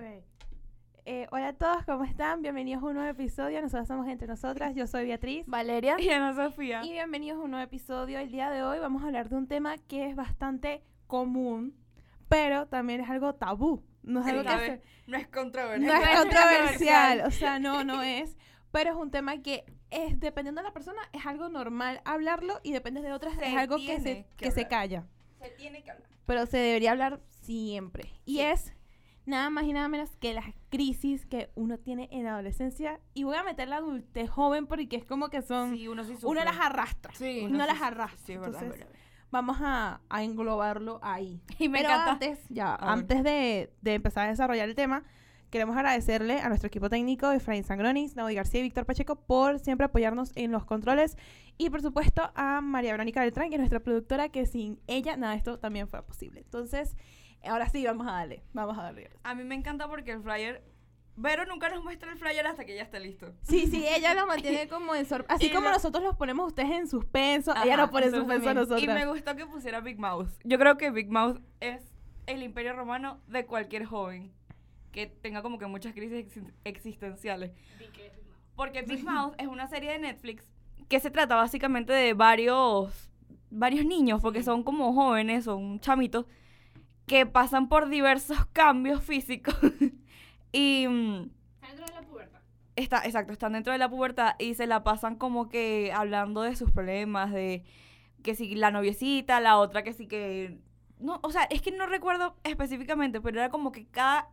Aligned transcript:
Ok. 0.00 0.24
Eh, 1.04 1.26
hola 1.30 1.48
a 1.48 1.52
todos, 1.52 1.84
¿cómo 1.84 2.04
están? 2.04 2.40
Bienvenidos 2.40 2.82
a 2.82 2.86
un 2.86 2.94
nuevo 2.94 3.10
episodio. 3.10 3.60
Nosotros 3.60 3.86
somos 3.88 4.08
entre 4.08 4.26
nosotras. 4.26 4.74
Yo 4.74 4.86
soy 4.86 5.04
Beatriz. 5.04 5.44
Valeria. 5.46 5.96
Y 5.98 6.08
Ana 6.08 6.32
Sofía. 6.34 6.82
Y 6.84 6.92
bienvenidos 6.92 7.38
a 7.38 7.44
un 7.44 7.50
nuevo 7.50 7.64
episodio. 7.64 8.18
El 8.18 8.30
día 8.30 8.48
de 8.50 8.62
hoy 8.62 8.78
vamos 8.78 9.02
a 9.02 9.06
hablar 9.06 9.28
de 9.28 9.36
un 9.36 9.46
tema 9.46 9.76
que 9.76 10.06
es 10.08 10.16
bastante 10.16 10.82
común, 11.06 11.74
pero 12.30 12.66
también 12.66 13.00
es 13.02 13.10
algo 13.10 13.34
tabú. 13.34 13.82
No 14.02 14.20
es 14.20 14.26
Sí, 14.26 14.30
algo 14.32 14.42
que 14.44 14.58
se- 14.66 14.82
No 15.06 15.16
es 15.18 15.28
controversial. 15.28 15.86
no 15.86 16.02
es 16.02 16.18
controversial. 16.18 17.20
O 17.26 17.30
sea, 17.30 17.58
no, 17.58 17.84
no 17.84 18.02
es. 18.02 18.38
Pero 18.70 18.90
es 18.90 18.96
un 18.96 19.10
tema 19.10 19.42
que 19.42 19.64
es, 19.90 20.18
dependiendo 20.20 20.62
de 20.62 20.68
la 20.68 20.72
persona, 20.72 21.02
es 21.12 21.26
algo 21.26 21.48
normal 21.50 22.00
hablarlo 22.06 22.58
y 22.62 22.72
depende 22.72 23.02
de 23.02 23.12
otras, 23.12 23.34
Se 23.34 23.46
es 23.48 23.56
algo 23.56 23.76
que 23.76 24.00
se, 24.00 24.26
que 24.36 24.44
que 24.46 24.50
se 24.50 24.66
calla. 24.68 25.06
Se 25.42 25.50
tiene 25.50 25.82
que 25.82 25.90
hablar. 25.90 26.08
pero 26.24 26.46
se 26.46 26.56
debería 26.58 26.92
hablar 26.92 27.20
siempre. 27.42 28.12
Y 28.24 28.40
es 28.40 28.72
nada 29.30 29.48
más 29.50 29.64
y 29.64 29.72
nada 29.72 29.88
menos 29.88 30.10
que 30.20 30.34
las 30.34 30.44
crisis 30.68 31.24
que 31.26 31.50
uno 31.54 31.78
tiene 31.78 32.08
en 32.12 32.24
la 32.24 32.32
adolescencia. 32.34 33.00
Y 33.14 33.24
voy 33.24 33.36
a 33.36 33.42
meter 33.42 33.68
la 33.68 33.76
adultez 33.76 34.28
joven 34.28 34.66
porque 34.66 34.96
es 34.96 35.04
como 35.04 35.28
que 35.30 35.40
son... 35.42 35.74
Sí, 35.76 35.88
uno 35.88 36.04
sí 36.04 36.14
uno 36.22 36.44
las 36.44 36.58
arrastra. 36.58 37.14
Sí, 37.14 37.40
uno 37.44 37.54
uno 37.54 37.66
las 37.66 37.78
sí- 37.78 37.84
arrastra. 37.84 38.26
sí, 38.26 38.32
es 38.34 38.40
verdad, 38.40 38.56
es 38.56 38.62
Entonces, 38.62 38.86
verdad. 38.86 38.98
vamos 39.30 39.56
a, 39.60 40.00
a 40.10 40.22
englobarlo 40.22 40.98
ahí. 41.02 41.40
Y 41.58 41.68
me 41.68 41.78
Pero 41.78 41.90
encanta. 41.94 42.12
antes, 42.12 42.38
ya, 42.50 42.74
A 42.74 42.92
antes 42.92 43.22
de, 43.24 43.72
de 43.80 43.94
empezar 43.94 44.26
a 44.26 44.30
desarrollar 44.30 44.68
el 44.68 44.74
tema, 44.74 45.02
queremos 45.50 45.76
agradecerle 45.76 46.40
a 46.40 46.48
nuestro 46.48 46.68
equipo 46.68 46.88
técnico, 46.88 47.30
Efraín 47.32 47.64
Sangronis, 47.64 48.14
Naudi 48.16 48.34
García 48.34 48.60
y 48.60 48.64
Víctor 48.64 48.86
Pacheco, 48.86 49.16
por 49.16 49.58
siempre 49.58 49.86
apoyarnos 49.86 50.30
en 50.36 50.52
los 50.52 50.64
controles. 50.64 51.16
Y 51.58 51.70
por 51.70 51.82
supuesto 51.82 52.30
a 52.36 52.60
María 52.60 52.92
Verónica 52.92 53.20
Beltrán, 53.20 53.48
que 53.50 53.56
es 53.56 53.60
nuestra 53.60 53.80
productora, 53.80 54.28
que 54.28 54.46
sin 54.46 54.78
ella 54.86 55.16
nada 55.16 55.32
de 55.32 55.38
esto 55.38 55.58
también 55.58 55.88
fue 55.88 56.02
posible. 56.04 56.40
Entonces, 56.40 56.96
ahora 57.44 57.68
sí, 57.68 57.84
vamos 57.84 58.06
a 58.06 58.12
darle, 58.12 58.42
vamos 58.52 58.78
a 58.78 58.82
darle. 58.82 59.10
A 59.22 59.34
mí 59.34 59.44
me 59.44 59.54
encanta 59.54 59.88
porque 59.88 60.12
el 60.12 60.22
flyer. 60.22 60.62
Vero 61.16 61.44
nunca 61.44 61.68
nos 61.68 61.82
muestra 61.84 62.10
el 62.12 62.18
flyer 62.18 62.46
hasta 62.46 62.64
que 62.64 62.74
ya 62.74 62.82
esté 62.82 62.98
listo. 62.98 63.34
Sí, 63.42 63.66
sí, 63.66 63.84
ella 63.86 64.14
lo 64.14 64.26
mantiene 64.26 64.68
como 64.68 64.94
en 64.94 65.04
sorpresa. 65.04 65.34
Así 65.34 65.46
Y 65.46 65.50
como 65.50 65.66
lo- 65.68 65.72
nosotros 65.74 66.02
los 66.02 66.16
ponemos 66.16 66.44
a 66.44 66.46
ustedes 66.46 66.70
en 66.70 66.88
suspenso, 66.88 67.50
ella 67.62 67.74
Ajá, 67.74 67.82
nos 67.82 67.90
pone 67.90 68.06
en 68.06 68.12
suspenso 68.12 68.48
a 68.48 68.54
también. 68.54 68.56
nosotros. 68.56 68.82
Y 68.82 68.86
me 68.86 69.06
gustó 69.06 69.36
que 69.36 69.44
pusiera 69.44 69.80
Big 69.80 69.98
Mouth. 69.98 70.28
Yo 70.44 70.58
creo 70.58 70.78
que 70.78 70.90
Big 70.90 71.10
Mouth 71.10 71.38
es 71.60 71.82
el 72.26 72.42
imperio 72.42 72.72
romano 72.74 73.20
de 73.26 73.44
cualquier 73.44 73.84
joven 73.84 74.32
que 74.92 75.06
tenga 75.08 75.42
como 75.42 75.58
que 75.58 75.66
muchas 75.66 75.92
crisis 75.92 76.26
exi- 76.34 76.52
existenciales. 76.64 77.50
Porque 78.56 78.82
Big 78.82 79.04
Mouth 79.04 79.34
es 79.38 79.46
una 79.46 79.66
serie 79.66 79.92
de 79.92 79.98
Netflix 79.98 80.48
que 80.88 81.00
se 81.00 81.10
trata 81.10 81.36
básicamente 81.36 81.92
de 81.92 82.14
varios 82.14 83.10
varios 83.50 83.84
niños, 83.84 84.22
porque 84.22 84.42
son 84.42 84.62
como 84.62 84.92
jóvenes, 84.94 85.44
son 85.44 85.80
chamitos 85.80 86.24
que 87.10 87.26
pasan 87.26 87.68
por 87.68 87.88
diversos 87.88 88.46
cambios 88.52 89.02
físicos 89.02 89.56
y 90.52 90.86
mm, 90.86 91.28
Dentro 91.60 91.86
de 91.86 91.92
la 91.92 92.02
pubertad. 92.02 92.40
Está, 92.76 93.04
exacto, 93.04 93.32
están 93.32 93.52
dentro 93.52 93.72
de 93.72 93.80
la 93.80 93.90
pubertad 93.90 94.36
y 94.38 94.54
se 94.54 94.68
la 94.68 94.84
pasan 94.84 95.16
como 95.16 95.48
que 95.48 95.92
hablando 95.92 96.42
de 96.42 96.54
sus 96.54 96.70
problemas, 96.70 97.32
de 97.32 97.64
que 98.22 98.36
si 98.36 98.54
la 98.54 98.70
noviecita, 98.70 99.40
la 99.40 99.58
otra 99.58 99.82
que 99.82 99.92
sí 99.92 100.06
que... 100.06 100.60
No, 101.00 101.18
o 101.24 101.32
sea, 101.32 101.42
es 101.50 101.62
que 101.62 101.72
no 101.72 101.86
recuerdo 101.86 102.36
específicamente, 102.44 103.20
pero 103.20 103.40
era 103.40 103.48
como 103.48 103.72
que 103.72 103.88
cada... 103.88 104.28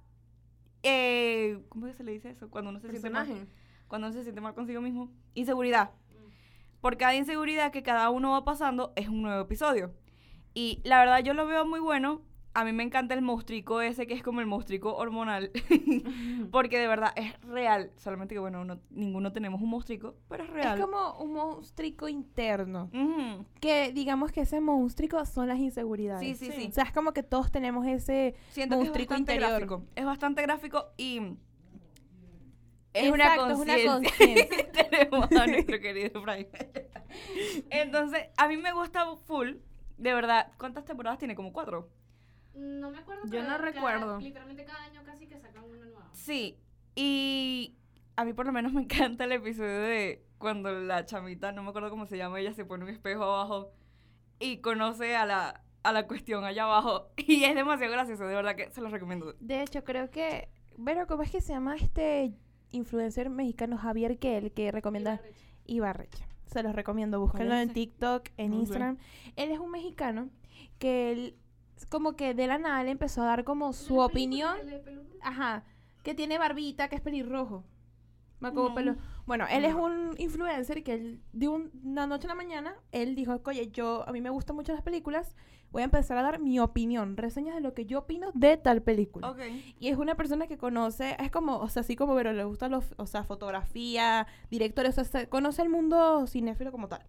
Eh, 0.83 1.59
¿Cómo 1.69 1.91
se 1.91 2.03
le 2.03 2.11
dice 2.11 2.29
eso? 2.29 2.51
Cuando 2.51 2.69
uno 2.69 2.79
se 2.79 2.91
siente 2.91 3.09
mal. 3.09 3.25
Personaje. 3.25 3.51
Cuando 3.87 4.05
uno 4.05 4.13
se 4.13 4.21
siente 4.21 4.39
mal 4.39 4.53
consigo 4.53 4.81
mismo. 4.81 5.09
Inseguridad. 5.33 5.89
Por 6.79 6.97
cada 6.97 7.15
inseguridad 7.15 7.71
que 7.71 7.81
cada 7.81 8.11
uno 8.11 8.33
va 8.33 8.45
pasando 8.45 8.93
es 8.95 9.07
un 9.07 9.23
nuevo 9.23 9.41
episodio. 9.41 9.95
Y 10.53 10.79
la 10.83 10.99
verdad 10.99 11.23
yo 11.23 11.33
lo 11.33 11.47
veo 11.47 11.65
muy 11.65 11.79
bueno. 11.79 12.21
A 12.59 12.65
mí 12.65 12.73
me 12.73 12.81
encanta 12.81 13.13
el 13.13 13.21
monstruico 13.21 13.81
ese 13.81 14.07
que 14.07 14.15
es 14.15 14.23
como 14.23 14.39
el 14.39 14.47
monstruico 14.47 14.95
hormonal. 14.95 15.51
Porque 16.51 16.79
de 16.79 16.87
verdad 16.87 17.13
es 17.15 17.39
real. 17.41 17.91
Solamente 17.97 18.33
que, 18.33 18.39
bueno, 18.39 18.65
no- 18.65 18.79
ninguno 18.89 19.31
tenemos 19.31 19.61
un 19.61 19.69
monstruico, 19.69 20.15
pero 20.27 20.43
es 20.43 20.49
real. 20.49 20.79
Es 20.79 20.83
como 20.83 21.19
un 21.19 21.33
monstruico 21.33 22.07
interno. 22.07 22.89
Que 23.59 23.91
digamos 23.93 24.31
que 24.31 24.41
ese 24.41 24.59
monstruico 24.59 25.23
son 25.25 25.49
las 25.49 25.59
inseguridades. 25.59 26.39
Sí, 26.39 26.47
sí, 26.47 26.51
sí. 26.51 26.67
O 26.67 26.71
sea, 26.71 26.85
es 26.85 26.91
como 26.91 27.11
que 27.13 27.21
todos 27.21 27.51
tenemos 27.51 27.85
ese 27.85 28.33
Siento 28.49 28.79
que 28.79 28.85
es 29.03 29.11
interior. 29.19 29.49
gráfico. 29.51 29.83
Es 29.95 30.05
bastante 30.05 30.41
gráfico 30.41 30.83
y... 30.97 31.21
Es 32.93 33.11
una 33.11 33.35
Exacto, 33.35 33.53
conciencia. 33.53 34.71
Tenemos 34.89 35.31
a 35.31 35.45
nuestro 35.51 35.79
querido 35.79 36.19
Frank. 36.23 36.47
Entonces, 37.69 38.23
a 38.35 38.47
mí 38.47 38.57
me 38.57 38.73
gusta 38.73 39.05
full. 39.27 39.57
De 39.99 40.13
verdad, 40.15 40.51
¿cuántas 40.57 40.85
temporadas 40.85 41.19
tiene? 41.19 41.35
Como 41.35 41.53
cuatro. 41.53 41.89
No 42.57 42.91
me 42.91 42.97
acuerdo. 42.99 43.23
Yo 43.27 43.41
no 43.41 43.47
cada- 43.49 43.57
recuerdo. 43.59 44.19
literalmente 44.19 44.65
cada 44.65 44.83
año 44.83 45.01
casi 45.05 45.27
que 45.27 45.39
sacan 45.39 45.63
una 45.63 45.77
nueva. 45.85 46.09
Sí, 46.13 46.57
y 46.95 47.75
a 48.15 48.25
mí 48.25 48.33
por 48.33 48.45
lo 48.45 48.51
menos 48.51 48.73
me 48.73 48.81
encanta 48.83 49.23
el 49.25 49.31
episodio 49.33 49.79
de 49.81 50.23
cuando 50.37 50.71
la 50.71 51.05
chamita, 51.05 51.51
no 51.51 51.63
me 51.63 51.69
acuerdo 51.69 51.89
cómo 51.89 52.05
se 52.05 52.17
llama, 52.17 52.39
ella 52.39 52.53
se 52.53 52.65
pone 52.65 52.83
un 52.83 52.89
espejo 52.89 53.23
abajo 53.23 53.71
y 54.39 54.57
conoce 54.57 55.15
a 55.15 55.25
la, 55.25 55.63
a 55.83 55.91
la 55.91 56.07
cuestión 56.07 56.43
allá 56.43 56.63
abajo. 56.63 57.09
Y 57.17 57.43
es 57.43 57.55
demasiado 57.55 57.91
gracioso, 57.93 58.25
de 58.25 58.35
verdad 58.35 58.55
que 58.55 58.69
se 58.71 58.81
los 58.81 58.91
recomiendo. 58.91 59.33
De 59.39 59.61
hecho, 59.61 59.83
creo 59.83 60.09
que. 60.09 60.49
Pero, 60.83 61.07
¿cómo 61.07 61.23
es 61.23 61.31
que 61.31 61.41
se 61.41 61.53
llama 61.53 61.75
este 61.75 62.33
influencer 62.71 63.29
mexicano 63.29 63.77
Javier 63.77 64.19
que 64.19 64.37
el 64.37 64.51
que 64.51 64.71
recomienda 64.71 65.21
Ibarreche? 65.65 66.25
Se 66.45 66.61
los 66.63 66.73
recomiendo, 66.75 67.19
búsquenlo 67.19 67.55
en? 67.55 67.73
TikTok, 67.73 68.29
en. 68.37 68.53
Instagram. 68.53 68.97
Él 69.35 69.51
es 69.51 69.59
un 69.59 69.71
mexicano 69.71 70.29
que 70.79 71.11
él, 71.11 71.35
como 71.85 72.15
que 72.15 72.33
de 72.33 72.47
la 72.47 72.57
nada 72.57 72.83
le 72.83 72.91
empezó 72.91 73.21
a 73.21 73.25
dar 73.25 73.43
como 73.43 73.73
su 73.73 73.99
opinión. 73.99 74.57
Ajá, 75.21 75.63
que 76.03 76.13
tiene 76.15 76.37
barbita, 76.37 76.87
que 76.87 76.95
es 76.95 77.01
pelirrojo. 77.01 77.63
Me 78.39 78.51
No. 78.51 78.73
pelo. 78.75 78.95
Bueno, 79.25 79.45
él 79.49 79.65
es 79.65 79.73
un 79.73 80.13
influencer 80.19 80.83
que 80.83 80.93
él, 80.93 81.21
de 81.33 81.47
un- 81.47 81.71
una 81.83 82.05
noche 82.05 82.27
a 82.27 82.29
la 82.29 82.35
mañana, 82.35 82.75
él 82.91 83.15
dijo, 83.15 83.41
oye, 83.45 83.69
yo, 83.71 84.07
a 84.07 84.11
mí 84.11 84.21
me 84.21 84.29
gustan 84.29 84.55
mucho 84.55 84.73
las 84.73 84.83
películas, 84.83 85.35
voy 85.71 85.81
a 85.81 85.85
empezar 85.85 86.17
a 86.19 86.21
dar 86.21 86.39
mi 86.39 86.59
opinión, 86.59 87.17
reseñas 87.17 87.55
de 87.55 87.61
lo 87.61 87.73
que 87.73 87.85
yo 87.85 87.99
opino 87.99 88.29
de 88.35 88.55
tal 88.57 88.83
película. 88.83 89.29
Ok. 89.31 89.39
Y 89.79 89.87
es 89.89 89.97
una 89.97 90.15
persona 90.15 90.45
que 90.47 90.57
conoce, 90.57 91.17
es 91.19 91.31
como, 91.31 91.57
o 91.57 91.67
sea, 91.67 91.81
así 91.81 91.95
como, 91.95 92.15
pero 92.15 92.31
le 92.31 92.43
gusta 92.43 92.69
los, 92.69 92.93
o 92.97 93.07
sea, 93.07 93.23
fotografía, 93.23 94.27
directores, 94.51 94.91
o 94.97 95.03
sea, 95.03 95.21
se- 95.21 95.29
conoce 95.29 95.63
el 95.63 95.69
mundo 95.69 96.25
cinéfilo 96.27 96.71
como 96.71 96.87
tal. 96.87 97.01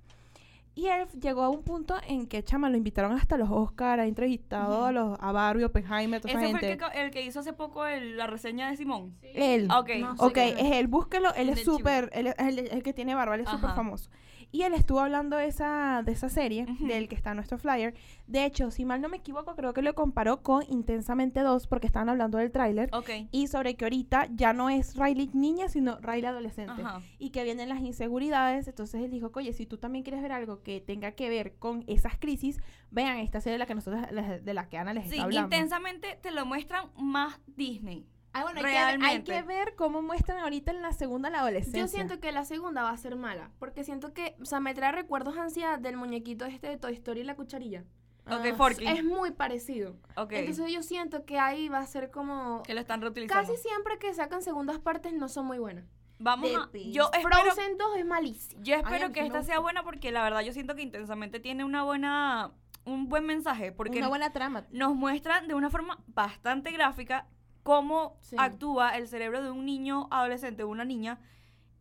Y 0.78 0.86
él 0.86 1.08
llegó 1.20 1.42
a 1.42 1.48
un 1.48 1.64
punto 1.64 1.96
en 2.06 2.28
que, 2.28 2.44
chama, 2.44 2.70
lo 2.70 2.76
invitaron 2.76 3.10
hasta 3.10 3.36
los 3.36 3.48
Oscar, 3.50 3.98
ha 3.98 4.06
entrevistado 4.06 4.76
Ujú. 4.76 4.84
a 4.84 4.92
los 4.92 5.18
a 5.20 5.32
Barbie, 5.32 5.64
Oppenheimer, 5.64 6.20
toda 6.20 6.30
esa 6.34 6.40
Ese 6.40 6.50
fue 6.52 6.60
gente. 6.60 6.72
el 6.84 6.92
que, 6.92 7.00
el 7.02 7.10
que 7.10 7.22
hizo 7.26 7.40
hace 7.40 7.52
poco 7.52 7.84
el- 7.84 8.16
la 8.16 8.28
reseña 8.28 8.70
de 8.70 8.76
Simón. 8.76 9.16
Él. 9.22 9.68
Ok. 9.76 9.90
No 9.98 10.14
Ok, 10.18 10.36
es 10.36 10.54
él, 10.76 10.86
búsquelo, 10.86 11.34
él 11.34 11.48
es 11.48 11.64
súper, 11.64 12.10
él 12.12 12.28
es 12.28 12.34
el, 12.38 12.58
el 12.60 12.82
que 12.84 12.92
tiene 12.92 13.16
barba, 13.16 13.34
él 13.34 13.40
es 13.40 13.48
súper 13.50 13.70
famoso. 13.70 14.08
Y 14.50 14.62
él 14.62 14.72
estuvo 14.72 15.00
hablando 15.00 15.36
de 15.36 15.46
esa, 15.46 16.02
de 16.04 16.12
esa 16.12 16.28
serie, 16.30 16.66
del 16.80 17.08
que 17.08 17.14
está 17.14 17.34
nuestro 17.34 17.58
flyer. 17.58 17.94
De 18.26 18.44
hecho, 18.46 18.70
si 18.70 18.84
mal 18.86 19.00
no 19.02 19.08
me 19.10 19.18
equivoco, 19.18 19.54
creo 19.54 19.74
que 19.74 19.82
lo 19.82 19.94
comparó 19.94 20.42
con 20.42 20.62
Intensamente 20.70 21.40
2, 21.40 21.66
porque 21.66 21.86
estaban 21.86 22.08
hablando 22.08 22.38
del 22.38 22.50
tráiler. 22.50 22.88
Ok. 22.94 23.10
Y 23.30 23.48
sobre 23.48 23.74
que 23.76 23.84
ahorita 23.84 24.28
ya 24.34 24.52
no 24.54 24.70
es 24.70 24.96
Riley 24.96 25.30
niña, 25.34 25.68
sino 25.68 25.98
Riley 25.98 26.24
adolescente. 26.24 26.82
Y 27.18 27.30
que 27.30 27.44
vienen 27.44 27.68
las 27.68 27.80
inseguridades. 27.80 28.68
Entonces 28.68 29.02
él 29.02 29.10
dijo, 29.10 29.30
oye, 29.34 29.52
si 29.52 29.66
tú 29.66 29.76
también 29.76 30.02
quieres 30.02 30.22
ver 30.22 30.32
algo 30.32 30.62
que 30.62 30.80
tenga 30.80 31.12
que 31.12 31.28
ver 31.28 31.56
con 31.56 31.84
esas 31.86 32.16
crisis, 32.18 32.58
vean 32.90 33.18
esta 33.18 33.40
serie 33.40 33.54
de 33.54 33.58
la 33.58 33.66
que 33.66 33.74
nosotros, 33.74 34.02
de 34.42 34.54
la 34.54 34.68
que 34.68 34.78
Ana 34.78 34.94
les 34.94 35.04
Sí, 35.04 35.10
está 35.12 35.24
hablando. 35.24 35.54
intensamente 35.56 36.18
te 36.22 36.30
lo 36.30 36.46
muestran 36.46 36.86
más 36.96 37.38
Disney. 37.46 38.06
Ah, 38.38 38.42
bueno, 38.42 38.60
hay 38.60 38.98
que, 38.98 39.04
hay 39.06 39.22
que 39.22 39.42
ver 39.42 39.74
cómo 39.76 40.02
muestran 40.02 40.38
ahorita 40.38 40.70
en 40.72 40.82
la 40.82 40.92
segunda 40.92 41.30
la 41.30 41.40
adolescencia. 41.40 41.80
Yo 41.80 41.88
siento 41.88 42.20
que 42.20 42.32
la 42.32 42.44
segunda 42.44 42.82
va 42.82 42.90
a 42.90 42.96
ser 42.96 43.16
mala. 43.16 43.50
Porque 43.58 43.84
siento 43.84 44.12
que, 44.12 44.36
o 44.40 44.44
sea, 44.44 44.60
me 44.60 44.74
trae 44.74 44.92
recuerdos 44.92 45.36
ansiedad 45.38 45.78
del 45.78 45.96
muñequito 45.96 46.44
este 46.44 46.68
de 46.68 46.76
Toy 46.76 46.94
Story 46.94 47.20
y 47.20 47.24
la 47.24 47.36
cucharilla. 47.36 47.84
Ok, 48.26 48.44
Ah, 48.52 48.54
Forky. 48.56 48.86
Es 48.86 49.02
muy 49.04 49.30
parecido. 49.30 49.96
Ok. 50.16 50.32
Entonces 50.32 50.70
yo 50.72 50.82
siento 50.82 51.24
que 51.24 51.38
ahí 51.38 51.68
va 51.68 51.78
a 51.78 51.86
ser 51.86 52.10
como. 52.10 52.62
que 52.62 52.74
lo 52.74 52.80
están 52.80 53.00
reutilizando. 53.00 53.40
Casi 53.48 53.56
siempre 53.60 53.98
que 53.98 54.12
sacan 54.12 54.42
segundas 54.42 54.78
partes 54.78 55.12
no 55.14 55.28
son 55.28 55.46
muy 55.46 55.58
buenas. 55.58 55.84
Vamos 56.20 56.50
a... 56.50 56.68
Yo 56.90 57.10
espero... 57.12 57.36
Frozen 57.42 57.78
2 57.78 57.96
es 57.98 58.04
malísimo. 58.04 58.62
Yo 58.62 58.74
Ay, 58.74 58.80
espero 58.84 59.06
mí 59.08 59.12
que 59.14 59.20
esta 59.20 59.38
gustó. 59.38 59.52
sea 59.52 59.60
buena 59.60 59.82
porque 59.84 60.10
la 60.10 60.22
verdad 60.24 60.40
yo 60.40 60.52
siento 60.52 60.74
que 60.74 60.82
intensamente 60.82 61.38
tiene 61.40 61.64
una 61.64 61.84
buena 61.84 62.50
un 62.84 63.08
buen 63.08 63.24
mensaje 63.24 63.70
porque 63.70 63.98
Una 63.98 64.08
buena 64.08 64.32
trama. 64.32 64.64
nos 64.72 64.94
muestran 64.94 65.46
de 65.46 65.54
una 65.54 65.70
forma 65.70 66.02
bastante 66.08 66.70
gráfica 66.72 67.26
cómo 67.68 68.16
Sí. 68.22 68.34
actúa 68.38 68.96
el 68.96 69.06
cerebro 69.08 69.42
de 69.42 69.50
un 69.50 69.66
niño 69.66 70.08
adolescente 70.10 70.62
o 70.62 70.68
una 70.68 70.86
niña 70.86 71.20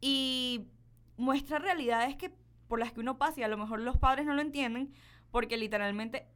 y 0.01 0.67
muestra 1.15 1.59
realidades 1.59 2.17
que 2.17 2.29
por 2.67 2.77
las 2.77 2.91
que 2.91 2.99
uno 2.99 3.17
pasa 3.17 3.39
y 3.39 3.43
a 3.43 3.47
lo 3.47 3.57
mejor 3.57 3.79
los 3.79 3.97
padres 3.97 4.25
no 4.25 4.33
lo 4.33 4.41
entienden 4.41 4.93
porque 5.31 5.55
literalmente 5.55 6.27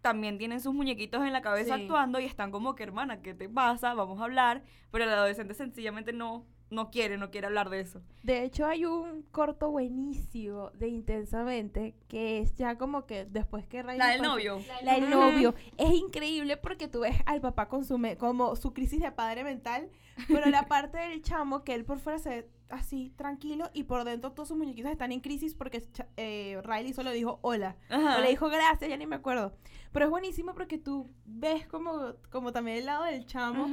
también 0.00 0.38
tienen 0.38 0.60
sus 0.60 0.72
muñequitos 0.72 1.26
en 1.26 1.32
la 1.32 1.42
cabeza 1.42 1.74
Sí. 1.74 1.82
actuando 1.82 2.20
y 2.20 2.24
están 2.24 2.52
como 2.52 2.76
que 2.76 2.84
hermana, 2.84 3.20
¿qué 3.20 3.34
te 3.34 3.48
pasa? 3.48 3.94
Vamos 3.94 4.20
a 4.20 4.24
hablar, 4.24 4.62
pero 4.92 5.02
el 5.02 5.10
adolescente 5.10 5.54
sencillamente 5.54 6.12
no 6.12 6.46
no 6.70 6.90
quiere, 6.90 7.18
no 7.18 7.30
quiere 7.30 7.46
hablar 7.48 7.68
de 7.70 7.80
eso. 7.80 8.00
De 8.22 8.44
hecho, 8.44 8.64
hay 8.66 8.84
un 8.84 9.22
corto 9.32 9.70
buenísimo 9.70 10.70
de 10.70 10.88
Intensamente 10.88 11.94
que 12.08 12.38
es 12.40 12.54
ya 12.54 12.76
como 12.78 13.06
que 13.06 13.24
después 13.24 13.66
que 13.66 13.82
Riley 13.82 13.98
La 13.98 14.08
del 14.08 14.18
pasa- 14.20 14.30
novio. 14.30 14.60
La 14.82 14.94
del 14.94 15.10
novio. 15.10 15.54
Es 15.76 15.90
increíble 15.92 16.56
porque 16.56 16.88
tú 16.88 17.00
ves 17.00 17.16
al 17.26 17.40
papá 17.40 17.68
con 17.68 17.84
su 17.84 17.98
me- 17.98 18.16
como 18.16 18.56
su 18.56 18.72
crisis 18.72 19.00
de 19.00 19.10
padre 19.12 19.44
mental, 19.44 19.90
pero 20.28 20.46
la 20.46 20.66
parte 20.68 20.98
del 20.98 21.22
chamo 21.22 21.64
que 21.64 21.74
él 21.74 21.84
por 21.84 21.98
fuera 21.98 22.18
se 22.18 22.48
así 22.70 23.12
tranquilo 23.16 23.70
y 23.74 23.84
por 23.84 24.04
dentro 24.04 24.32
todos 24.32 24.48
sus 24.48 24.56
muñequitos 24.56 24.90
están 24.90 25.12
en 25.12 25.20
crisis 25.20 25.54
porque 25.54 25.82
eh, 26.16 26.60
Riley 26.64 26.92
solo 26.92 27.10
dijo 27.10 27.38
hola. 27.42 27.76
Ajá. 27.88 28.18
O 28.18 28.20
le 28.20 28.30
dijo 28.30 28.48
gracias, 28.48 28.88
ya 28.88 28.96
ni 28.96 29.06
me 29.06 29.16
acuerdo. 29.16 29.54
Pero 29.92 30.04
es 30.04 30.10
buenísimo 30.10 30.54
porque 30.54 30.78
tú 30.78 31.10
ves 31.24 31.66
como, 31.66 32.14
como 32.30 32.52
también 32.52 32.78
el 32.78 32.86
lado 32.86 33.04
del 33.04 33.26
chamo 33.26 33.68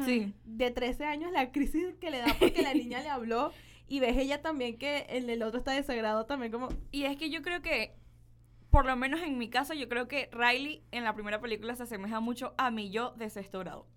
de 0.46 0.72
13 0.72 1.06
años, 1.06 1.32
la 1.32 1.52
crisis 1.52 1.96
que 2.00 2.10
le 2.10 2.20
da 2.20 2.36
porque 2.40 2.62
la 2.62 2.74
niña 2.74 3.02
le 3.02 3.10
habló. 3.10 3.52
Y 3.90 4.02
ves 4.02 4.18
ella 4.18 4.42
también 4.42 4.78
que 4.78 5.06
el, 5.10 5.30
el 5.30 5.42
otro 5.44 5.60
está 5.60 5.72
desagrado 5.72 6.26
también 6.26 6.52
como... 6.52 6.68
Y 6.92 7.04
es 7.04 7.16
que 7.16 7.30
yo 7.30 7.42
creo 7.42 7.62
que, 7.62 7.96
por 8.70 8.86
lo 8.86 8.96
menos 8.98 9.22
en 9.22 9.38
mi 9.38 9.50
caso, 9.50 9.74
yo 9.74 9.88
creo 9.88 10.10
que 10.10 10.30
Riley 10.34 10.84
en 10.92 11.06
la 11.06 11.14
primera 11.14 11.40
película 11.40 11.74
se 11.76 11.84
asemeja 11.84 12.20
mucho 12.20 12.54
a 12.58 12.70
mi 12.70 12.90
yo 12.90 13.12
de 13.12 13.30
sexto 13.30 13.60
grado. 13.60 13.88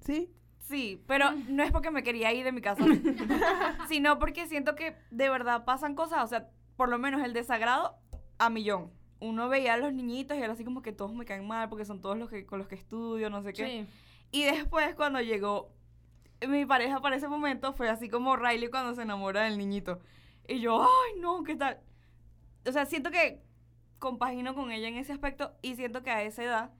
¿Sí? 0.00 0.32
Sí, 0.64 1.02
pero 1.06 1.32
no 1.48 1.62
es 1.62 1.70
porque 1.70 1.90
me 1.90 2.02
quería 2.02 2.32
ir 2.32 2.42
de 2.42 2.50
mi 2.50 2.62
casa, 2.62 2.82
sino 3.88 4.18
porque 4.18 4.46
siento 4.46 4.74
que 4.74 4.96
de 5.10 5.28
verdad 5.28 5.66
pasan 5.66 5.94
cosas, 5.94 6.24
o 6.24 6.26
sea, 6.26 6.48
por 6.76 6.88
lo 6.88 6.98
menos 6.98 7.22
el 7.22 7.34
desagrado 7.34 7.98
a 8.38 8.48
millón. 8.48 8.90
Uno 9.20 9.48
veía 9.50 9.74
a 9.74 9.76
los 9.76 9.92
niñitos 9.92 10.38
y 10.38 10.40
era 10.40 10.54
así 10.54 10.64
como 10.64 10.80
que 10.80 10.92
todos 10.92 11.12
me 11.12 11.26
caen 11.26 11.46
mal 11.46 11.68
porque 11.68 11.84
son 11.84 12.00
todos 12.00 12.16
los 12.16 12.30
que 12.30 12.46
con 12.46 12.58
los 12.58 12.66
que 12.66 12.76
estudio, 12.76 13.28
no 13.28 13.42
sé 13.42 13.52
qué. 13.52 13.66
Sí. 13.66 13.86
Y 14.32 14.44
después 14.44 14.94
cuando 14.94 15.20
llegó 15.20 15.70
mi 16.48 16.64
pareja 16.64 17.00
para 17.00 17.16
ese 17.16 17.28
momento 17.28 17.74
fue 17.74 17.90
así 17.90 18.08
como 18.08 18.36
Riley 18.36 18.68
cuando 18.70 18.94
se 18.94 19.02
enamora 19.02 19.42
del 19.42 19.58
niñito. 19.58 20.00
Y 20.48 20.60
yo, 20.60 20.82
ay, 20.82 21.20
no, 21.20 21.44
¿qué 21.44 21.56
tal? 21.56 21.80
O 22.66 22.72
sea, 22.72 22.86
siento 22.86 23.10
que 23.10 23.42
compagino 23.98 24.54
con 24.54 24.72
ella 24.72 24.88
en 24.88 24.96
ese 24.96 25.12
aspecto 25.12 25.52
y 25.60 25.76
siento 25.76 26.02
que 26.02 26.10
a 26.10 26.22
esa 26.22 26.42
edad 26.42 26.70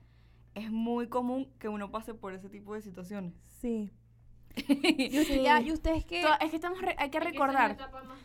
es 0.55 0.71
muy 0.71 1.07
común 1.07 1.47
que 1.59 1.69
uno 1.69 1.91
pase 1.91 2.13
por 2.15 2.33
ese 2.33 2.49
tipo 2.49 2.73
de 2.73 2.81
situaciones. 2.81 3.33
Sí. 3.61 3.91
Sí. 4.55 5.41
Ya, 5.43 5.59
¿Y 5.61 5.71
ustedes 5.71 6.05
qué? 6.05 6.21
To- 6.21 6.39
Es 6.39 6.49
que 6.49 6.55
estamos 6.55 6.81
re- 6.81 6.95
hay 6.97 7.09
que 7.09 7.19
que 7.19 7.25
recordar. 7.25 7.77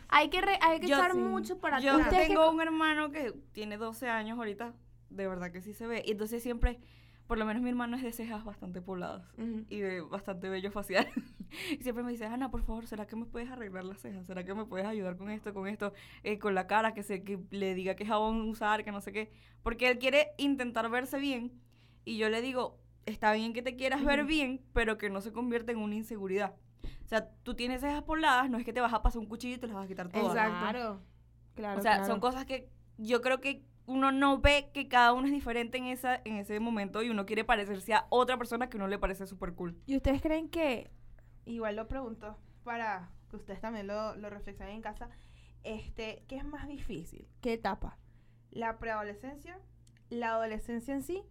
Hay 0.07 0.29
que, 0.29 0.39
re- 0.41 0.57
hay 0.61 0.79
que 0.79 0.87
Yo 0.87 0.95
echar 0.95 1.11
sí. 1.11 1.17
mucho 1.17 1.59
para 1.59 1.79
Yo 1.79 1.93
atrás. 1.95 2.09
Tengo 2.27 2.43
que- 2.49 2.55
un 2.55 2.61
hermano 2.61 3.11
que 3.11 3.33
tiene 3.51 3.77
12 3.77 4.07
años 4.09 4.37
ahorita, 4.37 4.73
de 5.09 5.27
verdad 5.27 5.51
que 5.51 5.61
sí 5.61 5.73
se 5.73 5.87
ve. 5.87 6.03
Y 6.05 6.11
entonces 6.11 6.41
siempre, 6.41 6.79
por 7.27 7.37
lo 7.37 7.45
menos 7.45 7.61
mi 7.61 7.69
hermano 7.69 7.97
es 7.97 8.03
de 8.03 8.13
cejas 8.13 8.45
bastante 8.45 8.81
pobladas 8.81 9.25
y 9.69 9.79
de 9.79 9.99
bastante 10.01 10.47
bello 10.47 10.71
facial. 10.71 11.05
y 11.77 11.83
siempre 11.83 12.01
me 12.03 12.11
dice, 12.11 12.25
Ana, 12.25 12.49
por 12.49 12.63
favor, 12.63 12.87
¿será 12.87 13.05
que 13.07 13.17
me 13.17 13.25
puedes 13.25 13.49
arreglar 13.49 13.83
las 13.83 13.99
cejas? 13.99 14.25
¿Será 14.25 14.45
que 14.45 14.53
me 14.53 14.63
puedes 14.65 14.87
ayudar 14.87 15.17
con 15.17 15.29
esto, 15.29 15.53
con 15.53 15.67
esto, 15.67 15.91
eh, 16.23 16.39
con 16.39 16.55
la 16.55 16.65
cara, 16.65 16.93
que, 16.93 17.03
se, 17.03 17.23
que 17.23 17.39
le 17.49 17.73
diga 17.75 17.95
qué 17.97 18.05
jabón 18.05 18.41
usar, 18.49 18.85
que 18.85 18.93
no 18.93 19.01
sé 19.01 19.11
qué? 19.11 19.31
Porque 19.63 19.89
él 19.89 19.99
quiere 19.99 20.29
intentar 20.37 20.89
verse 20.89 21.19
bien 21.19 21.51
y 22.05 22.17
yo 22.17 22.29
le 22.29 22.41
digo, 22.41 22.79
está 23.05 23.33
bien 23.33 23.53
que 23.53 23.61
te 23.61 23.75
quieras 23.75 24.03
ver 24.03 24.19
Ujú. 24.19 24.27
bien, 24.27 24.61
pero 24.73 24.97
que 24.97 25.09
no 25.09 25.21
se 25.21 25.31
convierta 25.31 25.71
en 25.71 25.79
una 25.79 25.95
inseguridad. 25.95 26.55
O 27.03 27.07
sea, 27.07 27.29
tú 27.43 27.55
tienes 27.55 27.81
cejas 27.81 28.03
pobladas, 28.03 28.49
no 28.49 28.57
es 28.57 28.65
que 28.65 28.73
te 28.73 28.81
vas 28.81 28.93
a 28.93 29.01
pasar 29.01 29.19
un 29.19 29.27
cuchillo 29.27 29.55
y 29.55 29.59
te 29.59 29.67
las 29.67 29.75
vas 29.75 29.85
a 29.85 29.87
quitar 29.87 30.09
todas. 30.09 30.35
Exacto. 30.35 30.59
Claro. 30.59 31.01
Claro, 31.55 31.79
O 31.79 31.81
sea, 31.81 31.95
claro. 31.95 32.05
son 32.05 32.19
cosas 32.21 32.45
que 32.45 32.69
yo 32.97 33.21
creo 33.21 33.41
que 33.41 33.65
uno 33.85 34.11
no 34.11 34.39
ve 34.39 34.69
que 34.73 34.87
cada 34.87 35.11
uno 35.11 35.27
es 35.27 35.33
diferente 35.33 35.77
en 35.77 35.85
esa 35.87 36.21
en 36.23 36.37
ese 36.37 36.59
momento 36.59 37.03
y 37.03 37.09
uno 37.09 37.25
quiere 37.25 37.43
parecerse 37.43 37.93
a 37.93 38.05
otra 38.09 38.37
persona 38.37 38.69
que 38.69 38.77
uno 38.77 38.87
le 38.87 38.97
parece 38.97 39.27
súper 39.27 39.53
cool. 39.53 39.77
¿Y 39.85 39.97
ustedes 39.97 40.21
creen 40.21 40.47
que, 40.49 40.89
igual 41.45 41.75
lo 41.75 41.87
pregunto 41.89 42.37
para 42.63 43.09
que 43.29 43.35
ustedes 43.35 43.59
también 43.59 43.87
lo, 43.87 44.15
lo 44.15 44.29
reflexionen 44.29 44.75
en 44.75 44.81
casa, 44.81 45.09
este, 45.63 46.23
¿qué 46.27 46.37
es 46.37 46.45
más 46.45 46.67
difícil? 46.67 47.27
¿Qué 47.41 47.53
etapa? 47.53 47.97
¿La 48.51 48.79
preadolescencia? 48.79 49.59
¿La 50.09 50.35
adolescencia 50.35 50.93
en 50.93 51.03
sí? 51.03 51.23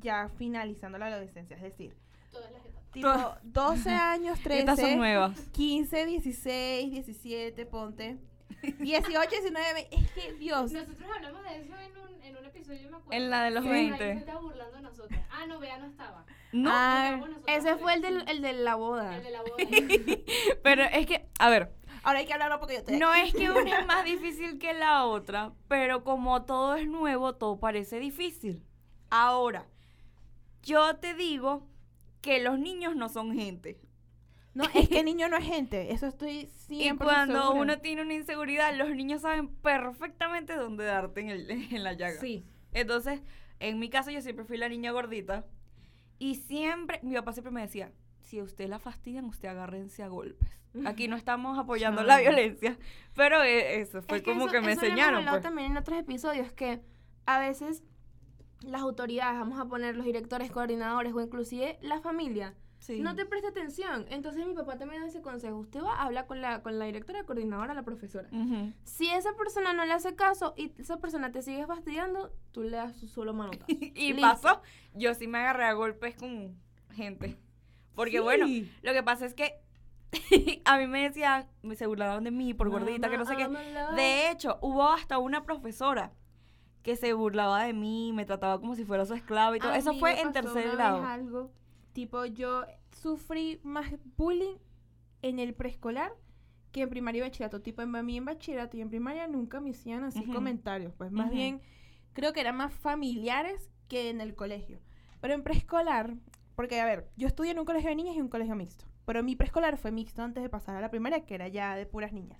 Ya 0.00 0.28
finalizando 0.36 0.98
la 0.98 1.06
adolescencia, 1.06 1.56
es 1.56 1.62
decir, 1.62 1.96
Todas 2.30 2.50
las 2.52 2.64
etapas. 2.64 2.90
tipo 2.92 3.08
12 3.44 3.90
años, 3.90 4.38
Estas 4.38 4.76
son 4.78 4.84
13, 4.84 4.96
nuevas. 4.96 5.40
15, 5.52 6.06
16, 6.06 6.90
17, 6.92 7.66
ponte, 7.66 8.18
18, 8.78 9.28
19, 9.30 9.88
es 9.90 10.10
que 10.12 10.32
Dios, 10.34 10.72
Nosotros 10.72 11.08
hablamos 11.14 11.42
de 11.44 11.56
eso 11.60 11.74
en 11.78 11.96
un, 11.98 12.22
en 12.22 12.36
un 12.36 12.44
episodio, 12.44 12.80
yo 12.82 12.90
me 12.90 12.96
acuerdo. 12.96 13.12
En 13.24 13.30
la 13.30 13.42
de 13.44 13.50
los 13.52 13.64
Sí, 13.64 13.70
20. 13.70 13.98
Raíz 13.98 14.12
se 14.14 14.18
estaba 14.20 14.40
burlando 14.40 14.76
de 14.76 14.82
nosotros. 14.82 15.20
Ah, 15.30 15.46
no, 15.46 15.58
Bea 15.60 15.78
no 15.78 15.86
estaba. 15.86 16.24
No, 16.52 16.70
Ah, 16.72 17.16
nosotros 17.18 17.42
Ese 17.46 17.76
fue 17.76 17.94
el, 17.94 18.02
del, 18.02 18.28
el 18.28 18.40
de 18.42 18.52
la 18.54 18.74
boda. 18.76 19.16
El 19.16 19.22
de 19.24 19.30
la 19.30 19.40
boda. 19.42 19.54
pero 20.62 20.82
es 20.84 21.06
que, 21.06 21.28
a 21.38 21.50
ver, 21.50 21.72
ahora 22.02 22.20
hay 22.20 22.26
que 22.26 22.32
hablarlo 22.32 22.58
porque 22.60 22.74
yo 22.74 22.78
estoy 22.80 22.98
no 22.98 23.12
es 23.14 23.34
que 23.34 23.50
una 23.50 23.80
es 23.80 23.86
más 23.86 24.04
difícil 24.04 24.58
que 24.58 24.72
la 24.74 25.04
otra, 25.04 25.52
pero 25.68 26.02
como 26.04 26.44
todo 26.44 26.76
es 26.76 26.86
nuevo, 26.88 27.34
todo 27.34 27.58
parece 27.58 27.98
difícil. 27.98 28.62
Ahora, 29.10 29.66
yo 30.66 30.96
te 30.96 31.14
digo 31.14 31.66
que 32.20 32.40
los 32.40 32.58
niños 32.58 32.94
no 32.96 33.08
son 33.08 33.32
gente. 33.34 33.78
No, 34.52 34.64
es 34.74 34.88
que 34.88 35.02
niño 35.04 35.28
no 35.28 35.36
es 35.36 35.44
gente, 35.46 35.92
eso 35.92 36.06
estoy 36.06 36.48
100% 36.68 36.94
Y 36.94 36.96
cuando 36.96 37.40
segura. 37.42 37.60
uno 37.60 37.78
tiene 37.78 38.02
una 38.02 38.14
inseguridad, 38.14 38.74
los 38.76 38.90
niños 38.90 39.22
saben 39.22 39.48
perfectamente 39.48 40.56
dónde 40.56 40.84
darte 40.84 41.20
en, 41.20 41.30
el- 41.30 41.50
en 41.74 41.84
la 41.84 41.92
llaga. 41.92 42.20
Sí. 42.20 42.44
Entonces, 42.72 43.22
en 43.60 43.78
mi 43.78 43.88
caso, 43.88 44.10
yo 44.10 44.20
siempre 44.20 44.44
fui 44.44 44.56
la 44.58 44.68
niña 44.68 44.90
gordita. 44.90 45.46
Y 46.18 46.34
siempre, 46.36 47.00
mi 47.02 47.14
papá 47.14 47.32
siempre 47.32 47.52
me 47.52 47.60
decía, 47.62 47.92
si 48.20 48.38
a 48.38 48.42
usted 48.42 48.68
la 48.68 48.78
fastidian, 48.78 49.26
usted 49.26 49.48
agárrense 49.48 50.02
a 50.02 50.08
golpes. 50.08 50.48
Aquí 50.84 51.08
no 51.08 51.16
estamos 51.16 51.58
apoyando 51.58 52.02
la 52.02 52.18
violencia, 52.20 52.76
pero 53.14 53.42
eh, 53.42 53.80
eso 53.80 54.02
fue 54.02 54.18
Es 54.18 54.22
como 54.24 54.44
eso- 54.44 54.52
que 54.52 54.60
me 54.60 54.72
eso 54.72 54.80
lo 54.82 54.86
hemos 54.88 54.90
enseñaron. 54.98 55.14
hablado 55.20 55.36
pues. 55.38 55.42
también 55.44 55.70
en 55.72 55.76
otros 55.78 55.98
episodios 55.98 56.52
que 56.52 56.80
a 57.24 57.38
veces 57.38 57.82
las 58.62 58.80
autoridades, 58.82 59.38
vamos 59.38 59.58
a 59.58 59.66
poner 59.66 59.96
los 59.96 60.04
directores, 60.06 60.50
coordinadores 60.50 61.12
o 61.14 61.20
inclusive 61.20 61.78
la 61.82 62.00
familia, 62.00 62.54
Sí. 62.78 63.00
no 63.00 63.14
te 63.16 63.24
presta 63.26 63.48
atención. 63.48 64.04
Entonces 64.10 64.46
mi 64.46 64.54
papá 64.54 64.76
también 64.78 65.00
da 65.02 65.08
ese 65.08 65.22
consejo. 65.22 65.56
Usted 65.56 65.82
va 65.82 65.94
a 65.94 66.02
hablar 66.04 66.26
con 66.26 66.40
la, 66.42 66.62
con 66.62 66.78
la 66.78 66.84
directora, 66.84 67.24
coordinadora, 67.24 67.72
la 67.74 67.82
profesora. 67.82 68.28
Si 68.84 69.08
esa 69.10 69.32
persona 69.34 69.72
no 69.72 69.84
le 69.86 69.92
hace 69.92 70.14
caso 70.14 70.52
y 70.56 70.72
esa 70.78 70.98
persona 70.98 71.32
te 71.32 71.42
sigue 71.42 71.66
fastidiando, 71.66 72.32
tú 72.52 72.62
le 72.62 72.76
das 72.76 72.94
su 72.96 73.08
solo 73.08 73.32
manotazo. 73.34 73.64
y 73.68 74.12
Listo. 74.12 74.20
pasó, 74.20 74.62
yo 74.94 75.14
sí 75.14 75.26
me 75.26 75.38
agarré 75.38 75.64
a 75.64 75.72
golpes 75.72 76.16
con 76.16 76.54
gente. 76.92 77.36
Porque 77.94 78.20
bueno, 78.20 78.46
Sí. 78.46 78.70
lo 78.82 78.92
que 78.92 79.02
pasa 79.02 79.24
es 79.26 79.32
que 79.34 79.54
a 80.64 80.78
mí 80.78 80.86
me 80.86 81.02
decían, 81.02 81.46
me 81.62 81.74
se 81.76 81.86
burlaban 81.86 82.24
de 82.24 82.30
mí 82.30 82.54
por 82.54 82.68
gordita, 82.68 83.08
que 83.10 83.18
no 83.18 83.24
sé 83.24 83.36
qué. 83.36 83.48
De 83.96 84.30
hecho, 84.30 84.58
hubo 84.60 84.88
hasta 84.90 85.18
una 85.18 85.42
profesora 85.44 86.12
que 86.86 86.94
se 86.94 87.12
burlaba 87.14 87.64
de 87.64 87.72
mí, 87.72 88.12
me 88.12 88.24
trataba 88.24 88.60
como 88.60 88.76
si 88.76 88.84
fuera 88.84 89.04
su 89.04 89.14
esclava 89.14 89.56
y 89.56 89.58
todo. 89.58 89.72
A 89.72 89.76
Eso 89.76 89.92
fue 89.94 90.20
en 90.20 90.32
tercer 90.32 90.70
grado. 90.70 91.02
algo, 91.02 91.50
tipo, 91.92 92.26
yo 92.26 92.62
sufrí 92.92 93.58
más 93.64 93.92
bullying 94.16 94.54
en 95.20 95.40
el 95.40 95.52
preescolar 95.52 96.12
que 96.70 96.82
en 96.82 96.88
primaria 96.88 97.18
y 97.18 97.22
bachillerato. 97.22 97.60
Tipo, 97.60 97.82
en 97.82 97.90
mí 98.06 98.16
en 98.16 98.24
bachillerato 98.24 98.76
y 98.76 98.82
en 98.82 98.88
primaria 98.88 99.26
nunca 99.26 99.58
me 99.58 99.70
hacían 99.70 100.04
así 100.04 100.26
comentarios. 100.26 100.94
Pues 100.96 101.10
más 101.10 101.28
bien, 101.28 101.60
creo 102.12 102.32
que 102.32 102.40
eran 102.40 102.56
más 102.56 102.72
familiares 102.72 103.68
que 103.88 104.08
en 104.08 104.20
el 104.20 104.36
colegio. 104.36 104.78
Pero 105.20 105.34
en 105.34 105.42
preescolar, 105.42 106.14
porque 106.54 106.80
a 106.80 106.84
ver, 106.84 107.10
yo 107.16 107.26
estudié 107.26 107.50
en 107.50 107.58
un 107.58 107.64
colegio 107.64 107.88
de 107.88 107.96
niñas 107.96 108.14
y 108.14 108.20
un 108.20 108.28
colegio 108.28 108.54
mixto. 108.54 108.84
Pero 109.06 109.24
mi 109.24 109.34
preescolar 109.34 109.76
fue 109.76 109.90
mixto 109.90 110.22
antes 110.22 110.40
de 110.40 110.48
pasar 110.48 110.76
a 110.76 110.80
la 110.80 110.90
primaria, 110.90 111.26
que 111.26 111.34
era 111.34 111.48
ya 111.48 111.74
de 111.74 111.84
puras 111.84 112.12
niñas. 112.12 112.38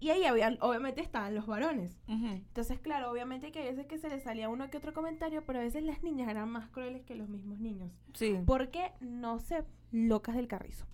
Y 0.00 0.10
ahí 0.10 0.24
había, 0.24 0.56
obviamente 0.60 1.00
estaban 1.00 1.34
los 1.34 1.46
varones. 1.46 1.98
Ujú. 2.06 2.26
Entonces, 2.26 2.78
claro, 2.78 3.10
obviamente 3.10 3.50
que 3.50 3.62
a 3.62 3.64
veces 3.64 3.86
que 3.86 3.98
se 3.98 4.08
les 4.08 4.22
salía 4.22 4.48
uno 4.48 4.70
que 4.70 4.76
otro 4.76 4.92
comentario, 4.92 5.44
pero 5.44 5.58
a 5.58 5.62
veces 5.62 5.82
las 5.82 6.02
niñas 6.02 6.28
eran 6.28 6.48
más 6.48 6.68
crueles 6.68 7.02
que 7.04 7.14
los 7.14 7.28
mismos 7.28 7.58
niños. 7.58 7.90
Sí. 8.14 8.38
Porque, 8.46 8.92
no 9.00 9.40
sé, 9.40 9.64
locas 9.90 10.36
del 10.36 10.46
carrizo. 10.46 10.86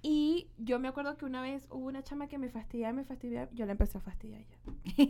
Y 0.00 0.48
yo 0.58 0.78
me 0.78 0.86
acuerdo 0.86 1.16
que 1.16 1.24
una 1.24 1.42
vez 1.42 1.66
hubo 1.70 1.86
una 1.86 2.04
chama 2.04 2.28
que 2.28 2.38
me 2.38 2.48
fastidiaba, 2.48 2.92
me 2.92 3.04
fastidiaba, 3.04 3.48
yo 3.52 3.66
la 3.66 3.72
empecé 3.72 3.98
a 3.98 4.00
fastidiar 4.00 4.42
ya. 4.46 4.56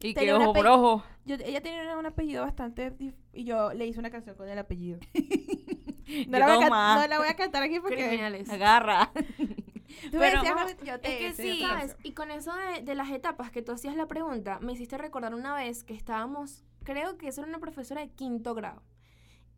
y 0.00 0.14
que 0.14 0.32
ojo 0.32 0.54
por 0.54 0.66
ojo. 0.66 1.04
Yo, 1.26 1.36
ella 1.36 1.60
tenía 1.60 1.96
un 1.98 2.06
apellido 2.06 2.42
bastante 2.42 2.94
y 3.34 3.44
yo 3.44 3.74
le 3.74 3.86
hice 3.86 4.00
una 4.00 4.10
canción 4.10 4.34
con 4.34 4.48
el 4.48 4.58
apellido. 4.58 4.98
No 6.28 6.38
la, 6.38 6.56
voy 6.56 6.64
a 6.64 6.68
no 6.68 7.06
la 7.06 7.18
voy 7.18 7.28
a 7.28 7.34
cantar 7.34 7.62
aquí 7.62 7.80
porque 7.80 7.96
Criminales. 7.96 8.48
Agarra. 8.50 9.12
Tú 10.10 10.18
Pero, 10.18 10.40
decías, 10.42 10.54
"Mami, 10.54 10.72
yo 10.84 11.00
te 11.00 11.26
es 11.26 11.36
que 11.36 11.42
sí, 11.42 11.60
¿Sabes? 11.60 11.78
canción". 11.92 12.00
Y 12.02 12.12
con 12.12 12.30
eso 12.30 12.52
de, 12.54 12.82
de 12.82 12.94
las 12.94 13.10
etapas 13.10 13.50
que 13.50 13.62
tú 13.62 13.72
hacías 13.72 13.96
la 13.96 14.06
pregunta, 14.06 14.58
me 14.60 14.72
hiciste 14.72 14.98
recordar 14.98 15.34
una 15.34 15.54
vez 15.54 15.84
que 15.84 15.94
estábamos, 15.94 16.64
creo 16.84 17.16
que 17.18 17.28
eso 17.28 17.40
era 17.40 17.48
una 17.48 17.58
profesora 17.60 18.00
de 18.00 18.10
quinto 18.10 18.54
grado. 18.54 18.82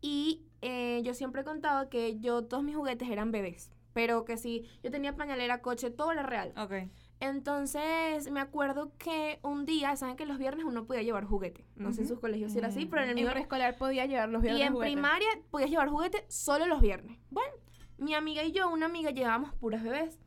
Y 0.01 0.43
eh, 0.61 1.01
yo 1.03 1.13
siempre 1.13 1.41
he 1.41 1.43
contado 1.45 1.89
que 1.89 2.19
yo, 2.19 2.43
todos 2.45 2.63
mis 2.63 2.75
juguetes 2.75 3.09
eran 3.09 3.31
bebés. 3.31 3.71
Pero 3.93 4.25
que 4.25 4.35
sí, 4.35 4.65
yo 4.83 4.91
tenía 4.91 5.15
pañalera, 5.15 5.61
coche, 5.61 5.89
todo 5.89 6.11
era 6.11 6.21
real. 6.23 6.53
Ok. 6.57 6.89
Entonces, 7.21 8.29
me 8.29 8.41
acuerdo 8.41 8.91
que 8.97 9.39
un 9.41 9.65
día, 9.65 9.95
saben 9.95 10.15
que 10.17 10.25
los 10.25 10.37
viernes 10.37 10.65
uno 10.65 10.85
podía 10.85 11.01
llevar 11.01 11.23
juguete. 11.25 11.65
No 11.75 11.93
sé 11.93 12.01
en 12.01 12.07
sus 12.09 12.19
colegios 12.19 12.51
si 12.51 12.57
era 12.57 12.67
así, 12.67 12.85
pero 12.85 13.03
en 13.03 13.09
el 13.09 13.17
En 13.17 13.23
mío 13.23 13.31
preescolar 13.31 13.77
podía 13.77 14.05
llevar 14.05 14.29
los 14.29 14.41
y 14.43 14.47
viernes 14.47 14.67
en 14.67 14.73
juguetes. 14.73 14.93
primaria 14.93 15.27
podías 15.49 15.69
llevar 15.69 15.89
juguete 15.89 16.25
solo 16.27 16.67
los 16.67 16.81
viernes. 16.81 17.17
Bueno, 17.31 17.53
mi 17.97 18.13
amiga 18.13 18.43
y 18.43 18.51
yo, 18.51 18.69
una 18.69 18.87
amiga, 18.87 19.11
llevábamos 19.11 19.53
puras 19.55 19.81
bebés. 19.81 20.19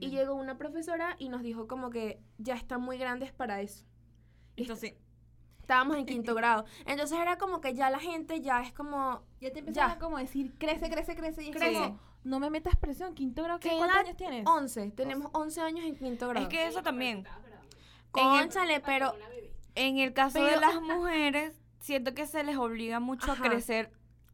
Y 0.00 0.10
llegó 0.10 0.34
una 0.34 0.56
profesora 0.56 1.14
y 1.18 1.28
nos 1.28 1.42
dijo 1.42 1.66
como 1.68 1.90
que 1.90 2.18
ya 2.38 2.54
están 2.54 2.80
muy 2.80 2.96
grandes 2.98 3.32
para 3.32 3.60
eso. 3.60 3.84
Entonces, 4.56 4.94
Estábamos 5.60 5.96
en 5.96 6.04
quinto 6.04 6.34
grado. 6.34 6.66
Entonces 6.84 7.18
era 7.18 7.38
como 7.38 7.62
que 7.62 7.72
ya 7.72 7.88
la 7.88 7.98
gente 7.98 8.42
ya 8.42 8.60
es 8.60 8.70
como... 8.74 9.22
Ya 9.40 9.50
te 9.50 9.60
empezaron 9.60 9.92
Ya. 9.92 9.96
a 9.96 9.98
como 9.98 10.18
decir, 10.18 10.52
crece, 10.58 10.90
crece, 10.90 11.16
crece. 11.16 11.42
Y 11.42 11.48
es 11.48 11.56
Crece. 11.56 11.72
como, 11.80 11.98
no 12.22 12.38
me 12.38 12.50
metas 12.50 12.76
presión. 12.76 13.14
Quinto 13.14 13.42
grado, 13.42 13.60
¿qué? 13.60 13.70
¿Qué 13.70 13.76
¿cuántos 13.76 13.96
edad? 13.96 14.04
años 14.06 14.16
tienes? 14.18 14.46
11. 14.46 14.90
Tenemos 14.90 15.30
11 15.32 15.60
años 15.62 15.86
en 15.86 15.96
quinto 15.96 16.28
grado. 16.28 16.44
es 16.46 16.50
que 16.50 16.66
eso 16.66 16.82
también. 16.82 17.24
Cónchale, 18.10 18.80
pero... 18.80 19.14
En 19.74 19.98
el 19.98 20.12
caso 20.12 20.44
de 20.44 20.56
las 20.58 20.80
mujeres, 20.82 21.58
siento 21.80 22.14
que 22.14 22.26
se 22.26 22.44
les 22.44 22.56
obliga 22.58 23.00
mucho 23.00 23.32
Ajá. 23.32 23.42
a 23.44 23.48
crecer 23.48 23.90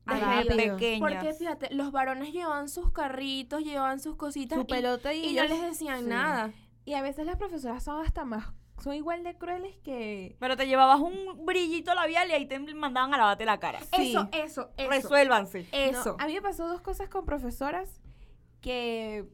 desde 0.06 0.20
rápido. 0.20 0.76
pequeñas. 0.76 1.00
Porque 1.00 1.34
fíjate, 1.34 1.74
los 1.74 1.92
varones 1.92 2.32
llevan 2.32 2.68
sus 2.68 2.90
carritos, 2.92 3.62
llevan 3.62 4.00
sus 4.00 4.16
cositas 4.16 4.56
Su 4.58 4.62
y- 4.64 4.66
pelota 4.68 5.12
y, 5.14 5.18
y, 5.18 5.34
no 5.34 5.42
ellos- 5.44 5.48
les 5.58 5.62
decían 5.70 6.00
sí. 6.00 6.06
nada. 6.08 6.52
Y 6.84 6.94
a 6.94 7.02
veces 7.02 7.26
las 7.26 7.36
profesoras 7.36 7.84
son 7.84 8.04
hasta 8.04 8.24
más, 8.24 8.46
son 8.82 8.94
igual 8.94 9.22
de 9.22 9.36
crueles 9.36 9.76
que... 9.84 10.36
Pero 10.40 10.56
te 10.56 10.66
llevabas 10.66 10.98
un 11.00 11.44
brillito 11.44 11.94
labial 11.94 12.28
y 12.30 12.32
ahí 12.32 12.46
te 12.46 12.58
mandaban 12.74 13.12
a 13.14 13.18
lavarte 13.18 13.44
la 13.44 13.60
cara. 13.60 13.80
Sí. 13.94 14.10
Eso, 14.10 14.28
eso, 14.32 14.70
eso. 14.76 14.90
Resuélvanse. 14.90 15.66
Eso. 15.72 16.16
No, 16.18 16.24
a 16.24 16.26
mí 16.26 16.32
me 16.34 16.42
pasó 16.42 16.66
dos 16.66 16.80
cosas 16.80 17.08
con 17.10 17.24
profesoras 17.26 18.00
que, 18.60 19.26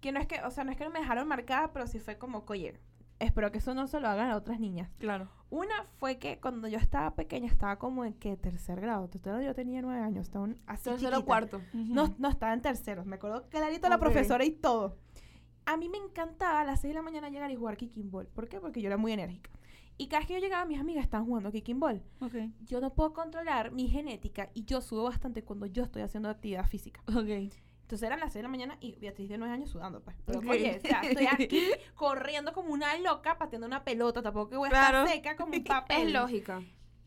que 0.00 0.12
no 0.12 0.20
es 0.20 0.26
que, 0.26 0.40
o 0.42 0.50
sea, 0.50 0.64
no 0.64 0.72
es 0.72 0.76
que 0.76 0.84
no 0.84 0.90
me 0.90 0.98
dejaron 1.00 1.26
marcada, 1.28 1.72
pero 1.72 1.86
sí 1.86 1.98
fue 2.00 2.18
como, 2.18 2.44
oye, 2.48 2.78
espero 3.18 3.50
que 3.52 3.58
eso 3.58 3.74
no 3.74 3.86
se 3.86 4.00
lo 4.00 4.08
hagan 4.08 4.30
a 4.30 4.36
otras 4.36 4.60
niñas. 4.60 4.90
Claro. 4.98 5.28
Una 5.50 5.84
fue 5.98 6.18
que 6.18 6.40
cuando 6.40 6.66
yo 6.68 6.78
estaba 6.78 7.14
pequeña, 7.14 7.46
estaba 7.46 7.78
como 7.78 8.04
en 8.04 8.14
que 8.14 8.36
tercer 8.36 8.80
grado, 8.80 9.08
yo 9.40 9.54
tenía 9.54 9.82
nueve 9.82 10.00
años, 10.00 10.22
estaba 10.26 10.44
un- 10.44 10.58
así 10.66 10.84
Tercero 10.90 11.24
cuarto. 11.24 11.60
No, 11.72 12.14
no 12.18 12.28
estaba 12.28 12.52
en 12.52 12.60
tercero, 12.62 13.04
me 13.04 13.16
acuerdo 13.16 13.48
clarito 13.48 13.88
la 13.88 13.96
Ok. 13.96 14.00
profesora 14.02 14.44
y 14.44 14.50
todo. 14.50 14.96
A 15.66 15.76
mí 15.76 15.88
me 15.88 15.96
encantaba 15.98 16.60
a 16.60 16.64
las 16.64 16.80
6 16.80 16.90
de 16.90 16.94
la 16.96 17.02
mañana 17.02 17.30
llegar 17.30 17.50
y 17.50 17.56
jugar 17.56 17.76
kicking 17.76 18.10
ball. 18.10 18.26
¿Por 18.26 18.48
qué? 18.48 18.60
Porque 18.60 18.82
yo 18.82 18.88
era 18.88 18.96
muy 18.98 19.12
enérgica. 19.12 19.50
Y 19.96 20.08
cada 20.08 20.18
vez 20.20 20.26
que 20.28 20.34
yo 20.34 20.40
llegaba, 20.40 20.64
mis 20.66 20.78
amigas 20.80 21.04
estaban 21.04 21.24
jugando 21.26 21.52
kicking 21.52 21.78
ball. 21.80 22.02
Ok. 22.20 22.34
Yo 22.66 22.80
no 22.80 22.92
puedo 22.94 23.12
controlar 23.14 23.70
mi 23.72 23.88
genética 23.88 24.50
y 24.52 24.64
yo 24.64 24.80
sudo 24.82 25.04
bastante 25.04 25.42
cuando 25.44 25.66
yo 25.66 25.84
estoy 25.84 26.02
haciendo 26.02 26.28
actividad 26.28 26.66
física. 26.66 27.00
Ok. 27.08 27.52
Entonces 27.84 28.06
eran 28.06 28.18
las 28.20 28.32
6 28.32 28.36
de 28.40 28.42
la 28.44 28.48
mañana 28.48 28.76
y 28.80 28.96
Beatriz 28.96 29.28
de 29.28 29.36
9 29.38 29.52
años 29.52 29.70
sudando, 29.70 30.02
pues. 30.02 30.16
Pero 30.24 30.40
oye, 30.40 30.78
o 30.78 30.80
sea, 30.88 31.00
estoy 31.02 31.26
aquí 31.26 31.60
corriendo 31.94 32.52
como 32.54 32.72
una 32.72 32.96
loca 32.98 33.36
pateando 33.38 33.66
una 33.66 33.84
pelota, 33.84 34.22
tampoco 34.22 34.50
que 34.50 34.56
voy 34.56 34.68
a 34.68 34.70
Claro. 34.70 34.98
estar 35.04 35.14
seca 35.14 35.36
como 35.36 35.52
un 35.54 35.64
papel. 35.64 36.08
Es 36.08 36.12
lógica. 36.12 36.62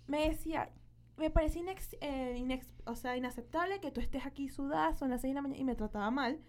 Me 0.06 0.30
decía, 0.30 0.70
me 1.18 1.32
parece 1.32 1.60
inex- 1.62 1.98
eh, 2.00 2.36
inex- 2.38 2.70
o 2.86 2.96
sea, 2.96 3.18
inaceptable 3.18 3.80
que 3.82 3.90
tú 3.92 4.00
estés 4.02 4.26
aquí 4.26 4.50
sudada, 4.50 4.94
son 4.94 5.10
las 5.10 5.22
6 5.22 5.32
de 5.32 5.36
la 5.36 5.42
mañana 5.42 5.60
y 5.60 5.64
me 5.66 5.76
trataba 5.76 6.12
mal. 6.12 6.40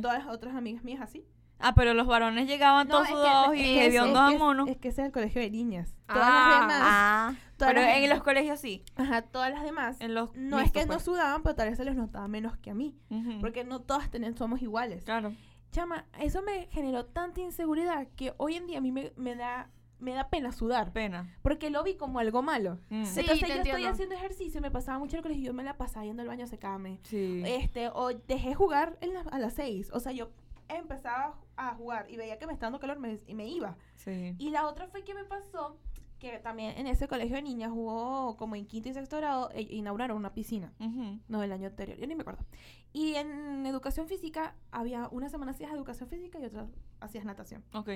Todas 0.00 0.24
las 0.24 0.34
otras 0.34 0.54
amigas 0.56 0.82
mías 0.82 1.02
así. 1.02 1.26
Ah, 1.58 1.74
pero 1.74 1.94
los 1.94 2.06
varones 2.06 2.46
llegaban 2.46 2.88
todos 2.88 3.06
que- 3.06 3.12
sudados 3.12 3.54
es 3.54 3.60
y 3.60 3.62
que- 3.62 3.86
hediondos 3.86 4.20
a 4.22 4.32
que- 4.32 4.38
mono. 4.38 4.66
Es 4.66 4.76
que 4.76 4.88
ese 4.88 5.02
es 5.02 5.06
el 5.06 5.12
colegio 5.12 5.40
de 5.40 5.50
niñas. 5.50 5.94
Todas 6.06 6.22
Ah, 6.24 6.48
las 6.50 6.60
demás, 6.60 6.80
Ah, 6.82 7.34
todas 7.56 7.74
pero 7.74 7.86
las- 7.86 7.96
en 7.98 8.08
los 8.10 8.22
colegios 8.22 8.60
sí. 8.60 8.84
ajá, 8.96 9.22
todas 9.22 9.50
las 9.50 9.62
demás, 9.62 9.96
En 10.00 10.14
los 10.14 10.34
no 10.34 10.58
es 10.58 10.70
que 10.72 10.80
no 10.82 10.94
pues. 10.94 11.02
sudaban, 11.04 11.42
pero 11.42 11.54
tal 11.54 11.68
vez 11.68 11.78
se 11.78 11.84
les 11.84 11.96
notaba 11.96 12.28
menos 12.28 12.56
que 12.58 12.70
a 12.70 12.74
mí. 12.74 12.94
Porque 13.40 13.64
no 13.64 13.80
todas 13.80 14.10
tenemos, 14.10 14.38
somos 14.38 14.60
iguales. 14.62 15.04
Claro. 15.04 15.32
Chama, 15.70 16.04
eso 16.20 16.42
me 16.42 16.66
generó 16.70 17.06
tanta 17.06 17.40
inseguridad 17.40 18.06
que 18.16 18.32
hoy 18.36 18.54
en 18.56 18.66
día 18.66 18.78
a 18.78 18.80
mí 18.80 18.92
me, 18.92 19.12
me 19.16 19.34
da 19.34 19.70
me 20.00 20.12
da 20.12 20.28
pena 20.28 20.52
sudar. 20.52 20.92
Pena. 20.92 21.34
Porque 21.40 21.70
lo 21.70 21.82
vi 21.82 21.94
como 21.96 22.18
algo 22.18 22.42
malo. 22.42 22.78
Mm. 22.90 23.04
Sí, 23.06 23.20
Entonces 23.20 23.40
te 23.48 23.54
yo 23.54 23.62
estoy 23.62 23.84
haciendo 23.86 24.14
ejercicio, 24.14 24.60
me 24.60 24.70
pasaba 24.70 24.98
mucho 24.98 25.12
en 25.16 25.18
el 25.18 25.22
colegio 25.22 25.42
y 25.42 25.46
yo 25.46 25.54
me 25.54 25.62
la 25.62 25.78
pasaba 25.78 26.04
yendo 26.04 26.20
al 26.20 26.28
baño 26.28 26.44
a 26.44 26.46
secarme. 26.46 27.00
Sí. 27.04 27.42
Este, 27.46 27.88
o 27.88 28.08
dejé 28.12 28.54
jugar 28.54 28.98
en 29.00 29.14
la- 29.14 29.20
a 29.30 29.38
las 29.38 29.54
seis. 29.54 29.90
O 29.94 30.00
sea, 30.00 30.12
yo 30.12 30.30
empezaba 30.68 31.36
a 31.56 31.74
jugar 31.74 32.10
y 32.10 32.16
veía 32.16 32.38
que 32.38 32.46
me 32.46 32.52
estaba 32.52 32.66
dando 32.70 32.80
calor 32.80 32.98
me- 32.98 33.20
y 33.26 33.34
me 33.34 33.46
iba. 33.48 33.76
Sí. 33.96 34.34
Y 34.38 34.50
la 34.50 34.66
otra 34.66 34.86
fue 34.88 35.04
que 35.04 35.14
me 35.14 35.24
pasó 35.24 35.78
que 36.18 36.38
también 36.38 36.78
en 36.78 36.86
ese 36.86 37.06
colegio 37.08 37.36
de 37.36 37.42
niñas 37.42 37.70
hubo 37.74 38.36
como 38.36 38.56
en 38.56 38.66
quinto 38.66 38.88
y 38.88 38.94
sexto 38.94 39.16
grado 39.18 39.50
e- 39.52 39.62
inauguraron 39.62 40.16
una 40.16 40.32
piscina. 40.32 40.72
Ujú. 40.80 41.20
No, 41.28 41.42
el 41.42 41.52
año 41.52 41.66
anterior, 41.68 41.98
yo 41.98 42.06
ni 42.06 42.14
me 42.14 42.22
acuerdo. 42.22 42.44
Y 42.92 43.14
en 43.16 43.66
educación 43.66 44.06
física 44.08 44.54
había 44.70 45.08
una 45.08 45.28
semana 45.28 45.52
hacías 45.52 45.72
educación 45.72 46.08
física 46.08 46.38
y 46.40 46.44
otra 46.46 46.66
hacías 47.00 47.24
natación. 47.24 47.62
Ok. 47.74 47.90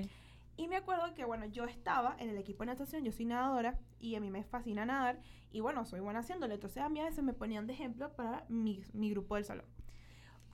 Y 0.56 0.66
me 0.66 0.74
acuerdo 0.76 1.14
que, 1.14 1.24
bueno, 1.24 1.46
yo 1.46 1.64
estaba 1.64 2.16
en 2.18 2.28
el 2.30 2.36
equipo 2.36 2.64
de 2.64 2.66
natación, 2.66 3.04
yo 3.04 3.12
soy 3.12 3.24
nadadora 3.26 3.78
y 4.00 4.16
a 4.16 4.20
mí 4.20 4.28
me 4.28 4.42
fascina 4.42 4.84
nadar 4.84 5.20
y 5.52 5.60
bueno, 5.60 5.84
soy 5.86 6.00
buena 6.00 6.18
haciéndolo. 6.18 6.52
Entonces 6.52 6.82
a 6.82 6.88
mí 6.88 7.00
a 7.00 7.04
veces 7.04 7.22
me 7.22 7.32
ponían 7.32 7.66
de 7.68 7.74
ejemplo 7.74 8.12
para 8.16 8.44
mi, 8.48 8.82
mi 8.92 9.08
grupo 9.10 9.36
del 9.36 9.44
salón. 9.44 9.66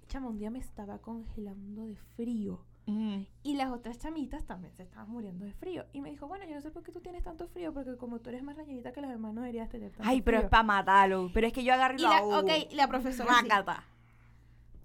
Chama, 0.07 0.29
un 0.29 0.37
día 0.37 0.51
me 0.51 0.59
estaba 0.59 0.99
congelando 0.99 1.87
de 1.87 1.97
frío 1.97 2.61
Y 2.87 3.55
las 3.55 3.71
otras 3.71 3.99
chamitas 3.99 4.45
también 4.45 4.73
se 4.75 4.83
estaban 4.83 5.09
muriendo 5.09 5.45
de 5.47 5.53
frío. 5.55 5.87
Y 5.93 6.01
me 6.03 6.11
dijo, 6.11 6.27
bueno, 6.29 6.45
yo 6.45 6.55
no 6.55 6.61
sé 6.61 6.71
por 6.71 6.83
qué 6.83 6.93
tú 6.93 7.01
tienes 7.01 7.23
tanto 7.23 7.47
frío, 7.49 7.73
porque 7.73 7.97
como 7.97 8.21
tú 8.21 8.29
eres 8.31 8.43
más 8.43 8.57
rellenita 8.57 8.93
que 8.93 9.01
los 9.01 9.11
demás 9.11 9.33
no 9.33 9.41
deberías 9.41 9.69
tener 9.71 9.91
tanto 9.91 10.07
Ay, 10.09 10.21
pero 10.21 10.37
es 10.39 10.43
frío". 10.43 10.51
para 10.51 10.63
matarlo. 10.65 11.31
Pero 11.33 11.47
es 11.47 11.53
que 11.53 11.65
yo 11.65 11.73
y 11.75 11.77
lo 12.03 12.09
la, 12.09 12.23
ok, 12.23 12.51
la 12.73 12.89
profesora 12.89 13.41
sí. 13.41 13.49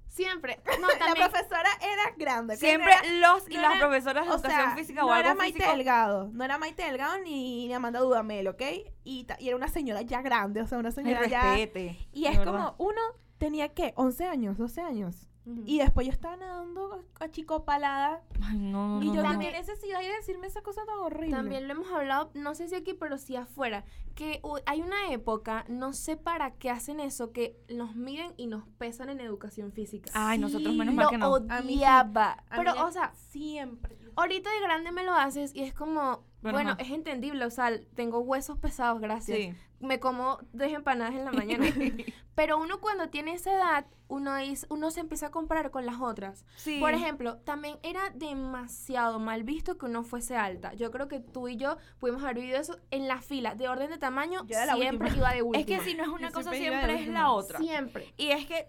Siempre. 0.08 0.60
No, 0.82 0.88
La 1.08 1.14
profesora 1.14 1.70
era 1.82 2.16
grande. 2.18 2.58
Siempre 2.58 2.92
era- 2.92 3.32
los 3.32 3.50
y 3.50 3.54
no 3.56 3.62
las 3.62 3.72
era- 3.76 3.80
profesoras 3.88 4.26
de 4.26 4.32
o 4.32 4.34
educación 4.36 4.62
sea, 4.66 4.76
física 4.76 5.04
o 5.06 5.08
no 5.08 5.14
algo 5.14 5.26
era 5.26 5.36
Maite 5.36 5.58
físico. 5.60 5.76
Delgado, 5.76 6.30
no 6.34 6.44
era 6.44 6.58
Maite 6.58 6.84
Delgado 6.84 7.20
ni, 7.20 7.68
ni 7.68 7.74
Amanda 7.74 8.00
Dudamel, 8.00 8.48
¿ok? 8.48 8.62
Y, 9.04 9.28
y 9.40 9.48
era 9.48 9.56
una 9.56 9.68
señora 9.68 10.02
ya 10.02 10.22
grande, 10.22 10.62
o 10.62 10.68
sea, 10.68 10.78
una 10.80 10.90
Ay, 10.90 10.96
señora 10.96 11.28
ya... 11.28 11.42
respete. 11.44 11.98
Y 12.12 12.26
es 12.26 12.40
como, 12.40 12.76
uno 12.80 13.00
tenía, 13.38 13.70
¿qué? 13.70 13.94
11 13.96 14.26
años, 14.26 14.58
12 14.58 14.82
años. 14.82 15.29
Y 15.66 15.80
después 15.80 16.06
yo 16.06 16.14
estaba 16.14 16.36
nadando 16.36 17.04
a 17.20 17.30
chico 17.30 17.66
palada. 17.66 18.22
Ay, 18.42 18.60
no, 18.60 19.00
no, 19.00 19.04
y 19.04 19.16
yo, 19.16 19.24
no. 19.24 19.40
¿qué 19.40 19.52
necesidad 19.52 20.00
de 20.00 20.10
decirme 20.10 20.48
esa 20.48 20.62
cosa 20.62 20.86
tan 20.86 21.00
horrible? 21.00 21.32
También 21.32 21.68
lo 21.68 21.74
hemos 21.74 21.92
hablado, 21.92 22.30
no 22.36 22.54
sé 22.54 22.68
si 22.68 22.76
aquí, 22.76 22.94
pero 22.94 23.18
sí 23.18 23.36
afuera, 23.36 23.84
que 24.16 24.42
hay 24.66 24.82
una 24.82 25.12
época, 25.12 25.66
no 25.68 25.94
sé 25.94 26.18
para 26.18 26.52
qué 26.52 26.70
hacen 26.70 27.00
eso, 27.00 27.32
que 27.32 27.58
nos 27.70 27.96
miden 27.96 28.34
y 28.38 28.48
nos 28.48 28.68
pesan 28.78 29.10
en 29.10 29.22
educación 29.22 29.72
física. 29.72 30.12
Ay, 30.14 30.38
nosotros 30.38 30.76
menos 30.76 30.94
mal 30.94 31.10
que 31.10 31.18
no. 31.18 31.36
A 31.36 31.62
mí 31.62 31.74
sí. 31.74 31.76
odiaba. 31.78 32.44
A 32.50 32.58
Pero, 32.58 32.74
mí 32.74 32.80
o 32.82 32.92
sea, 32.92 33.14
Siempre. 33.16 33.98
ahorita 34.16 34.52
de 34.52 34.60
grande 34.62 34.92
me 34.92 35.04
lo 35.04 35.14
haces 35.14 35.56
y 35.56 35.64
es 35.64 35.74
como, 35.74 36.24
Bueno, 36.42 36.76
es 36.80 36.90
entendible, 36.92 37.46
o 37.46 37.50
sea, 37.50 37.72
tengo 37.96 38.20
huesos 38.20 38.58
pesados, 38.58 39.02
gracias. 39.02 39.38
Sí. 39.38 39.54
Me 39.80 40.00
como 40.00 40.40
dos 40.54 40.68
empanadas 40.70 41.16
en 41.16 41.26
la 41.26 41.32
mañana. 41.32 41.66
Pero 42.36 42.58
uno 42.58 42.80
cuando 42.80 43.10
tiene 43.10 43.34
esa 43.34 43.54
edad, 43.54 43.86
uno, 44.08 44.36
es, 44.38 44.66
uno 44.70 44.92
se 44.92 45.02
empieza 45.02 45.28
a 45.28 45.32
comparar 45.32 45.72
con 45.72 45.86
las 45.86 46.00
otras. 46.00 46.46
Sí. 46.56 46.80
Por 46.80 46.94
ejemplo, 46.94 47.38
también 47.40 47.78
era 47.84 48.10
demasiado 48.16 49.20
mal 49.20 49.44
visto 49.44 49.78
que 49.78 49.86
uno 49.86 50.04
fuese 50.04 50.36
alta. 50.36 50.74
Yo 50.74 50.92
creo 50.92 51.08
que 51.08 51.20
tú 51.20 51.48
y 51.48 51.58
yo 51.58 51.78
pudimos 52.00 52.24
haber 52.24 52.38
vivido 52.38 52.60
eso 52.60 52.78
en 52.92 53.08
la 53.08 53.22
fila, 53.22 53.56
de 53.56 53.68
orden 53.68 53.90
de 53.90 53.98
tamaño, 53.98 54.46
Yo 54.48 54.58
la 54.66 54.76
siempre 54.76 55.10
última. 55.10 55.18
iba 55.18 55.34
de 55.34 55.42
última. 55.42 55.60
Es 55.62 55.66
que 55.66 55.90
si 55.90 55.96
no 55.96 56.04
es 56.04 56.10
una 56.10 56.30
Yo 56.30 56.34
cosa, 56.34 56.52
siempre 56.52 56.94
de 56.94 56.98
siempre 57.00 57.04
es 57.04 57.14
la 57.14 57.32
otra. 57.32 57.60
Siempre. 57.60 58.14
Y 58.18 58.30
es 58.32 58.46
que 58.46 58.68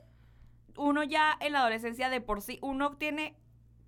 uno 0.77 1.03
ya 1.03 1.37
en 1.41 1.53
la 1.53 1.61
adolescencia 1.61 2.09
de 2.09 2.21
por 2.21 2.43
sí, 2.43 2.59
uno 2.62 2.97
tiene 2.97 3.37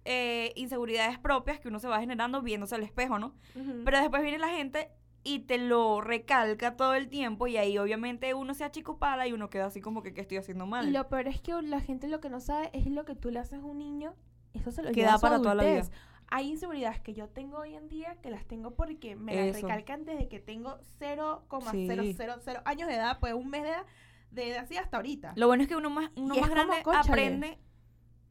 eh, 0.04 0.52
inseguridades 0.56 1.18
propias 1.18 1.60
que 1.60 1.68
uno 1.68 1.78
se 1.78 1.88
va 1.88 2.00
generando 2.00 2.42
viéndose 2.42 2.74
al 2.74 2.82
espejo, 2.82 3.18
¿no? 3.18 3.34
Pero 3.84 3.98
después 4.00 4.22
viene 4.22 4.38
la 4.38 4.48
gente 4.48 4.90
y 5.24 5.40
te 5.40 5.58
lo 5.58 6.00
recalca 6.00 6.76
todo 6.76 6.94
el 6.94 7.08
tiempo 7.08 7.46
y 7.46 7.56
ahí 7.56 7.78
obviamente 7.78 8.34
uno 8.34 8.54
se 8.54 8.64
achicopala 8.64 9.28
y 9.28 9.32
uno 9.32 9.50
queda 9.50 9.66
así 9.66 9.80
como 9.80 10.02
que, 10.02 10.12
¿qué 10.12 10.20
estoy 10.20 10.38
haciendo 10.38 10.66
mal? 10.66 10.88
Y 10.88 10.90
lo 10.90 11.08
peor 11.08 11.28
es 11.28 11.40
que 11.40 11.60
la 11.62 11.80
gente 11.80 12.08
lo 12.08 12.20
que 12.20 12.28
no 12.28 12.40
sabe 12.40 12.70
es 12.72 12.86
lo 12.86 13.04
que 13.04 13.14
tú 13.14 13.30
le 13.30 13.38
haces 13.38 13.60
a 13.60 13.64
un 13.64 13.78
niño, 13.78 14.14
eso 14.54 14.72
se 14.72 14.82
lo 14.82 14.90
Queda 14.90 15.18
para 15.18 15.38
toda 15.38 15.54
la 15.54 15.64
vida. 15.64 15.84
Hay 16.34 16.48
inseguridades 16.48 16.98
que 17.00 17.12
yo 17.12 17.28
tengo 17.28 17.58
hoy 17.58 17.74
en 17.74 17.88
día 17.88 18.16
que 18.22 18.30
las 18.30 18.46
tengo 18.46 18.74
porque 18.74 19.16
me 19.16 19.34
las 19.34 19.56
Eso. 19.56 19.66
recalcan 19.66 20.06
desde 20.06 20.28
que 20.28 20.40
tengo 20.40 20.78
0,000 20.98 22.30
años 22.64 22.88
de 22.88 22.94
edad, 22.94 23.20
pues 23.20 23.34
un 23.34 23.50
mes 23.50 23.62
de 23.62 23.68
edad, 23.68 23.84
desde 24.30 24.58
así 24.58 24.76
hasta 24.78 24.96
ahorita. 24.96 25.34
Lo 25.36 25.46
bueno 25.46 25.64
es 25.64 25.68
que 25.68 25.76
uno 25.76 25.90
más, 25.90 26.10
uno 26.16 26.34
más 26.34 26.48
grande 26.48 26.76
aprende 26.86 27.58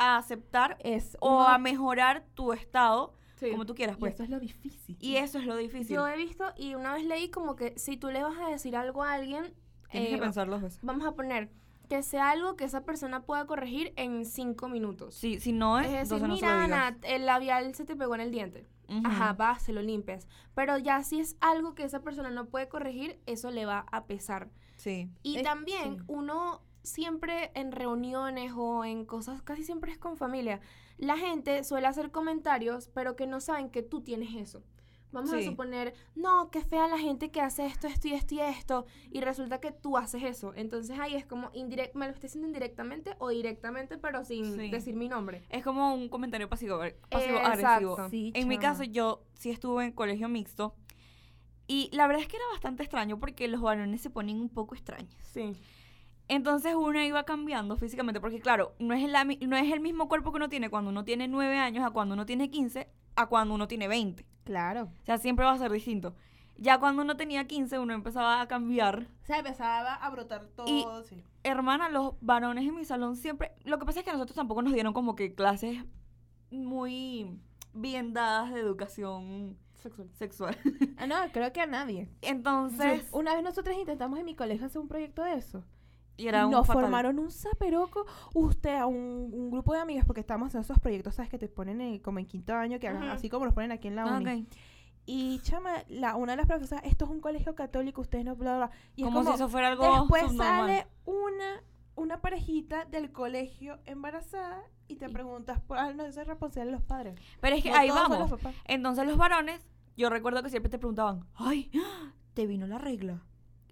a 0.01 0.17
aceptar 0.17 0.77
Es 0.81 1.17
o 1.20 1.29
uno- 1.38 1.48
a 1.48 1.58
mejorar 1.58 2.25
tu 2.34 2.53
estado 2.53 3.13
Sí. 3.36 3.50
como 3.51 3.65
tú 3.65 3.74
quieras, 3.74 3.98
y 3.98 4.00
pues. 4.00 4.13
eso 4.13 4.24
es 4.24 4.29
lo 4.29 4.39
difícil. 4.39 4.98
Y 5.00 5.15
eso 5.15 5.39
es 5.39 5.46
lo 5.48 5.55
difícil. 5.58 5.96
Yo 5.96 6.08
he 6.08 6.15
visto 6.17 6.46
y 6.58 6.75
una 6.75 6.93
vez 6.93 7.05
leí 7.05 7.29
como 7.31 7.55
que 7.55 7.74
si 7.77 7.98
tú 7.98 8.10
le 8.10 8.22
vas 8.24 8.38
a 8.38 8.48
decir 8.50 8.75
algo 8.75 9.03
a 9.03 9.13
alguien, 9.13 9.53
Tienes 9.89 10.10
eh, 10.10 10.13
que 10.13 10.17
pensar 10.22 10.48
dos 10.48 10.62
veces. 10.62 10.79
vamos 10.84 11.05
a 11.08 11.13
poner 11.15 11.51
que 11.89 12.03
sea 12.03 12.29
algo 12.29 12.55
que 12.55 12.63
esa 12.63 12.86
persona 12.86 13.24
pueda 13.24 13.46
corregir 13.48 13.93
en 13.98 14.25
cinco 14.25 14.70
minutos. 14.70 15.15
Sí, 15.15 15.39
si 15.39 15.51
no 15.53 15.79
es, 15.79 15.88
Es 15.88 16.10
decir, 16.10 16.25
no 16.25 16.36
mira, 16.36 16.63
digas. 16.63 16.63
Ana, 16.63 16.98
el 17.03 17.25
labial 17.25 17.74
se 17.75 17.84
te 17.84 17.96
pegó 17.96 18.15
en 18.15 18.22
el 18.22 18.31
diente. 18.31 18.67
Ujú. 18.88 19.01
Ajá, 19.05 19.34
va, 19.34 19.58
se 19.60 19.74
lo 19.74 19.81
limpias. 19.81 20.27
Pero 20.53 20.77
ya 20.77 21.01
si 21.03 21.20
es 21.20 21.36
algo 21.41 21.74
que 21.75 21.84
esa 21.84 22.01
persona 22.01 22.29
no 22.29 22.46
puede 22.46 22.70
corregir, 22.70 23.20
eso 23.25 23.50
le 23.51 23.65
va 23.65 23.86
a 23.91 24.05
pesar. 24.05 24.50
Sí. 24.77 25.10
Y 25.24 25.38
Es- 25.38 25.43
también 25.43 25.98
sí. 25.98 26.03
uno 26.08 26.62
siempre 26.83 27.51
en 27.55 27.71
reuniones 27.71 28.53
o 28.55 28.83
en 28.85 29.05
cosas, 29.05 29.41
casi 29.41 29.63
siempre 29.63 29.91
es 29.91 29.97
con 29.97 30.17
familia, 30.17 30.61
la 30.97 31.17
gente 31.17 31.63
suele 31.63 31.88
hacer 31.88 32.11
comentarios, 32.11 32.89
pero 32.93 33.15
que 33.15 33.27
no 33.27 33.39
saben 33.39 33.69
que 33.69 33.81
tú 33.83 34.01
tienes 34.01 34.35
eso. 34.35 34.63
Vamos 35.11 35.33
a 35.33 35.41
suponer, 35.41 35.93
no, 36.15 36.50
qué 36.51 36.61
fea 36.61 36.88
la 36.88 36.97
gente 36.97 37.31
que 37.31 37.41
hace 37.41 37.65
esto, 37.65 37.88
esto 37.88 38.07
y 38.07 38.13
esto 38.13 38.35
y 38.35 38.39
esto, 38.39 38.85
y 39.11 39.19
resulta 39.19 39.59
que 39.59 39.71
tú 39.73 39.97
haces 39.97 40.23
eso. 40.23 40.53
Entonces 40.55 40.97
ahí 41.00 41.15
es 41.15 41.25
como, 41.25 41.50
indirect 41.53 41.95
me 41.95 42.05
lo 42.07 42.13
estoy 42.13 42.27
haciendo 42.27 42.47
indirectamente 42.47 43.15
o 43.19 43.27
directamente, 43.27 43.97
pero 43.97 44.23
sin 44.23 44.55
Sí. 44.57 44.69
decir 44.69 44.95
mi 44.95 45.09
nombre. 45.09 45.43
Es 45.50 45.65
como 45.65 45.93
un 45.93 46.07
comentario 46.07 46.47
pasivo, 46.47 46.79
pasivo 47.09 47.39
Eh. 47.39 48.09
Sí, 48.09 48.31
En 48.35 48.47
mi 48.47 48.57
caso, 48.57 48.83
yo 48.83 49.23
sí 49.33 49.50
estuve 49.51 49.83
en 49.83 49.91
colegio 49.91 50.29
mixto. 50.29 50.75
Y 51.67 51.89
la 51.93 52.07
verdad 52.07 52.21
es 52.21 52.27
que 52.29 52.38
era 52.38 52.45
bastante 52.51 52.83
extraño 52.83 53.19
porque 53.19 53.47
los 53.50 53.61
varones 53.61 54.01
se 54.01 54.09
ponen 54.09 54.39
un 54.39 54.50
poco 54.50 54.75
extraños. 54.75 55.13
Sí. 55.23 55.55
Entonces 56.33 56.75
uno 56.75 57.01
iba 57.03 57.23
cambiando 57.25 57.75
físicamente, 57.75 58.21
porque 58.21 58.39
claro, 58.39 58.73
no 58.79 58.93
es, 58.93 59.03
la 59.09 59.25
mi- 59.25 59.35
no 59.45 59.57
es 59.57 59.69
el 59.69 59.81
mismo 59.81 60.07
cuerpo 60.07 60.31
que 60.31 60.38
uno 60.38 60.47
tiene 60.47 60.69
cuando 60.69 60.89
uno 60.89 61.03
tiene 61.03 61.27
9 61.27 61.57
años, 61.57 61.83
a 61.85 61.89
cuando 61.89 62.13
uno 62.13 62.25
tiene 62.25 62.50
15, 62.50 62.88
a 63.17 63.25
cuando 63.27 63.53
uno 63.53 63.67
tiene 63.67 63.89
20. 63.89 64.25
Claro. 64.45 64.83
O 65.01 65.05
sea, 65.05 65.17
siempre 65.17 65.43
va 65.43 65.51
a 65.51 65.57
ser 65.57 65.69
distinto. 65.73 66.15
Ya 66.55 66.79
cuando 66.79 67.01
uno 67.03 67.17
tenía 67.17 67.47
15, 67.47 67.79
uno 67.79 67.93
empezaba 67.93 68.39
a 68.39 68.47
cambiar. 68.47 69.07
O 69.23 69.25
sea, 69.25 69.39
empezaba 69.39 69.93
a 69.95 70.09
brotar 70.09 70.45
todo, 70.55 70.67
Y- 70.67 70.85
sí. 71.05 71.21
Hermana, 71.43 71.89
los 71.89 72.13
varones 72.21 72.65
en 72.65 72.75
mi 72.75 72.85
salón 72.85 73.17
siempre... 73.17 73.51
Lo 73.65 73.77
que 73.77 73.85
pasa 73.85 74.00
es 74.00 74.05
que 74.05 74.11
a 74.11 74.13
nosotros 74.13 74.35
tampoco 74.38 74.61
nos 74.61 74.71
dieron 74.73 74.93
como 74.93 75.17
que 75.17 75.35
clases 75.35 75.83
muy 76.50 77.39
bien 77.73 78.13
dadas 78.13 78.53
de 78.53 78.59
educación 78.61 79.57
Sexual. 79.75 80.09
sexual. 80.13 80.57
Ah, 80.97 81.07
no, 81.07 81.15
creo 81.33 81.51
que 81.51 81.59
a 81.61 81.65
nadie. 81.65 82.07
Entonces, 82.21 83.05
Una 83.11 83.33
vez 83.33 83.43
nosotros 83.43 83.75
intentamos 83.75 84.17
en 84.19 84.25
mi 84.25 84.35
colegio 84.35 84.67
hacer 84.67 84.79
un 84.81 84.88
proyecto 84.88 85.23
de 85.23 85.33
eso. 85.33 85.63
Y 86.18 86.27
era 86.27 86.46
un 86.46 86.51
Nos 86.51 86.68
fatal. 86.68 86.84
formaron 86.84 87.20
un 87.20 87.32
zaperoco, 87.32 88.06
usted, 88.34 88.75
a 88.75 88.86
un, 88.86 89.30
un 89.34 89.50
grupo 89.51 89.74
de 89.74 89.80
amigas, 89.80 90.06
porque 90.06 90.22
estábamos 90.22 90.48
haciendo 90.48 90.63
esos 90.65 90.80
proyectos, 90.80 91.15
¿sabes? 91.15 91.30
Que 91.32 91.38
te 91.39 91.48
ponen 91.48 91.82
en- 91.82 92.00
como 92.00 92.20
en 92.20 92.25
quinto 92.27 92.53
año, 92.53 92.80
que 92.80 92.91
Ujú. 92.91 93.03
así 93.06 93.30
como 93.30 93.46
los 93.46 93.53
ponen 93.53 93.72
aquí 93.72 93.88
en 93.88 93.96
la 93.96 94.03
Ah, 94.03 94.18
uni. 94.20 94.41
ok. 94.44 94.58
Y 95.08 95.39
chama, 95.39 95.72
la, 95.89 96.15
una 96.15 96.34
de 96.34 96.38
las 96.38 96.46
profesoras, 96.48 96.84
esto 96.86 97.06
es 97.06 97.12
un 97.12 97.22
colegio 97.22 97.56
católico, 97.56 98.01
ustedes 98.01 98.24
no, 98.24 98.36
bla, 98.36 98.58
bla, 98.58 98.68
bla. 98.68 98.77
Y 98.96 99.01
es 99.03 99.08
Como, 99.08 99.24
si 99.24 99.32
eso 99.34 99.50
fuera 99.50 99.70
algo 99.70 99.84
después 100.00 100.27
subnormal. 100.27 100.68
sale 100.68 100.88
una, 101.06 101.63
una 101.96 102.22
parejita 102.22 102.86
del 102.86 103.12
colegio 103.12 103.80
embarazada 103.86 104.62
y 104.88 104.98
te 104.98 105.10
preguntas, 105.10 105.60
por, 105.62 105.80
ah, 105.80 105.91
no, 105.94 106.06
eso 106.06 106.22
es 106.22 106.27
responsabilidad 106.27 106.74
de 106.74 106.77
los 106.80 106.86
padres. 106.88 107.20
Pero 107.41 107.56
es 107.56 107.63
que 107.63 107.72
No 107.72 107.77
ahí 107.77 107.88
todos 107.89 108.01
son 108.01 108.12
vamos. 108.12 108.30
los 108.30 108.39
papás. 108.39 108.56
Entonces 108.65 109.08
los 109.08 109.18
varones, 109.18 109.60
yo 109.98 110.10
recuerdo 110.12 110.44
que 110.44 110.50
siempre 110.50 110.70
te 110.70 110.77
preguntaban, 110.77 111.25
ay, 111.34 111.72
te 112.36 112.46
vino 112.46 112.68
la 112.68 112.77
regla. 112.77 113.24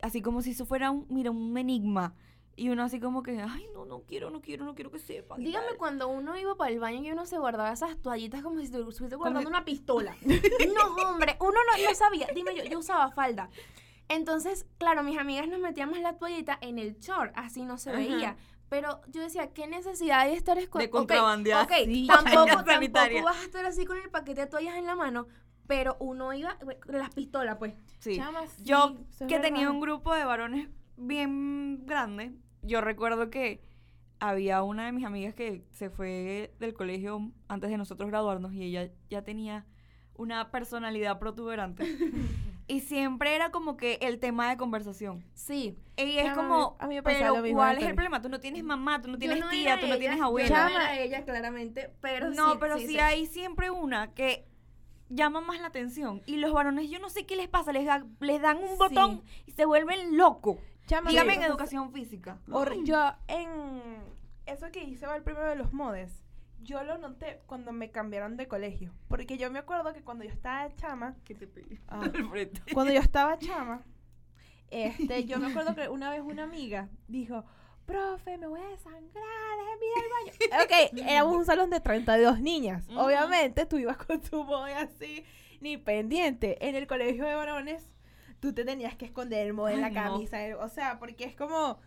Así 0.02 0.22
como 0.22 0.42
si 0.42 0.52
eso 0.52 0.66
fuera 0.66 0.90
un, 0.92 1.06
mira, 1.10 1.30
un 1.30 1.56
enigma. 1.58 2.16
Y 2.60 2.70
uno 2.70 2.84
así 2.84 3.00
como 3.00 3.24
que, 3.24 3.40
ay, 3.42 3.68
no, 3.74 3.86
no 3.86 4.02
quiero, 4.02 4.30
no 4.30 4.42
quiero, 4.42 4.66
no 4.66 4.76
quiero 4.76 4.92
que 4.92 5.00
sepan. 5.00 5.42
y 5.42 5.46
Dígame 5.46 5.68
tal. 5.68 5.78
cuando 5.78 6.10
uno 6.10 6.38
iba 6.38 6.56
para 6.56 6.72
el 6.72 6.80
baño 6.80 7.02
y 7.02 7.12
uno 7.12 7.26
se 7.26 7.38
guardaba 7.40 7.72
esas 7.72 7.98
toallitas 8.02 8.44
como 8.44 8.60
si 8.60 8.66
estuviese 8.66 9.16
guardando 9.16 9.48
una 9.48 9.64
pistola. 9.64 10.14
no, 10.26 11.10
hombre, 11.10 11.38
uno 11.40 11.52
no, 11.54 11.84
no 11.90 11.96
sabía. 11.96 12.28
Dime 12.36 12.54
yo, 12.56 12.66
yo 12.66 12.80
usaba 12.80 13.12
falda. 13.12 13.50
Entonces, 14.10 14.66
claro, 14.78 15.04
mis 15.04 15.18
amigas 15.18 15.48
nos 15.48 15.60
metíamos 15.62 16.00
la 16.00 16.18
toallita 16.18 16.58
en 16.62 16.80
el 16.80 16.98
short, 17.00 17.32
así 17.36 17.64
no 17.64 17.78
se 17.78 17.92
Ajá. 17.92 18.00
veía. 18.00 18.36
Pero 18.68 19.00
yo 19.08 19.22
decía, 19.22 19.54
¿qué 19.54 19.66
necesidad 19.66 20.20
hay 20.20 20.32
de 20.32 20.38
estar 20.38 20.58
escondiendo? 20.58 20.98
De 20.98 21.00
contrabandear. 21.08 21.64
Ok, 21.64 21.72
Sí, 21.86 22.08
tampoco, 22.08 22.64
tampoco 22.66 23.24
vas 23.24 23.38
a 23.38 23.44
estar 23.44 23.66
así 23.66 23.86
con 23.86 23.98
el 23.98 24.10
paquete 24.10 24.42
de 24.42 24.48
toallas 24.48 24.76
en 24.76 24.86
la 24.86 24.96
mano, 24.96 25.28
pero 25.66 25.96
uno 26.00 26.34
iba 26.34 26.58
con 26.58 27.00
las 27.00 27.14
pistolas, 27.16 27.56
pues. 27.58 27.74
Sí. 28.00 28.18
Chama, 28.18 28.46
sí, 28.48 28.64
Yo 28.66 28.96
que 29.30 29.40
tenía 29.40 29.72
un 29.72 29.80
grupo 29.80 30.14
de 30.14 30.26
varones 30.26 30.68
bien 30.98 31.86
grande, 31.86 32.34
yo 32.62 32.82
recuerdo 32.82 33.30
que 33.30 33.62
había 34.20 34.64
una 34.64 34.86
de 34.86 34.92
mis 34.92 35.06
amigas 35.06 35.34
que 35.34 35.64
se 35.72 35.90
fue 35.90 36.54
del 36.60 36.74
colegio 36.74 37.32
antes 37.48 37.70
de 37.70 37.78
nosotros 37.78 38.10
graduarnos 38.10 38.54
y 38.54 38.64
ella 38.64 38.92
ya 39.10 39.22
tenía 39.24 39.66
una 40.16 40.52
personalidad 40.52 41.20
protuberante. 41.20 41.86
y 42.68 42.82
siempre 42.82 43.36
era 43.36 43.52
como 43.52 43.78
que 43.78 43.98
el 44.02 44.20
tema 44.20 44.50
de 44.50 44.58
conversación. 44.58 45.24
Sí. 45.34 45.78
Y 45.96 46.18
es 46.18 46.34
como, 46.34 46.76
a 46.80 46.88
mí 46.88 46.96
me 46.96 47.04
pasaba 47.04 47.22
pero 47.24 47.36
lo 47.38 47.42
mismo 47.44 47.60
¿cuál 47.60 47.78
es 47.78 47.84
el 47.86 47.96
problema? 47.96 48.22
Tú 48.22 48.28
no 48.30 48.40
tienes 48.42 48.64
mamá, 48.64 49.02
tú 49.02 49.08
no 49.10 49.18
tienes 49.18 49.40
no 49.40 49.50
tía, 49.50 49.80
tú 49.80 49.88
no 49.88 49.94
ella, 49.94 50.00
tienes 50.00 50.22
abuela. 50.22 50.50
no 50.50 50.56
Chama. 50.56 50.72
era 50.72 51.00
ella, 51.00 51.24
claramente, 51.24 51.92
pero 52.02 52.30
no, 52.30 52.52
sí, 52.52 52.58
pero 52.60 52.78
sí, 52.78 52.88
sí. 52.88 53.00
hay 53.00 53.26
siempre 53.26 53.72
una 53.72 54.14
que 54.14 54.46
llama 55.10 55.40
más 55.42 55.60
la 55.62 55.68
atención. 55.68 56.22
Y 56.26 56.36
los 56.38 56.52
varones, 56.52 56.90
yo 56.90 57.00
no 57.00 57.10
sé 57.10 57.26
qué 57.26 57.36
les 57.38 57.48
pasa, 57.48 57.72
les, 57.72 57.86
da- 57.86 58.06
les 58.20 58.42
dan 58.42 58.58
un 58.58 58.78
botón 58.78 59.24
y 59.46 59.52
se 59.52 59.66
vuelven 59.66 60.18
locos. 60.18 60.58
Chama, 60.90 61.12
Dígame 61.12 61.36
en 61.36 61.44
educación 61.44 61.92
física. 61.94 62.40
Hor- 62.50 62.84
yo 62.84 63.14
en 63.28 64.02
eso 64.48 64.72
que 64.72 64.84
hice 64.84 65.06
va 65.06 65.16
el 65.16 65.22
primero 65.24 65.48
de 65.48 65.56
los 65.56 65.72
modes, 65.72 66.12
yo 66.64 66.84
lo 66.84 66.98
noté 66.98 67.42
cuando 67.46 67.72
me 67.72 67.92
cambiaron 67.92 68.38
de 68.38 68.48
colegio. 68.48 68.92
Porque 69.08 69.38
yo 69.38 69.52
me 69.52 69.60
acuerdo 69.60 69.94
que 69.94 70.02
cuando 70.02 70.24
yo 70.24 70.32
estaba 70.32 70.74
chama, 70.76 71.16
¿Qué 71.24 71.36
te 71.36 71.46
pedí? 71.46 71.80
Ah. 71.88 72.02
Al 72.12 72.30
frente. 72.30 72.62
cuando 72.74 72.92
yo 72.92 73.00
estaba 73.02 73.38
chama, 73.38 73.84
este, 74.72 75.26
yo 75.26 75.38
me 75.40 75.48
acuerdo 75.52 75.76
que 75.76 75.90
una 75.90 76.10
vez 76.10 76.22
una 76.22 76.44
amiga 76.46 76.90
dijo, 77.08 77.46
profe, 77.86 78.40
me 78.40 78.48
voy 78.48 78.60
a 78.62 78.68
desangrar, 78.70 79.14
déjeme 79.60 79.86
ir 79.86 79.94
al 80.04 80.10
baño. 80.10 80.64
Ok, 80.64 81.08
éramos 81.08 81.36
un 81.38 81.46
salón 81.46 81.70
de 81.70 81.80
32 81.82 82.40
niñas. 82.40 82.88
Ujú. 82.90 83.00
Obviamente 83.00 83.66
tú 83.68 83.78
ibas 83.78 83.98
con 83.98 84.20
tu 84.22 84.44
modo 84.44 84.64
así, 84.66 85.24
ni 85.62 85.78
pendiente. 85.78 86.58
En 86.68 86.76
el 86.76 86.88
colegio 86.88 87.26
de 87.26 87.36
varones, 87.36 87.88
tú 88.40 88.54
te 88.54 88.64
tenías 88.66 88.96
que 88.96 89.06
esconder 89.06 89.46
el 89.48 89.54
modo 89.54 89.70
en 89.70 89.82
la 89.82 89.90
no. 89.90 89.96
camisa. 89.96 90.46
eh, 90.46 90.56
O 90.56 90.68
sea, 90.70 91.00
porque 91.00 91.24
es 91.26 91.36
como... 91.36 91.80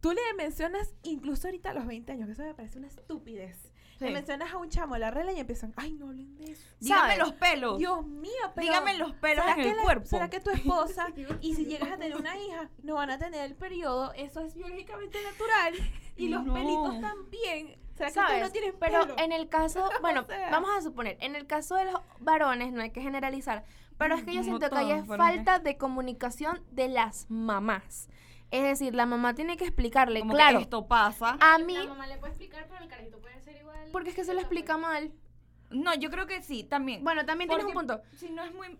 Tú 0.00 0.10
le 0.12 0.20
mencionas, 0.36 0.94
incluso 1.04 1.46
ahorita 1.46 1.70
a 1.70 1.74
los 1.74 1.86
20 1.86 2.10
años, 2.10 2.26
que 2.26 2.32
eso 2.32 2.42
me 2.42 2.54
parece 2.54 2.78
una 2.78 2.88
estupidez. 2.88 3.70
Le 4.00 4.10
mencionas 4.10 4.52
a 4.52 4.56
un 4.58 4.68
chamo 4.68 4.96
la 4.98 5.12
regla 5.12 5.30
y 5.32 5.38
empiezan, 5.38 5.72
ay, 5.76 5.92
no 5.92 6.08
hablen 6.08 6.34
de 6.34 6.50
eso. 6.50 6.66
Dígame 6.80 7.00
¿Sabes? 7.02 7.18
los 7.18 7.32
pelos. 7.34 7.78
Dios 7.78 8.04
mío, 8.04 8.32
pero... 8.52 8.66
Dígame 8.66 8.94
los 8.98 9.12
pelos 9.14 9.44
¿será 9.44 9.54
en 9.56 9.62
que 9.62 9.70
el 9.70 9.76
la- 9.76 9.82
cuerpo. 9.84 10.06
¿Será 10.06 10.28
que 10.28 10.40
tu 10.40 10.50
esposa, 10.50 11.06
y 11.40 11.54
si 11.54 11.66
llegas 11.66 11.92
a 11.92 11.96
tener 11.98 12.16
una 12.16 12.36
hija, 12.36 12.68
no 12.82 12.94
van 12.94 13.10
a 13.10 13.18
tener 13.18 13.44
el 13.44 13.54
periodo? 13.54 14.12
Eso 14.14 14.40
es 14.40 14.54
biológicamente 14.56 15.18
natural. 15.22 15.74
Y 16.16 16.28
los 16.30 16.42
pelitos 16.48 17.00
también. 17.00 17.76
¿Será 18.10 18.10
que 18.10 18.14
¿Sabes? 18.14 18.46
ustedes 18.46 18.48
no 18.48 18.52
tienen 18.52 18.74
Pero 18.80 19.00
pelo? 19.02 19.14
en 19.18 19.32
el 19.32 19.48
caso, 19.48 19.88
bueno, 20.02 20.24
sea. 20.26 20.50
vamos 20.50 20.70
a 20.76 20.80
suponer, 20.82 21.16
en 21.20 21.36
el 21.36 21.46
caso 21.46 21.74
de 21.76 21.84
los 21.86 22.00
varones 22.20 22.72
no 22.72 22.82
hay 22.82 22.90
que 22.90 23.00
generalizar, 23.00 23.64
pero 23.98 24.14
es 24.14 24.24
que 24.24 24.32
yo 24.32 24.38
No 24.38 24.44
siento 24.44 24.70
que 24.70 24.76
ahí 24.78 24.92
es 24.92 25.06
falta 25.06 25.58
de 25.58 25.76
comunicación 25.76 26.60
de 26.70 26.88
las 26.88 27.26
mamás. 27.30 28.08
Es 28.50 28.62
decir, 28.64 28.94
la 28.94 29.06
mamá 29.06 29.34
tiene 29.34 29.56
que 29.56 29.64
explicarle, 29.64 30.20
Como 30.20 30.34
claro, 30.34 30.58
que 30.58 30.64
esto 30.64 30.86
pasa. 30.86 31.38
a 31.40 31.58
mí, 31.58 31.74
La 31.74 31.86
mamá 31.86 32.06
le 32.06 32.18
puede 32.18 32.32
explicar, 32.32 32.66
pero 32.68 32.82
el 32.82 32.88
carajito 32.90 33.18
puede 33.18 33.40
ser 33.40 33.56
igual. 33.56 33.78
porque 33.92 34.10
es 34.10 34.14
que 34.16 34.24
se 34.24 34.34
lo 34.34 34.40
explica 34.40 34.76
mal. 34.76 35.10
No, 35.70 35.94
yo 35.94 36.10
creo 36.10 36.26
que 36.26 36.42
sí, 36.42 36.64
también. 36.64 37.02
Bueno, 37.02 37.24
también 37.24 37.48
tienes 37.48 37.64
un 37.66 37.72
punto. 37.72 38.02
Si 38.14 38.28
no 38.30 38.44
es 38.44 38.52
muy... 38.54 38.78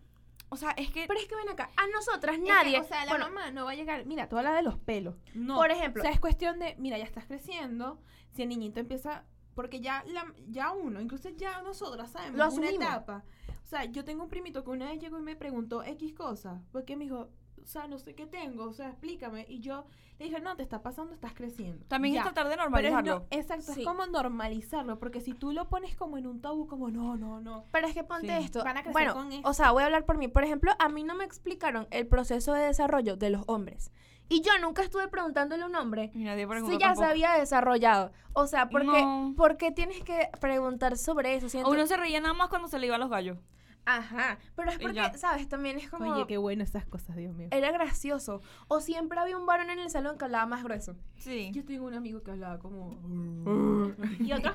O 0.52 0.56
sea, 0.58 0.72
es 0.72 0.90
que... 0.90 1.06
Pero 1.08 1.18
es 1.18 1.26
que 1.26 1.34
ven 1.34 1.48
acá, 1.48 1.70
a 1.78 1.86
nosotras 1.86 2.36
Es 2.36 2.42
que, 2.42 2.46
nadie, 2.46 2.78
o 2.78 2.84
sea, 2.84 3.06
la 3.06 3.12
bueno, 3.12 3.30
mamá 3.30 3.50
no 3.52 3.64
va 3.64 3.70
a 3.70 3.74
llegar. 3.74 4.04
Mira, 4.04 4.28
tú 4.28 4.36
hablas 4.36 4.54
de 4.54 4.62
los 4.62 4.78
pelos. 4.78 5.14
no. 5.32 5.56
por 5.56 5.70
O 5.70 5.72
ejemplo, 5.72 6.02
sea, 6.02 6.10
es 6.12 6.20
cuestión 6.20 6.58
de, 6.58 6.76
mira, 6.78 6.98
ya 6.98 7.04
estás 7.04 7.24
creciendo. 7.24 7.98
Si 8.32 8.42
el 8.42 8.50
niñito 8.50 8.78
empieza. 8.78 9.24
Porque 9.54 9.80
ya, 9.80 10.04
la, 10.08 10.30
ya 10.48 10.72
uno, 10.72 11.00
incluso 11.00 11.30
ya 11.30 11.62
nosotras 11.62 12.10
sabemos 12.10 12.36
Lo 12.36 12.52
una 12.52 12.68
etapa. 12.68 13.24
O 13.64 13.66
sea, 13.66 13.86
yo 13.86 14.04
tengo 14.04 14.24
un 14.24 14.28
primito 14.28 14.62
que 14.62 14.68
una 14.68 14.90
vez 14.90 15.00
llegó 15.00 15.18
y 15.18 15.22
me 15.22 15.36
preguntó 15.36 15.82
X 15.84 16.12
cosa. 16.12 16.60
Porque 16.70 16.96
me 16.96 17.04
dijo, 17.04 17.30
o 17.62 17.66
sea, 17.66 17.86
no 17.86 17.98
sé 17.98 18.14
qué 18.14 18.26
tengo, 18.26 18.64
o 18.64 18.72
sea, 18.72 18.88
explícame. 18.90 19.46
Y 19.48 19.60
yo 19.60 19.84
le 20.18 20.26
dije, 20.26 20.40
no, 20.40 20.56
te 20.56 20.62
está 20.62 20.82
pasando, 20.82 21.14
estás 21.14 21.32
creciendo. 21.34 21.84
También 21.86 22.14
Ya. 22.14 22.20
es 22.20 22.24
tratar 22.24 22.44
de 22.48 22.50
Pero 22.56 22.62
es 22.62 22.70
normalizarlo. 22.70 23.20
no- 23.20 23.26
exacto, 23.30 23.72
Sí. 23.72 23.80
es 23.80 23.86
como 23.86 24.06
normalizarlo, 24.06 24.98
porque 24.98 25.20
si 25.20 25.32
tú 25.34 25.52
lo 25.52 25.68
pones 25.68 25.96
como 25.96 26.18
en 26.18 26.26
un 26.26 26.40
tabú, 26.40 26.66
como 26.66 26.90
no, 26.90 27.16
no, 27.16 27.40
no. 27.40 27.64
Pero 27.72 27.86
es 27.86 27.94
que 27.94 28.04
ponte 28.04 28.36
Sí. 28.38 28.44
esto. 28.44 28.64
Van 28.64 28.76
a 28.76 28.82
crecer 28.82 28.92
bueno, 28.92 29.14
con 29.14 29.30
o 29.44 29.52
sea, 29.54 29.70
voy 29.72 29.82
a 29.82 29.86
hablar 29.86 30.04
por 30.04 30.18
mí. 30.18 30.28
Por 30.28 30.44
ejemplo, 30.44 30.72
a 30.78 30.88
mí 30.88 31.02
no 31.04 31.14
me 31.14 31.24
explicaron 31.24 31.86
el 31.90 32.06
proceso 32.06 32.52
de 32.52 32.64
desarrollo 32.66 33.16
de 33.16 33.30
los 33.30 33.42
hombres. 33.46 33.90
Y 34.28 34.40
yo 34.40 34.52
nunca 34.60 34.82
estuve 34.82 35.08
preguntándole 35.08 35.62
a 35.62 35.66
un 35.66 35.74
hombre 35.74 36.10
si 36.12 36.22
ya 36.24 36.36
tampoco. 36.78 36.94
se 36.94 37.04
había 37.04 37.32
desarrollado. 37.34 38.12
O 38.32 38.46
sea, 38.46 38.68
¿por 38.70 38.80
qué, 38.82 38.86
No. 39.04 39.34
por 39.36 39.56
qué 39.58 39.72
tienes 39.72 40.02
que 40.02 40.30
preguntar 40.40 40.96
sobre 40.96 41.34
eso? 41.34 41.48
Siento- 41.50 41.70
Uno 41.70 41.86
se 41.86 41.96
reía 41.98 42.20
nada 42.20 42.32
más 42.32 42.48
cuando 42.48 42.68
se 42.68 42.78
le 42.78 42.86
iba 42.86 42.96
a 42.96 42.98
los 42.98 43.10
gallos. 43.10 43.36
Ajá. 43.84 44.38
Pero 44.54 44.70
es 44.70 44.78
porque. 44.78 45.18
¿sabes? 45.18 45.48
También 45.48 45.78
es 45.78 45.90
como... 45.90 46.12
Oye, 46.12 46.26
qué 46.26 46.36
bueno 46.36 46.62
esas 46.62 46.86
cosas, 46.86 47.16
Dios 47.16 47.34
mío. 47.34 47.48
Era 47.50 47.72
gracioso. 47.72 48.40
O 48.68 48.80
siempre 48.80 49.18
había 49.18 49.36
un 49.36 49.46
varón 49.46 49.70
en 49.70 49.78
el 49.78 49.90
salón 49.90 50.18
que 50.18 50.24
hablaba 50.24 50.46
más 50.46 50.62
grueso. 50.62 50.96
Sí. 51.16 51.50
Yo 51.52 51.64
tengo 51.64 51.86
un 51.86 51.94
amigo 51.94 52.22
que 52.22 52.30
hablaba 52.30 52.58
como... 52.58 52.98
y 54.20 54.32
otros 54.32 54.54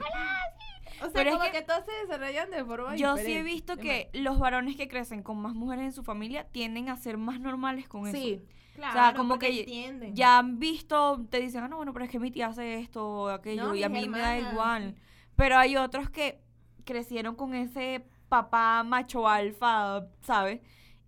O 1.01 1.03
sea, 1.03 1.11
Pero 1.13 1.29
es 1.31 1.35
como 1.35 1.51
que- 1.51 1.57
que, 1.57 1.61
todos 1.63 1.85
se 1.85 1.91
desarrollan 1.91 2.49
de 2.49 2.63
forma 2.63 2.95
Yo 2.95 3.15
sí 3.17 3.23
he 3.23 3.25
diferente. 3.25 3.51
visto 3.51 3.77
que 3.77 4.09
los 4.13 4.39
varones 4.39 4.75
que 4.75 4.87
crecen 4.87 5.23
con 5.23 5.37
más 5.41 5.53
mujeres 5.53 5.85
en 5.85 5.91
su 5.91 6.03
familia 6.03 6.45
tienden 6.45 6.89
a 6.89 6.95
ser 6.95 7.17
más 7.17 7.39
normales 7.39 7.87
con 7.87 8.07
eso. 8.07 8.17
Sí. 8.17 8.41
Claro, 8.75 9.17
como 9.17 9.29
porque 9.29 9.49
que 9.49 9.59
entienden. 9.61 10.15
Ya 10.15 10.37
han 10.37 10.59
visto, 10.59 11.25
te 11.31 11.39
dicen, 11.39 11.63
ah, 11.63 11.67
no, 11.67 11.77
bueno, 11.77 11.93
pero 11.93 12.05
es 12.05 12.11
que 12.11 12.19
mi 12.19 12.29
tía 12.29 12.47
hace 12.47 12.79
esto 12.79 13.07
o 13.07 13.29
aquello 13.29 13.63
No, 13.63 13.75
y 13.75 13.81
a 13.83 13.89
mí 13.89 14.07
me 14.07 14.19
da 14.19 14.37
igual. 14.37 14.95
Pero 15.35 15.57
hay 15.57 15.77
otros 15.77 16.09
que 16.11 16.39
crecieron 16.85 17.35
con 17.35 17.55
ese 17.55 18.05
papá 18.29 18.83
macho 18.83 19.27
alfa, 19.27 20.07
¿sabes? 20.21 20.61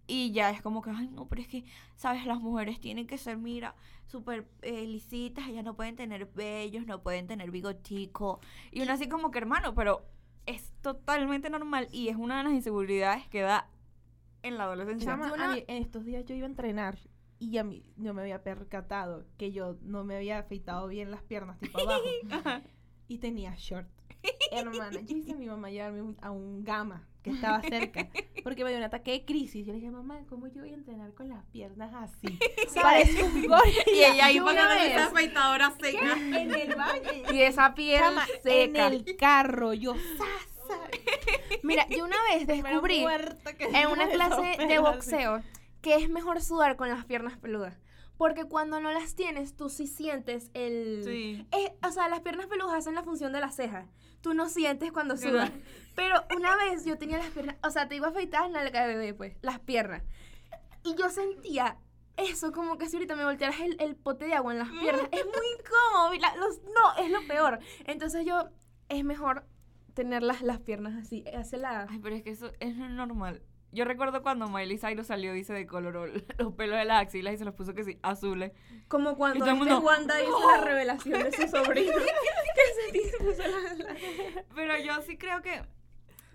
Y 0.08 0.32
ya 0.32 0.50
es 0.50 0.62
como 0.62 0.82
que, 0.82 0.90
ay, 0.90 1.08
no, 1.10 1.28
pero 1.28 1.42
es 1.42 1.48
que, 1.48 1.66
¿sabes? 1.96 2.26
Las 2.26 2.40
mujeres 2.40 2.80
tienen 2.80 3.06
que 3.06 3.18
ser, 3.18 3.38
mira, 3.38 3.76
súper 4.08 4.48
eh, 4.64 4.86
lisitas, 4.88 5.48
ellas 5.48 5.64
no 5.64 5.76
pueden 5.76 5.96
tener 5.96 6.26
vellos, 6.26 6.86
no 6.88 7.04
pueden 7.04 7.28
tener 7.28 7.52
bigotico. 7.52 8.40
Y 8.72 8.82
uno 8.82 8.94
así 8.94 9.08
como 9.08 9.30
que, 9.30 9.38
hermano, 9.38 9.76
pero 9.76 10.06
es 10.48 10.74
totalmente 10.82 11.50
normal 11.52 11.88
y 11.92 12.08
es 12.08 12.16
una 12.16 12.40
de 12.40 12.44
las 12.46 12.54
inseguridades 12.54 13.28
que 13.28 13.42
da 13.42 13.70
en 14.42 14.58
la 14.58 14.64
adolescencia. 14.64 15.12
Chama, 15.12 15.32
una- 15.32 15.54
mí, 15.54 15.64
en 15.68 15.78
estos 15.84 16.06
días 16.06 16.26
yo 16.26 16.34
iba 16.34 16.48
a 16.48 16.50
entrenar 16.50 16.98
y 17.38 17.58
a 17.60 17.64
mí 17.64 17.84
no 17.96 18.14
me 18.16 18.22
había 18.24 18.42
percatado 18.42 19.26
que 19.38 19.52
yo 19.52 19.78
no 19.84 20.04
me 20.04 20.16
había 20.16 20.40
afeitado 20.40 20.88
bien 20.88 21.12
las 21.12 21.22
piernas, 21.22 21.60
tipo 21.60 21.78
abajo. 21.80 22.02
y 23.08 23.20
tenía 23.20 23.54
short. 23.58 23.88
Hermana, 24.52 25.02
yo 25.02 25.16
hice 25.18 25.34
a 25.34 25.36
mi 25.36 25.46
mamá 25.46 25.70
llevarme 25.70 26.16
a 26.22 26.32
un 26.32 26.64
gama 26.64 27.08
que 27.24 27.32
estaba 27.32 27.62
cerca 27.62 28.08
porque 28.44 28.64
me 28.64 28.70
dio 28.70 28.78
un 28.80 28.86
ataque 28.86 29.12
de 29.12 29.26
crisis. 29.26 29.66
Yo 29.66 29.74
le 29.74 29.80
dije, 29.80 29.92
mamá, 29.92 30.22
¿cómo 30.30 30.48
yo 30.48 30.62
voy 30.62 30.72
a 30.72 30.76
entrenar 30.76 31.14
con 31.14 31.28
las 31.30 31.44
piernas 31.48 31.94
así? 31.94 32.40
Parece 32.82 33.24
un 33.24 33.46
gorila. 33.46 33.84
Y 33.88 34.00
ella 34.04 34.26
ahí 34.26 34.40
vez- 34.40 34.92
esa 34.94 35.06
afeitadora 35.08 35.72
seca. 35.82 36.14
en 36.14 36.54
el 36.56 36.76
baño. 36.76 37.02
Y 37.34 37.42
esa 37.42 37.76
piel 37.76 38.00
Chama, 38.02 38.26
en 38.46 38.72
seca. 38.74 38.88
el 38.88 39.16
carro, 39.18 39.74
yo 39.74 39.96
sasa. 40.18 40.80
Mira, 41.64 41.88
yo 41.90 42.06
una 42.06 42.16
vez 42.32 42.46
descubrí 42.48 43.04
en 43.74 43.88
una 43.90 44.08
clase 44.08 44.58
de 44.68 44.80
boxeo 44.80 45.42
que 45.82 45.96
es 45.96 46.10
mejor 46.10 46.42
sudar 46.42 46.76
con 46.76 46.90
las 46.90 47.06
piernas 47.06 47.38
peludas. 47.38 47.76
Porque 48.20 48.44
cuando 48.44 48.82
no 48.82 48.92
las 48.92 49.16
tienes, 49.16 49.56
tú 49.56 49.70
sí 49.70 49.88
sientes 49.88 50.52
el... 50.54 51.04
Sí. 51.06 51.48
Es- 51.54 51.72
o 51.88 51.92
sea, 51.92 52.10
las 52.10 52.20
piernas 52.20 52.48
peludas 52.48 52.76
hacen 52.76 52.94
la 52.94 53.02
función 53.04 53.32
de 53.32 53.40
la 53.40 53.50
ceja. 53.50 53.88
Tú 54.20 54.34
no 54.34 54.50
sientes 54.50 54.92
cuando 54.92 55.16
sudas. 55.16 55.50
Pero 55.96 56.16
una 56.36 56.54
vez 56.58 56.84
yo 56.84 56.98
tenía 56.98 57.18
las 57.18 57.30
piernas, 57.30 57.56
o 57.64 57.70
sea, 57.72 57.88
te 57.88 57.96
iba 57.96 58.08
a 58.08 58.10
afeitar 58.10 58.52
de 58.52 58.70
bebé, 58.88 59.14
pues, 59.14 59.38
las 59.42 59.60
piernas. 59.60 60.04
Y 60.84 60.96
yo 60.96 61.10
sentía 61.10 61.78
eso, 62.18 62.52
como 62.52 62.78
que 62.78 62.90
si 62.90 62.98
ahorita 62.98 63.16
me 63.16 63.24
voltearas 63.24 63.62
el, 63.62 63.78
el 63.80 63.96
pote 63.96 64.26
de 64.26 64.34
agua 64.34 64.52
en 64.52 64.60
las 64.60 64.70
piernas. 64.70 65.08
Es 65.14 65.24
muy 65.26 65.46
incómodo. 65.58 66.14
la- 66.20 66.36
los- 66.36 66.62
no, 66.64 67.02
es 67.02 67.10
lo 67.10 67.26
peor. 67.26 67.60
Entonces 67.86 68.26
yo, 68.26 68.50
es 68.90 69.06
mejor 69.06 69.46
tener 69.94 70.24
las, 70.24 70.42
las 70.42 70.60
piernas 70.60 70.94
así. 71.02 71.24
Hace 71.34 71.56
la... 71.56 71.88
Ay, 71.90 72.00
pero 72.00 72.16
es 72.18 72.24
que 72.24 72.32
eso 72.32 72.52
es 72.60 72.76
normal. 72.76 73.42
Yo 73.72 73.86
recuerdo 73.86 74.24
cuando 74.24 74.48
Miley 74.50 74.78
Cyrus 74.80 75.08
salió 75.08 75.36
y 75.36 75.44
se 75.44 75.54
decoloró 75.54 76.06
los 76.40 76.54
pelos 76.54 76.78
de 76.78 76.86
las 76.86 77.02
axilas 77.04 77.36
y 77.36 77.38
se 77.38 77.46
los 77.46 77.54
puso 77.54 77.74
que 77.74 77.84
sí, 77.84 78.00
azules. 78.02 78.52
Como 78.88 79.16
cuando 79.16 79.46
este 79.46 79.56
mundo, 79.58 79.80
Wanda 79.80 80.22
hizo 80.22 80.52
la 80.52 80.62
revelación 80.62 81.24
de 81.24 81.32
su 81.32 81.48
sobrino. 81.48 81.92
que 82.92 83.00
se 83.02 83.18
puso 83.18 83.44
la- 83.48 83.74
la- 83.76 83.96
Pero 84.56 84.78
yo 84.80 85.02
sí 85.04 85.18
creo 85.18 85.42
que, 85.42 85.62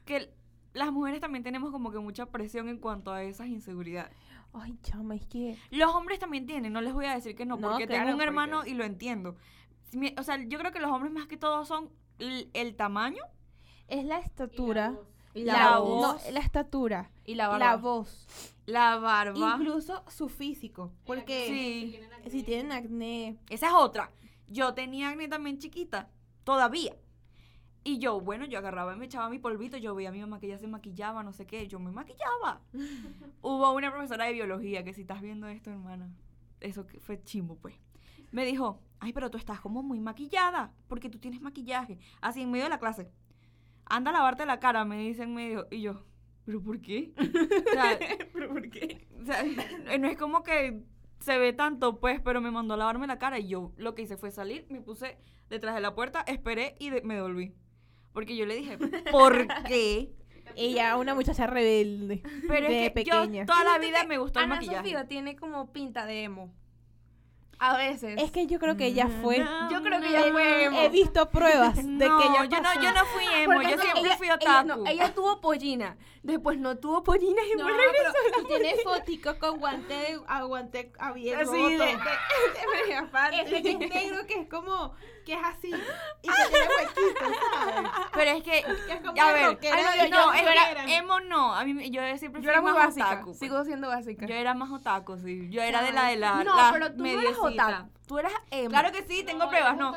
que 0.04 0.32
las 0.74 0.92
mujeres 0.92 1.20
también 1.20 1.42
tenemos 1.42 1.70
como 1.72 1.90
que 1.90 1.98
mucha 1.98 2.26
presión 2.26 2.68
en 2.68 2.78
cuanto 2.78 3.12
a 3.12 3.22
esas 3.24 3.48
inseguridades. 3.48 4.12
Ay, 4.52 4.78
chama, 4.82 5.16
es 5.16 5.26
que... 5.26 5.56
Los 5.70 5.92
hombres 5.94 6.20
también 6.20 6.46
tienen, 6.46 6.72
no 6.72 6.80
les 6.80 6.92
voy 6.92 7.06
a 7.06 7.14
decir 7.14 7.34
que 7.34 7.44
no, 7.44 7.56
No, 7.56 7.70
porque 7.70 7.88
claro, 7.88 8.04
tengo 8.04 8.16
un 8.16 8.22
hermano 8.22 8.56
porque- 8.58 8.70
y 8.70 8.74
lo 8.74 8.84
entiendo. 8.84 9.36
O 10.16 10.22
sea, 10.22 10.36
yo 10.44 10.58
creo 10.60 10.70
que 10.70 10.78
los 10.80 10.90
hombres 10.92 11.12
más 11.12 11.26
que 11.26 11.36
todo 11.36 11.64
son 11.64 11.90
el, 12.20 12.48
el 12.54 12.76
tamaño, 12.76 13.22
Es 13.88 14.04
la 14.04 14.18
estatura. 14.18 14.94
La, 15.34 15.52
la 15.70 15.78
voz. 15.78 16.24
No, 16.24 16.30
la 16.32 16.40
estatura. 16.40 17.10
Y 17.24 17.34
la 17.34 17.44
La 17.44 17.58
barba. 17.58 17.76
voz. 17.76 18.26
la 18.66 18.96
barba. 18.98 19.56
Incluso 19.58 20.02
su 20.08 20.28
físico. 20.28 20.92
Porque 21.04 21.46
Sí, 22.24 22.30
si 22.30 22.42
tienen 22.42 22.72
acné. 22.72 23.38
esa 23.48 23.68
es 23.68 23.72
otra. 23.74 24.10
Yo 24.48 24.74
tenía 24.74 25.10
acné 25.10 25.26
también 25.28 25.58
chiquita, 25.58 26.08
todavía. 26.44 26.96
Y 27.82 27.98
yo, 27.98 28.20
bueno, 28.20 28.46
yo 28.46 28.58
agarraba 28.58 28.94
y 28.94 28.96
me 28.98 29.04
echaba 29.06 29.28
mi 29.28 29.38
polvito, 29.38 29.76
yo 29.76 29.94
veía 29.94 30.08
a 30.08 30.12
mi 30.12 30.20
mamá 30.20 30.40
que 30.40 30.46
ella 30.46 30.58
se 30.58 30.66
maquillaba, 30.68 31.22
no 31.22 31.32
sé 31.34 31.46
qué, 31.46 31.66
yo 31.68 31.78
me 31.78 31.90
maquillaba. 31.90 32.62
Hubo 33.42 33.72
una 33.72 33.90
profesora 33.90 34.24
de 34.24 34.32
biología 34.32 34.84
que 34.84 34.94
si 34.94 35.02
estás 35.02 35.20
viendo 35.20 35.48
esto, 35.48 35.70
hermana, 35.70 36.08
eso 36.60 36.86
que 36.86 36.98
fue 37.00 37.22
chimbo, 37.22 37.56
pues. 37.56 37.74
Me 38.30 38.46
dijo, 38.46 38.80
ay, 39.00 39.12
pero 39.12 39.30
tú 39.30 39.36
estás 39.36 39.60
como 39.60 39.82
muy 39.82 40.00
maquillada, 40.00 40.72
porque 40.88 41.10
tú 41.10 41.18
tienes 41.18 41.40
maquillaje. 41.42 41.98
Así 42.22 42.40
en 42.42 42.50
medio 42.50 42.64
de 42.64 42.70
la 42.70 42.78
clase. 42.78 43.10
Anda 43.86 44.10
a 44.10 44.14
lavarte 44.14 44.46
la 44.46 44.60
cara, 44.60 44.84
me 44.84 44.98
dice 44.98 45.22
en 45.24 45.34
medio. 45.34 45.66
Y 45.70 45.82
yo, 45.82 46.04
¿pero 46.44 46.62
por 46.62 46.80
qué? 46.80 47.12
O 47.68 47.72
sea, 47.72 47.98
¿Pero 48.32 48.48
por 48.48 48.70
qué? 48.70 49.06
o 49.20 49.24
sea, 49.24 49.42
no 49.98 50.08
es 50.08 50.16
como 50.16 50.42
que 50.42 50.82
se 51.20 51.38
ve 51.38 51.52
tanto, 51.52 52.00
pues, 52.00 52.20
pero 52.20 52.40
me 52.40 52.50
mandó 52.50 52.74
a 52.74 52.76
lavarme 52.76 53.06
la 53.06 53.18
cara 53.18 53.38
y 53.38 53.48
yo 53.48 53.72
lo 53.76 53.94
que 53.94 54.02
hice 54.02 54.16
fue 54.16 54.30
salir, 54.30 54.66
me 54.68 54.80
puse 54.80 55.16
detrás 55.48 55.74
de 55.74 55.80
la 55.80 55.94
puerta, 55.94 56.22
esperé 56.26 56.76
y 56.78 56.90
de- 56.90 57.02
me 57.02 57.14
devolví. 57.14 57.54
Porque 58.12 58.36
yo 58.36 58.46
le 58.46 58.54
dije, 58.56 58.78
¿por 59.10 59.46
qué? 59.68 60.12
Ella, 60.56 60.96
una 60.98 61.14
muchacha 61.14 61.46
rebelde. 61.46 62.22
Pero 62.46 62.68
de 62.68 62.78
es 62.86 62.88
que 62.88 62.94
pequeña. 62.94 63.40
yo 63.42 63.46
toda 63.46 63.64
la 63.64 63.78
vida 63.78 64.04
me 64.04 64.18
gustó 64.18 64.38
el 64.40 64.44
Ana 64.44 64.56
maquillaje. 64.56 64.78
Sofía 64.78 65.08
tiene 65.08 65.34
como 65.36 65.72
pinta 65.72 66.04
de 66.06 66.24
emo. 66.24 66.54
A 67.58 67.76
veces. 67.76 68.20
Es 68.20 68.30
que 68.30 68.46
yo 68.46 68.58
creo 68.58 68.76
que 68.76 68.86
ella 68.86 69.08
fue. 69.22 69.38
Yo 69.70 69.82
creo 69.82 70.00
que 70.00 70.08
ella 70.08 70.32
fue 70.32 70.64
emo. 70.64 70.80
He 70.80 70.88
visto 70.88 71.30
pruebas 71.30 71.76
de 71.76 71.82
no, 71.82 72.18
que 72.18 72.26
ella 72.26 72.44
yo 72.46 72.60
no, 72.60 72.74
yo 72.74 72.92
no 72.92 73.04
fui 73.06 73.24
emo, 73.36 73.52
Porque 73.54 73.70
yo 73.70 73.76
no, 73.76 73.82
siempre 73.82 74.02
ella- 74.02 74.16
fui 74.16 74.26
ella, 74.26 74.34
otaku. 74.36 74.66
no, 74.68 74.86
ella 74.86 75.14
tuvo 75.14 75.40
pollina. 75.40 75.96
Después 76.22 76.58
no 76.58 76.76
tuvo 76.78 77.02
pollina 77.04 77.42
y 77.42 77.56
No, 77.58 77.66
pero 77.66 78.12
tú 78.36 78.44
tienes 78.48 78.82
fotico 78.82 79.38
con 79.38 79.58
guante, 79.60 80.18
a 80.26 80.42
guante 80.44 80.92
abierto. 80.98 81.50
Así 81.50 81.62
de- 81.62 81.68
de- 81.78 81.86
de- 81.86 83.42
Ese 83.42 83.62
que 83.62 83.70
es 83.70 83.78
negro, 83.78 84.26
que 84.26 84.40
es 84.40 84.48
como, 84.48 84.94
que 85.24 85.32
es 85.34 85.40
así, 85.42 85.68
y 85.68 86.28
que 86.28 86.34
tiene 86.50 86.68
huequitos, 86.78 87.36
¿sabes? 87.54 87.90
Pero 88.12 88.30
es 88.30 88.42
que, 88.42 88.50
Que 88.86 88.92
es 88.92 89.00
como 89.00 89.20
a 89.22 89.32
ver, 89.32 89.46
rockera 89.46 89.76
ay, 89.76 89.98
de- 90.00 90.08
no, 90.10 90.32
es 90.32 90.42
era- 90.42 90.96
emo 90.96 91.20
no, 91.20 91.54
a 91.54 91.64
mí 91.64 91.74
me- 91.74 91.90
yo 91.90 92.00
siempre 92.18 92.40
fui 92.40 92.42
Yo 92.44 92.50
era 92.50 92.60
muy 92.60 92.72
más 92.72 92.86
básica. 92.86 93.06
otaku. 93.08 93.24
pues. 93.26 93.38
Sigo 93.38 93.64
siendo 93.64 93.88
básica. 93.88 94.26
Yo 94.26 94.34
era 94.34 94.54
más 94.54 94.70
otaku, 94.70 95.16
sí. 95.18 95.48
Yo 95.50 95.62
era 95.62 95.82
de 95.82 95.92
la 95.92 96.08
de 96.08 96.16
la 96.16 96.44
No, 96.44 96.56
la 96.56 96.70
pero 96.72 96.92
tú 96.92 96.98
no 97.02 97.06
eras 97.06 97.22
mediecita. 97.22 97.66
otaku. 97.68 97.90
Tú 98.06 98.18
eras 98.18 98.32
emo. 98.50 98.68
Claro 98.70 98.92
que 98.92 99.02
sí, 99.02 99.24
tengo 99.24 99.48
pruebas, 99.48 99.76
no. 99.76 99.94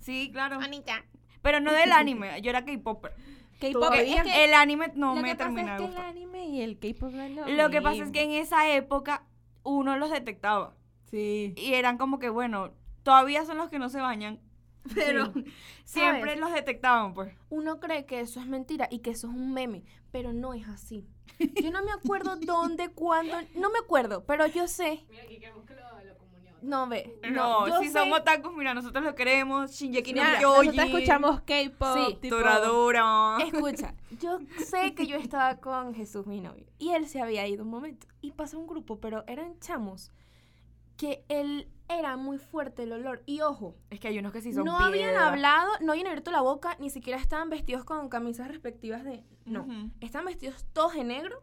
Sí, 0.00 0.30
claro. 0.32 0.58
Anita. 0.60 1.04
Pero 1.42 1.60
no 1.60 1.72
del 1.72 1.92
anime, 1.92 2.40
yo 2.42 2.50
era 2.50 2.64
K-popper. 2.64 3.12
K-pop. 3.60 3.94
Es 3.94 4.22
que 4.22 4.44
El 4.44 4.54
anime 4.54 4.90
no 4.96 5.14
lo 5.14 5.22
me 5.22 5.28
que 5.30 5.34
pasa 5.36 5.50
termina 5.50 5.76
es 5.76 5.78
de 5.80 5.84
que 5.84 5.84
el 5.84 5.90
gustar. 5.96 6.06
anime 6.10 6.46
y 6.46 6.62
el 6.62 6.78
K-pop 6.78 7.12
no 7.12 7.22
es 7.22 7.30
lo 7.32 7.48
Lo 7.48 7.70
que 7.70 7.80
pasa 7.80 7.94
es 7.94 8.00
mismo. 8.00 8.12
que 8.12 8.22
en 8.22 8.30
esa 8.32 8.68
época 8.70 9.22
uno 9.62 9.96
los 9.96 10.10
detectaba. 10.10 10.74
Sí. 11.10 11.52
Y 11.56 11.74
eran 11.74 11.96
como 11.98 12.18
que, 12.18 12.28
bueno, 12.28 12.72
todavía 13.02 13.44
son 13.44 13.58
los 13.58 13.68
que 13.70 13.78
no 13.78 13.88
se 13.88 14.00
bañan. 14.00 14.40
Pero 14.94 15.32
siempre 15.84 16.32
¿Sabes? 16.32 16.40
los 16.40 16.52
detectaban, 16.52 17.14
pues. 17.14 17.34
Uno 17.50 17.78
cree 17.80 18.04
que 18.06 18.20
eso 18.20 18.40
es 18.40 18.46
mentira 18.46 18.88
y 18.90 18.98
que 19.00 19.10
eso 19.10 19.28
es 19.28 19.34
un 19.34 19.52
meme, 19.52 19.84
pero 20.10 20.32
no 20.32 20.54
es 20.54 20.66
así. 20.68 21.06
Yo 21.62 21.70
no 21.70 21.82
me 21.84 21.92
acuerdo 21.92 22.36
dónde, 22.40 22.88
cuándo, 22.90 23.36
no 23.54 23.70
me 23.70 23.78
acuerdo, 23.78 24.24
pero 24.24 24.46
yo 24.46 24.66
sé. 24.66 25.04
Mira, 25.08 25.22
aquí 25.22 25.38
queremos 25.38 25.64
que 25.64 25.74
lo, 25.74 25.80
lo 26.04 26.18
comunión. 26.18 26.56
No 26.62 26.88
ve. 26.88 27.16
No, 27.30 27.68
yo 27.68 27.78
si 27.78 27.86
sé- 27.86 27.92
son 27.92 28.12
otakus, 28.12 28.52
mira, 28.54 28.74
nosotros 28.74 29.04
lo 29.04 29.14
queremos. 29.14 29.70
Shinjeki 29.70 30.14
no 30.14 30.24
nosotros 30.24 30.76
escuchamos 30.78 31.40
K-pop. 31.42 32.18
Sí. 32.20 32.28
Toradora. 32.28 33.38
Escucha, 33.46 33.94
yo 34.20 34.38
sé 34.66 34.94
que 34.94 35.06
yo 35.06 35.16
estaba 35.16 35.56
con 35.58 35.94
Jesús, 35.94 36.26
mi 36.26 36.40
novio, 36.40 36.66
y 36.78 36.90
él 36.90 37.06
se 37.06 37.20
había 37.20 37.46
ido 37.46 37.62
un 37.64 37.70
momento. 37.70 38.06
Y 38.20 38.32
pasó 38.32 38.58
un 38.58 38.66
grupo, 38.66 38.98
pero 39.00 39.24
eran 39.28 39.58
chamos 39.60 40.10
que 40.96 41.24
él 41.28 41.68
era 41.88 42.16
muy 42.16 42.38
fuerte 42.38 42.84
el 42.84 42.92
olor. 42.92 43.22
Y 43.26 43.40
ojo, 43.42 43.76
Es 43.90 44.00
que 44.00 44.08
hay 44.08 44.18
unos 44.18 44.32
que 44.32 44.40
sí 44.40 44.52
son 44.52 44.64
no 44.64 44.78
habían 44.78 45.16
hablado, 45.16 45.70
no 45.80 45.92
habían 45.92 46.06
abierto 46.06 46.30
la 46.30 46.40
boca, 46.40 46.76
ni 46.80 46.90
siquiera 46.90 47.18
estaban 47.18 47.50
vestidos 47.50 47.84
con 47.84 48.08
camisas 48.08 48.48
respectivas 48.48 49.04
de. 49.04 49.24
No. 49.44 49.62
Ujú. 49.62 49.90
Están 50.00 50.24
vestidos 50.24 50.64
todos 50.72 50.94
de 50.94 51.04
negro. 51.04 51.40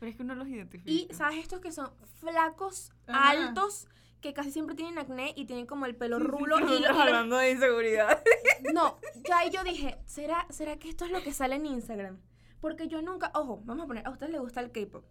Pero 0.00 0.10
es 0.10 0.16
que 0.16 0.22
uno 0.22 0.34
los 0.34 0.48
identifica. 0.48 0.90
Y, 0.90 1.08
¿sabes 1.12 1.38
estos 1.38 1.60
que 1.60 1.70
son 1.70 1.90
flacos, 2.16 2.90
Ajá. 3.06 3.30
altos, 3.30 3.86
que 4.20 4.32
casi 4.32 4.50
siempre 4.50 4.74
tienen 4.74 4.98
acné 4.98 5.32
y 5.36 5.44
tienen 5.44 5.66
como 5.66 5.86
el 5.86 5.94
pelo 5.94 6.18
rulo? 6.18 6.58
y, 6.58 6.62
Nosotros 6.62 6.80
lo- 6.80 6.86
y 6.90 6.92
lo- 6.96 7.00
hablando 7.02 7.36
de 7.36 7.50
inseguridad. 7.52 8.22
no, 8.74 8.98
ya 9.28 9.38
ahí 9.38 9.50
yo 9.50 9.62
dije, 9.62 9.98
¿será, 10.06 10.46
¿será 10.50 10.76
que 10.78 10.88
esto 10.88 11.04
es 11.04 11.12
lo 11.12 11.22
que 11.22 11.32
sale 11.32 11.54
en 11.56 11.66
Instagram? 11.66 12.18
Porque 12.60 12.88
yo 12.88 13.00
nunca, 13.02 13.30
ojo, 13.34 13.60
vamos 13.64 13.84
a 13.84 13.86
poner, 13.88 14.06
a 14.06 14.10
ustedes 14.10 14.32
les 14.32 14.40
gusta 14.40 14.60
el 14.60 14.72
K-pop. 14.72 15.04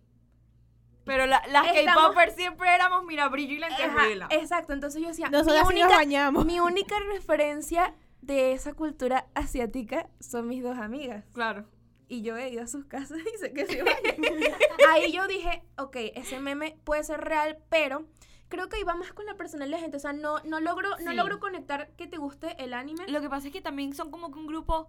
Pero 1.06 1.26
la- 1.26 1.42
las 1.50 1.68
Estamos- 1.76 2.04
K-popers 2.10 2.36
siempre 2.36 2.74
éramos, 2.74 3.04
mira, 3.06 3.28
brillo 3.30 3.54
y 3.56 3.64
Ajá, 3.64 3.78
lentejuela. 3.78 4.28
Exacto, 4.30 4.74
entonces 4.74 5.02
yo 5.02 5.08
decía, 5.08 5.30
Nosotras 5.30 5.68
mi 5.68 5.76
nos 5.80 5.86
única, 5.86 5.98
bañamos. 5.98 6.46
mi 6.46 6.60
única 6.60 6.96
referencia 7.14 7.96
de 8.22 8.52
esa 8.54 8.74
cultura 8.74 9.26
asiática 9.34 10.08
son 10.20 10.48
mis 10.48 10.62
dos 10.62 10.78
amigas. 10.78 11.26
Claro. 11.34 11.66
Y 12.08 12.22
yo 12.22 12.38
he 12.38 12.50
ido 12.50 12.62
a 12.64 12.68
sus 12.68 12.86
casas 12.86 13.18
y 13.20 13.38
sé 13.40 13.52
que 13.54 13.66
se 13.66 13.82
bañan. 13.84 14.16
Ahí 14.92 15.12
yo 15.12 15.26
dije, 15.28 15.64
ok, 15.78 15.96
ese 16.16 16.40
meme 16.40 16.78
puede 16.84 17.04
ser 17.04 17.22
real, 17.22 17.58
pero 17.70 18.06
creo 18.50 18.68
que 18.70 18.80
iba 18.80 18.94
más 18.96 19.14
con 19.14 19.26
la 19.26 19.36
personalidad 19.38 19.78
de 19.78 19.80
la 19.80 19.82
gente. 19.82 19.98
O 19.98 20.00
sea, 20.02 20.14
no, 20.14 20.40
no, 20.44 20.60
logro, 20.60 20.90
no 21.00 21.14
logro 21.14 21.40
conectar 21.40 21.90
que 21.96 22.06
te 22.08 22.18
guste 22.18 22.62
el 22.64 22.74
anime. 22.74 23.08
Lo 23.08 23.22
que 23.22 23.30
pasa 23.30 23.48
es 23.48 23.54
que 23.54 23.62
también 23.62 23.94
son 23.96 24.12
como 24.12 24.30
que 24.32 24.38
un 24.40 24.46
grupo, 24.46 24.88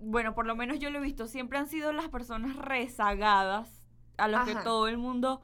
bueno, 0.00 0.34
por 0.34 0.46
lo 0.46 0.56
menos 0.56 0.78
yo 0.78 0.90
lo 0.90 0.98
he 0.98 1.02
visto, 1.02 1.26
siempre 1.28 1.58
han 1.58 1.68
sido 1.68 1.92
las 1.92 2.08
personas 2.08 2.56
rezagadas 2.56 3.82
a 4.18 4.28
los 4.28 4.44
que 4.46 4.54
todo 4.56 4.88
el 4.88 4.98
mundo 4.98 5.40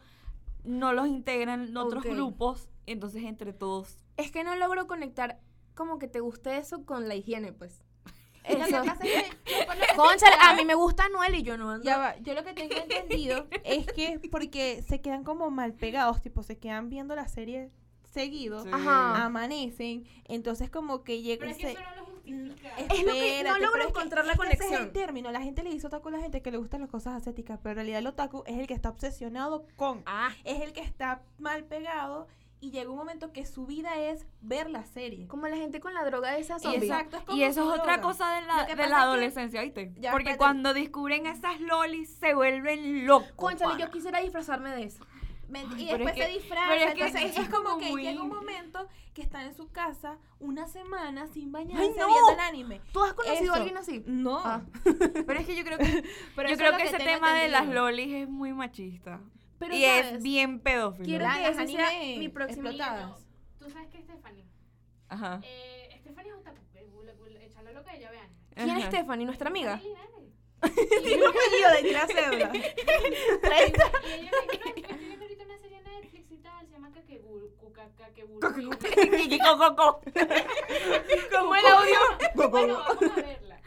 no 0.65 0.93
los 0.93 1.07
integra 1.09 1.55
en 1.55 1.77
otros 1.77 2.05
grupos, 2.05 2.69
entonces 2.87 3.25
entre 3.25 3.53
todos. 3.53 3.99
Es 4.17 4.31
que 4.31 4.45
no 4.45 4.55
logro 4.57 4.87
conectar 4.87 5.41
como 5.75 5.99
que 5.99 6.07
te 6.09 6.21
guste 6.21 6.57
eso 6.59 6.85
con 6.85 7.09
la 7.09 7.15
higiene, 7.15 7.53
pues. 7.53 7.83
Lo 8.49 8.57
que 8.57 8.63
Eso. 8.65 8.85
pasa 8.85 9.05
es 9.05 9.25
que- 9.25 9.53
yo 9.61 9.67
por 9.97 10.05
lo 10.05 10.13
a 10.41 10.55
mí 10.55 10.65
me 10.65 10.75
gusta 10.75 11.09
Noel 11.09 11.37
y 11.37 11.43
yo 11.43 11.57
no 11.57 11.71
ando. 11.71 11.85
Ya 11.85 11.97
va, 11.99 12.17
yo 12.19 12.35
lo 12.35 12.43
que 12.45 12.53
tengo 12.53 12.75
entendido 12.77 13.47
es 13.65 13.87
que 13.87 14.21
porque 14.31 14.83
se 14.83 15.01
quedan 15.01 15.23
como 15.25 15.51
mal 15.51 15.75
pegados, 15.75 16.21
tipo 16.21 16.43
se 16.43 16.59
quedan 16.59 16.89
viendo 16.89 17.15
la 17.15 17.29
serie 17.29 17.71
seguido, 18.13 18.63
Sí. 18.65 18.69
Ajá. 18.73 19.25
amanecen, 19.25 20.05
entonces 20.25 20.71
como 20.71 21.03
que 21.05 21.23
llega 21.23 21.41
Pero 21.41 21.51
es 21.53 21.57
que 21.59 21.71
ese... 21.71 21.81
eso 21.81 21.91
no 21.97 22.03
lo 22.03 22.12
Es 22.25 23.05
lo 23.05 23.13
que 23.13 23.43
no 23.45 23.59
logro 23.59 23.71
pero 23.73 23.85
es 23.85 23.93
que- 23.93 23.99
encontrar 23.99 24.25
la 24.27 24.35
que 24.35 24.43
ese 24.45 24.53
es 24.53 24.59
conexión. 24.59 24.83
el 24.83 24.93
término. 24.93 25.31
La 25.33 25.41
gente 25.43 25.63
le 25.63 25.71
dice 25.71 25.87
otaku 25.87 26.09
a 26.09 26.13
la 26.13 26.21
gente 26.21 26.43
que 26.43 26.51
le 26.51 26.59
gustan 26.59 26.81
las 26.81 26.91
cosas 26.91 27.15
asiáticas, 27.15 27.59
pero 27.63 27.73
en 27.73 27.77
realidad 27.77 27.99
el 27.99 28.07
otaku 28.07 28.45
es 28.47 28.59
el 28.59 28.67
que 28.67 28.75
está 28.75 28.89
obsesionado 28.91 29.67
con. 29.77 30.03
Ah, 30.07 30.31
Es 30.45 30.61
el 30.61 30.73
que 30.73 30.81
está 30.81 31.23
mal 31.39 31.65
pegado 31.65 32.29
y 32.61 32.71
llega 32.71 32.89
un 32.91 32.97
momento 32.97 33.33
que 33.33 33.45
su 33.45 33.67
vida 33.67 33.97
es 33.97 34.25
ver 34.41 34.71
la 34.71 34.85
serie. 34.85 35.27
como 35.27 35.49
la 35.49 35.57
gente 35.57 35.81
con 35.81 35.95
la 35.95 36.05
droga 36.05 36.31
de 36.31 36.41
esa 36.41 36.59
Y 36.59 36.61
zombie. 36.61 36.79
Exacto, 36.87 37.17
es 37.17 37.25
como 37.25 37.37
Y 37.39 37.43
eso 37.43 37.63
es 37.63 37.81
otra 37.81 37.95
droga. 37.97 38.01
cosa 38.03 38.33
de 38.37 38.43
la, 38.43 38.65
de 38.67 38.87
la 38.89 39.03
adolescencia, 39.03 39.63
¿viste? 39.63 39.93
Ya, 39.99 40.13
Porque 40.13 40.31
espérate. 40.31 40.39
cuando 40.39 40.73
descubren 40.73 41.27
esas 41.27 41.61
lolis 41.61 42.15
se 42.15 42.35
vuelven 42.35 43.05
locos. 43.07 43.33
Cónchale, 43.35 43.73
pana. 43.73 43.85
yo 43.87 43.91
quisiera 43.91 44.21
disfrazarme 44.21 44.71
de 44.71 44.85
eso. 44.85 45.05
Me- 45.53 45.59
Ay, 45.61 45.83
y 45.83 45.85
después 45.87 46.09
es 46.09 46.15
se 46.25 46.27
que- 46.27 46.39
disfraza. 46.39 46.67
pero 46.71 46.81
es 46.81 46.95
que 46.95 47.01
entonces 47.05 47.31
es, 47.31 47.39
es 47.39 47.49
como 47.51 47.65
como 47.71 47.79
que 47.79 47.91
muy- 47.91 48.03
llega 48.03 48.23
un 48.23 48.29
momento 48.31 48.89
que 49.13 49.21
está 49.23 49.45
en 49.45 49.55
su 49.55 49.71
casa 49.71 50.17
una 50.41 50.67
semana 50.67 51.27
sin 51.27 51.53
bañarse 51.53 51.83
¡Ay, 51.83 51.91
no! 51.99 52.07
viendo 52.07 52.31
el 52.33 52.41
anime. 52.41 52.81
¿Tú 52.93 53.03
has 53.05 53.13
conocido 53.13 53.45
Eso. 53.45 53.53
a 53.53 53.57
alguien 53.57 53.77
así? 53.77 54.03
No. 54.07 54.39
Ah. 54.39 54.63
Pero 55.27 55.39
es 55.41 55.47
que 55.47 55.55
yo 55.55 55.63
creo 55.65 55.77
que, 55.77 55.85
Pero 56.37 56.49
yo 56.49 56.57
creo 56.57 56.73
lo 56.73 56.79
que 56.79 56.85
ese 56.85 56.97
tema 56.97 57.35
de 57.35 57.49
las 57.49 57.67
lolis 57.69 58.15
es 58.23 58.29
muy 58.31 58.53
machista. 58.55 59.21
Pero 59.59 59.75
y 59.77 59.83
¿sabes? 59.83 60.07
es 60.15 60.23
bien 60.23 60.59
pedófilo. 60.61 61.05
Quiero 61.05 61.27
que 61.27 61.47
ese 61.49 61.67
sea 61.69 61.89
anime 61.89 62.17
mi 62.19 62.29
próximo. 62.31 62.71
Tú 62.71 63.69
sabes 63.71 63.89
que 63.91 64.01
Stephanie. 64.03 64.47
Ajá. 65.09 65.41
Eh, 65.45 65.99
Stephanie 66.01 66.31
es 66.33 66.37
otaku. 66.39 66.57
eh, 66.75 66.89
gula- 66.91 67.43
Échale 67.43 67.73
lo 67.75 67.85
que 67.85 67.95
ella 67.97 68.11
vea. 68.11 68.29
¿Quién 68.55 68.79
es. 68.79 68.87
Stephanie, 68.87 69.27
nuestra 69.27 69.51
amiga? 69.51 69.77
Nene. 69.77 70.33
yo 70.63 71.83
de 71.83 71.93
la 71.93 72.07
cédula. 72.07 72.53
Kakeguru. 77.13 77.51
Kuka- 77.57 77.91
Kakeguru. 77.99 78.41
Como 81.31 81.55
el 81.57 81.67
audio. 81.67 81.99
Yo, 82.37 82.49
bueno, 82.51 82.75
vamos 82.79 83.03
a 83.03 83.15
verla. 83.17 83.61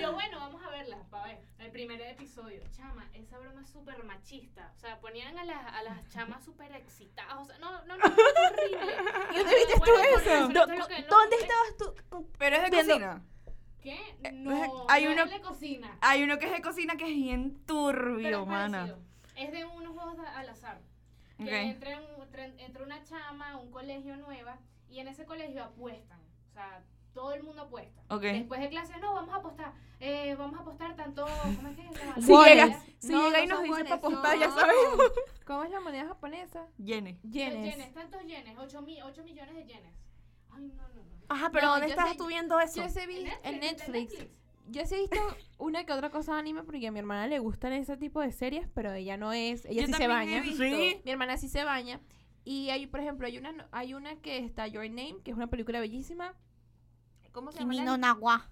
Yo, 0.00 0.12
bueno, 0.12 0.38
vamos 0.38 0.62
a 0.64 0.70
verla, 0.70 0.98
para 1.10 1.24
ver. 1.26 1.38
El 1.58 1.70
primer 1.70 2.00
episodio. 2.02 2.62
Chama, 2.76 3.08
esa 3.14 3.38
broma 3.38 3.60
es 3.62 3.68
súper 3.70 4.02
machista. 4.04 4.72
O 4.76 4.78
sea, 4.78 4.98
ponían 5.00 5.38
a 5.38 5.44
las, 5.44 5.74
a 5.74 5.82
las 5.82 6.08
chamas 6.08 6.44
súper 6.44 6.72
excitadas. 6.74 7.34
O 7.40 7.44
sea, 7.44 7.58
no, 7.58 7.84
no, 7.84 7.96
no, 7.96 8.04
horrible. 8.04 8.94
¿Y 9.32 9.36
dónde 9.38 9.54
viste 9.54 9.80
tú 9.80 9.92
eso? 9.94 10.48
¿Dónde 10.48 11.36
estabas 11.36 11.76
tú? 11.78 11.94
Pero 12.38 12.56
es 12.56 12.62
de 12.62 12.70
cocina. 12.76 13.22
¿Qué? 13.82 14.16
Eh, 14.22 14.32
No, 14.32 14.86
hay 14.88 15.04
no 15.06 15.12
uno- 15.12 15.24
es 15.24 15.30
de 15.30 15.40
cocina. 15.40 15.98
Hay 16.00 16.22
uno 16.22 16.38
que 16.38 16.46
es 16.46 16.52
de 16.52 16.62
cocina 16.62 16.96
que 16.96 17.04
es 17.04 17.14
bien 17.16 17.64
turbio, 17.66 18.42
es 18.42 18.46
mana. 18.46 18.96
Es 19.36 19.50
de 19.50 19.64
unos 19.64 19.92
juegos 19.94 20.16
de- 20.18 20.26
al 20.26 20.48
azar. 20.48 20.80
Que 21.44 21.50
Ok. 21.50 21.66
entra, 21.66 22.00
tra- 22.32 22.54
entra 22.58 22.82
una 22.84 23.02
chama 23.04 23.52
a 23.52 23.56
un 23.56 23.70
colegio 23.70 24.16
nueva 24.16 24.58
y 24.88 24.98
en 25.00 25.08
ese 25.08 25.24
colegio 25.24 25.64
apuestan. 25.64 26.20
O 26.50 26.52
sea, 26.52 26.82
todo 27.14 27.32
el 27.34 27.42
mundo 27.42 27.62
apuesta. 27.62 28.02
Después 28.20 28.60
de 28.60 28.68
clase, 28.70 28.98
no, 29.00 29.14
vamos 29.14 29.34
a 29.34 29.38
apostar. 29.38 29.72
Eh, 30.00 30.34
vamos 30.36 30.58
a 30.58 30.62
apostar 30.62 30.96
tanto. 30.96 31.26
¿Cómo 31.56 31.68
es 31.68 31.76
que 31.76 31.82
se 31.82 31.92
llama? 32.04 32.14
Si 32.20 32.32
llega, 32.32 32.82
si 32.98 33.12
No, 33.12 33.24
llega 33.30 33.38
no 33.38 33.44
y 33.44 33.46
nos 33.48 33.62
dice 33.62 33.82
para 33.84 33.94
apostar, 33.96 34.38
ya 34.38 34.50
sabemos. 34.50 35.00
¿Cómo 35.46 35.64
es 35.64 35.70
la 35.70 35.80
moneda 35.80 36.06
japonesa? 36.06 36.66
Yene. 36.78 37.18
Yenes. 37.22 37.74
Yenes, 37.74 37.92
tantos 37.94 38.22
yenes, 38.24 38.56
8, 38.58 38.80
millones 38.82 39.54
de 39.54 39.64
yenes. 39.66 39.92
Ay, 40.50 40.62
no, 40.74 40.82
no, 40.88 40.94
no. 40.94 41.02
Ajá, 41.28 41.50
pero 41.50 41.66
No, 41.66 41.72
¿dónde 41.78 41.94
sé- 41.94 42.14
tú 42.16 42.26
viendo 42.26 42.58
eso? 42.60 42.82
Yo 42.82 42.88
sí 42.88 43.06
vi 43.06 43.26
en 43.26 43.54
en 43.54 43.60
Netflix. 43.60 44.14
Yo 44.68 44.86
sí 44.86 44.94
he 44.94 45.00
visto 45.00 45.16
una 45.58 45.84
que 45.84 45.92
otra 45.92 46.10
cosa 46.10 46.34
de 46.34 46.38
anime 46.40 46.62
porque 46.62 46.86
a 46.86 46.92
mi 46.92 46.98
hermana 46.98 47.26
le 47.26 47.38
gustan 47.38 47.72
ese 47.72 47.96
tipo 47.96 48.20
de 48.20 48.32
series, 48.32 48.68
pero 48.74 48.92
ella 48.92 49.16
no 49.16 49.32
es, 49.32 49.64
ella 49.66 49.82
Yo 49.82 49.86
sí 49.88 49.92
se 49.94 50.06
baña. 50.08 50.42
Sí. 50.44 51.00
Mi 51.04 51.10
hermana 51.10 51.36
sí 51.36 51.48
se 51.48 51.64
baña. 51.64 52.00
Y 52.44 52.70
hay, 52.70 52.86
por 52.86 53.00
ejemplo, 53.00 53.26
hay 53.26 53.38
una, 53.38 53.52
no- 53.52 53.64
hay 53.70 53.94
una 53.94 54.16
que 54.16 54.38
está 54.38 54.66
Your 54.66 54.84
Name, 54.88 55.16
que 55.24 55.30
es 55.30 55.36
una 55.36 55.46
película 55.48 55.78
bellísima. 55.80 56.34
¿Cómo 57.32 57.50
se 57.52 57.60
llama? 57.60 57.74
la- 57.74 57.96
Nagua. 57.96 58.50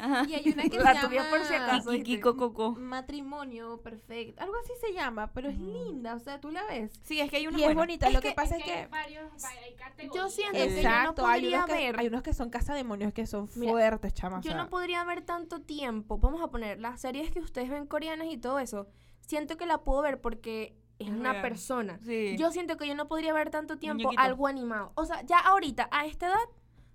Ajá. 0.00 0.26
Y 0.28 0.34
hay 0.34 0.52
una 0.52 0.62
que 0.64 0.78
La 0.78 1.00
se 1.00 1.06
tuya 1.08 1.30
por 1.30 1.44
si 1.44 1.52
llama 1.52 1.66
acaso. 1.66 1.90
Kiki 1.90 2.20
Coco. 2.20 2.72
Matrimonio 2.78 3.80
Perfecto. 3.82 4.42
Algo 4.42 4.54
así 4.62 4.72
se 4.80 4.92
llama, 4.92 5.32
pero 5.32 5.48
es 5.48 5.58
Mm. 5.58 5.72
linda. 5.72 6.14
O 6.14 6.18
sea, 6.20 6.40
tú 6.40 6.50
la 6.50 6.64
ves. 6.66 6.92
Sí, 7.02 7.20
es 7.20 7.30
que 7.30 7.36
hay 7.38 7.46
una 7.46 7.58
Y 7.58 7.64
es 7.64 7.74
bonita. 7.74 8.06
Es 8.08 8.14
Lo 8.14 8.20
que, 8.20 8.28
que- 8.30 8.34
pasa 8.34 8.56
Es 8.56 8.64
que 8.64 8.72
hay 8.72 8.82
que. 8.84 8.88
varios, 8.88 9.24
va- 9.44 9.48
hay 9.48 9.74
categorías. 9.74 10.14
Yo 10.14 10.28
siento 10.30 10.58
que 10.58 10.82
yo 10.82 10.90
no 10.90 11.26
hay 11.26 11.40
podría 11.42 11.56
unos, 11.64 11.66
que, 11.70 11.74
ver. 11.92 12.00
hay 12.00 12.06
unos 12.08 12.22
que 12.22 12.32
son 12.34 12.50
cazademonios 12.50 13.12
que 13.12 13.26
son 13.26 13.48
Mira, 13.56 13.72
fuertes, 13.72 14.14
chamas. 14.14 14.44
Yo 14.44 14.54
no 14.54 14.68
podría 14.68 15.04
ver 15.04 15.22
tanto 15.22 15.60
tiempo. 15.60 16.18
Vamos 16.18 16.42
a 16.42 16.48
poner 16.48 16.80
las 16.80 17.00
series 17.00 17.30
que 17.30 17.40
ustedes 17.40 17.68
ven 17.70 17.86
coreanas 17.86 18.28
y 18.30 18.38
todo 18.38 18.58
eso. 18.58 18.86
Siento 19.20 19.56
que 19.56 19.66
la 19.66 19.78
puedo 19.84 20.02
ver 20.02 20.20
porque 20.20 20.76
es 20.98 21.08
Es 21.08 21.14
una 21.14 21.32
real. 21.32 21.42
persona. 21.42 21.98
Sí. 22.04 22.36
Yo 22.38 22.50
siento 22.52 22.76
que 22.76 22.86
yo 22.86 22.94
no 22.94 23.08
podría 23.08 23.32
ver 23.32 23.50
tanto 23.50 23.78
tiempo 23.78 24.04
Muñequito. 24.04 24.22
algo 24.22 24.46
animado. 24.46 24.92
O 24.96 25.04
sea, 25.06 25.22
ya 25.24 25.38
ahorita, 25.38 25.88
a 25.90 26.04
esta 26.06 26.26
edad, 26.26 26.48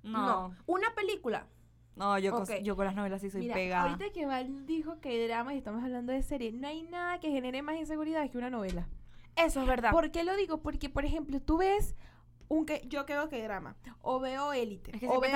no. 0.04 0.50
no. 0.50 0.56
Una 0.68 0.94
película. 0.94 1.48
No, 1.96 2.20
yo, 2.20 2.32
con, 2.34 2.46
yo 2.64 2.76
con 2.76 2.86
las 2.86 2.96
novelas 2.96 3.22
sí 3.22 3.30
soy 3.30 3.42
Mira, 3.42 3.54
pegada. 3.56 3.90
ahorita 3.92 4.12
que 4.12 4.26
Val 4.26 4.66
dijo 4.66 5.00
que 5.00 5.10
hay 5.10 5.28
drama 5.28 5.54
y 5.54 5.58
estamos 5.58 5.84
hablando 5.84 6.12
de 6.12 6.22
serie, 6.24 6.52
no 6.52 6.68
hay 6.68 6.84
nada 6.84 7.20
que 7.20 7.32
genere 7.32 7.62
más 7.62 7.78
inseguridad 7.78 8.30
que 8.30 8.38
una 8.38 8.50
novela. 8.50 8.88
Eso 9.38 9.62
es 9.62 9.68
verdad. 9.68 9.92
¿Por 9.92 10.12
qué 10.12 10.24
lo 10.24 10.36
digo? 10.36 10.62
Porque, 10.62 10.90
por 10.90 11.06
ejemplo, 11.06 11.42
tú 11.42 11.58
ves 11.58 11.96
un 12.48 12.66
que 12.66 12.82
yo 12.88 13.06
veo 13.06 13.30
que 13.30 13.42
drama, 13.42 13.76
o 14.02 14.20
veo 14.20 14.52
Élite, 14.54 14.92
Es 14.94 15.00
que 15.00 15.08
o 15.08 15.20
veo 15.20 15.32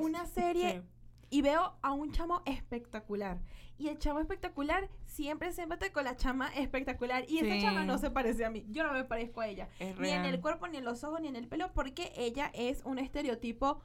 una 0.00 0.26
serie 0.26 0.72
Sí. 0.82 0.82
y 1.30 1.42
veo 1.42 1.76
a 1.82 1.92
un 1.92 2.12
chamo 2.12 2.42
espectacular. 2.44 3.40
Y 3.76 3.88
el 3.88 3.98
chamo 3.98 4.20
espectacular 4.20 4.88
siempre 5.04 5.52
se 5.52 5.66
mete 5.66 5.90
con 5.90 6.04
la 6.04 6.16
chama 6.16 6.48
espectacular. 6.54 7.24
Y 7.28 7.38
esa 7.38 7.54
Sí. 7.54 7.62
chama 7.62 7.84
no 7.84 7.98
se 7.98 8.10
parece 8.10 8.44
a 8.44 8.50
mí. 8.50 8.64
Yo 8.68 8.84
no 8.84 8.92
me 8.92 9.04
parezco 9.04 9.40
a 9.40 9.48
ella. 9.48 9.68
Es 9.80 9.98
Ni 9.98 10.10
en 10.10 10.26
el 10.26 10.40
cuerpo, 10.40 10.68
ni 10.68 10.76
en 10.76 10.84
los 10.84 11.02
ojos, 11.02 11.20
ni 11.20 11.28
en 11.28 11.36
el 11.36 11.48
pelo, 11.48 11.72
porque 11.72 12.12
ella 12.16 12.50
es 12.54 12.82
un 12.84 12.98
estereotipo 12.98 13.80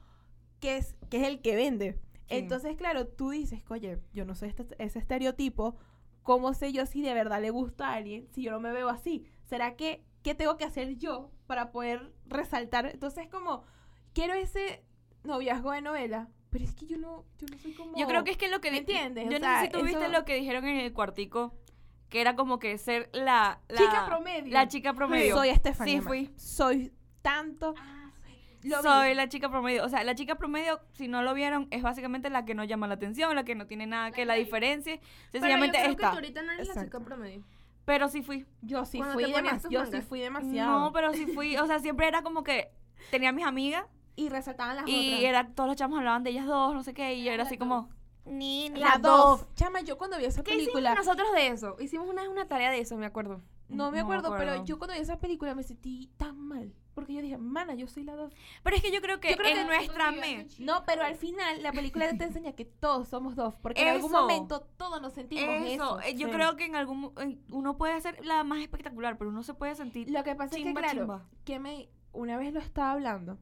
que 0.60 0.76
es, 0.76 0.94
que 1.10 1.16
es 1.22 1.26
el 1.26 1.40
que 1.40 1.56
vende. 1.56 1.98
Sí. 2.30 2.36
Entonces, 2.36 2.76
claro, 2.76 3.06
tú 3.06 3.30
dices, 3.30 3.62
oye, 3.68 3.98
yo 4.12 4.24
no 4.24 4.34
soy 4.34 4.48
este- 4.48 4.66
ese 4.82 4.98
estereotipo, 4.98 5.76
¿cómo 6.22 6.54
sé 6.54 6.72
yo 6.72 6.86
si 6.86 7.02
de 7.02 7.12
verdad 7.14 7.40
le 7.42 7.50
gusta 7.50 7.90
a 7.90 7.94
alguien 7.94 8.28
si 8.30 8.42
yo 8.42 8.52
no 8.52 8.60
me 8.60 8.72
veo 8.72 8.88
así? 8.88 9.24
¿Será 9.44 9.74
que 9.76 10.04
qué 10.22 10.34
tengo 10.34 10.56
que 10.56 10.64
hacer 10.64 10.96
yo 10.96 11.30
para 11.46 11.72
poder 11.72 12.12
resaltar? 12.26 12.86
Entonces, 12.86 13.28
como, 13.28 13.64
quiero 14.12 14.34
ese 14.34 14.84
noviazgo 15.24 15.72
de 15.72 15.82
novela, 15.82 16.28
pero 16.50 16.64
es 16.64 16.74
que 16.74 16.86
yo 16.86 16.98
no, 16.98 17.24
yo 17.38 17.46
no 17.50 17.58
soy 17.58 17.74
como... 17.74 17.96
Yo 17.96 18.06
creo 18.06 18.24
que 18.24 18.30
es 18.32 18.36
que 18.36 18.48
lo 18.48 18.60
que... 18.60 18.70
¿Me 18.70 18.78
entiendes? 18.78 19.24
Yo 19.24 19.36
O 19.36 19.40
no 19.40 19.46
sea, 19.46 19.60
sé 19.60 19.66
si 19.66 19.72
tú 19.72 19.82
viste 19.82 20.08
lo 20.08 20.24
que 20.24 20.34
dijeron 20.36 20.64
en 20.66 20.78
el 20.78 20.92
cuartico, 20.92 21.54
que 22.08 22.20
era 22.20 22.34
como 22.36 22.58
que 22.58 22.76
ser 22.78 23.08
la... 23.12 23.60
la 23.68 23.76
Chica 23.78 24.06
promedio. 24.06 24.52
La 24.52 24.68
chica 24.68 24.94
promedio. 24.94 25.36
Soy 25.36 25.48
Estefanía. 25.50 26.00
Sí, 26.00 26.06
fui. 26.06 26.30
Soy 26.36 26.92
tanto... 27.22 27.74
Ah, 27.78 27.99
vi. 28.62 28.70
Soy 28.82 29.14
la 29.14 29.28
chica 29.28 29.48
promedio. 29.50 29.84
O 29.84 29.88
sea, 29.88 30.02
la 30.04 30.14
chica 30.14 30.34
promedio, 30.36 30.80
si 30.92 31.08
no 31.08 31.22
lo 31.22 31.34
vieron, 31.34 31.66
es 31.70 31.82
básicamente 31.82 32.30
la 32.30 32.44
que 32.44 32.54
no 32.54 32.64
llama 32.64 32.86
la 32.88 32.94
atención, 32.94 33.34
la 33.34 33.44
que 33.44 33.54
no 33.54 33.66
tiene 33.66 33.86
nada 33.86 34.10
que 34.10 34.24
la 34.26 34.34
que- 34.34 34.40
diferencie. 34.40 34.98
Pero 34.98 35.10
yo 35.24 35.30
Sencillamente 35.32 35.78
creo 35.78 35.90
que 35.90 35.96
tú 35.96 36.02
esta. 36.02 36.12
ahorita 36.14 36.42
no 36.42 36.52
eres 36.52 36.74
la 36.74 36.84
chica 36.84 37.00
promedio. 37.00 37.42
Pero 37.84 38.08
sí 38.08 38.22
fui. 38.22 38.46
Yo 38.62 38.84
sí 38.84 38.98
Cuando 38.98 39.14
fui 39.14 39.24
te 39.24 39.32
ponías 39.32 39.54
demas- 39.54 39.62
tus 39.62 39.70
yo 39.70 39.86
sí 39.86 40.00
fui 40.02 40.20
demasiado. 40.20 40.78
No, 40.80 40.92
pero 40.92 41.12
sí 41.14 41.26
fui. 41.26 41.56
O 41.56 41.66
sea, 41.66 41.78
siempre 41.80 42.06
era 42.06 42.22
como 42.22 42.44
que 42.44 42.70
tenía 43.10 43.32
mis 43.32 43.44
amigas 43.46 43.84
Y 44.16 44.28
resaltaban 44.28 44.76
las 44.76 44.84
y 44.86 45.08
otras. 45.14 45.22
era, 45.24 45.48
todos 45.54 45.68
los 45.68 45.76
chamos 45.76 45.98
hablaban 45.98 46.22
de 46.22 46.30
ellas 46.30 46.46
dos, 46.46 46.74
no 46.74 46.82
sé 46.82 46.92
qué, 46.94 47.14
y 47.14 47.24
yo 47.24 47.32
era 47.32 47.44
así 47.44 47.56
como... 47.58 47.88
Ni, 48.26 48.68
ni. 48.68 48.78
La 48.80 48.90
Las 48.90 49.02
dos. 49.02 49.40
dos. 49.40 49.54
Chama, 49.54 49.80
yo 49.80 49.96
cuando 49.96 50.18
vi 50.18 50.26
esa 50.26 50.42
¿Qué 50.44 50.50
hicimos 50.54 50.74
película... 50.74 50.94
nosotros 50.94 51.32
de 51.34 51.48
eso? 51.48 51.76
Hicimos 51.80 52.06
una, 52.08 52.28
una 52.28 52.46
tarea 52.46 52.70
de 52.70 52.78
eso, 52.80 52.96
me 52.98 53.06
acuerdo. 53.06 53.40
No 53.68 53.76
me 53.76 53.76
No 53.76 53.90
me 53.92 54.00
acuerdo, 54.00 54.36
pero 54.36 54.62
yo 54.64 54.78
cuando 54.78 54.94
vi 54.94 55.00
esa 55.00 55.18
película 55.18 55.54
me 55.54 55.62
sentí 55.62 56.10
tan 56.18 56.36
mal. 56.38 56.72
Porque 56.94 57.14
yo 57.14 57.22
dije, 57.22 57.38
mana, 57.38 57.74
yo 57.74 57.86
soy 57.86 58.02
la 58.04 58.14
dos. 58.16 58.32
Pero 58.62 58.76
es 58.76 58.82
que 58.82 58.90
yo 58.90 59.00
creo 59.00 59.20
que 59.20 59.30
Yo 59.30 59.36
creo 59.36 59.50
en 59.50 59.56
que- 59.58 59.64
nuestra 59.64 60.10
mente... 60.10 60.54
No, 60.58 60.84
pero 60.84 61.04
al 61.04 61.14
final 61.16 61.62
la 61.62 61.72
película 61.72 62.08
te 62.16 62.24
enseña 62.24 62.52
que 62.52 62.64
todos 62.64 63.08
somos 63.08 63.36
dos. 63.36 63.54
Porque 63.62 63.82
en 63.82 63.88
algún 63.88 64.10
momento 64.12 64.60
todos 64.76 65.00
nos 65.00 65.12
sentimos 65.14 65.44
eso. 65.66 66.00
Eso, 66.00 66.00
eh, 66.00 66.14
yo 66.16 66.26
Sí. 66.28 66.32
creo 66.32 66.56
que 66.56 66.64
en 66.66 66.76
algún 66.76 67.12
eh, 67.20 67.38
uno 67.50 67.76
puede 67.76 68.00
ser 68.00 68.24
la 68.26 68.42
más 68.44 68.60
espectacular, 68.60 69.16
pero 69.18 69.30
uno 69.30 69.42
se 69.42 69.54
puede 69.54 69.74
sentir 69.74 70.10
Lo 70.10 70.24
que 70.24 70.34
pasa 70.34 70.56
es 70.56 70.64
que, 70.64 70.74
claro, 70.74 70.98
chimba. 71.00 71.28
que 71.44 71.58
me 71.58 71.88
una 72.12 72.36
vez 72.36 72.52
lo 72.52 72.58
estaba 72.60 72.90
hablando 72.92 73.38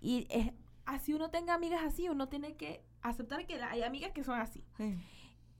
y 0.00 0.26
es 0.30 0.50
así 0.86 1.12
uno 1.12 1.28
tenga 1.30 1.52
amigas 1.54 1.82
así, 1.84 2.08
uno 2.08 2.28
tiene 2.28 2.56
que 2.56 2.82
aceptar 3.02 3.46
que 3.46 3.62
hay 3.62 3.82
amigas 3.82 4.12
que 4.12 4.24
son 4.24 4.38
así. 4.40 4.64
Sí. 4.78 4.96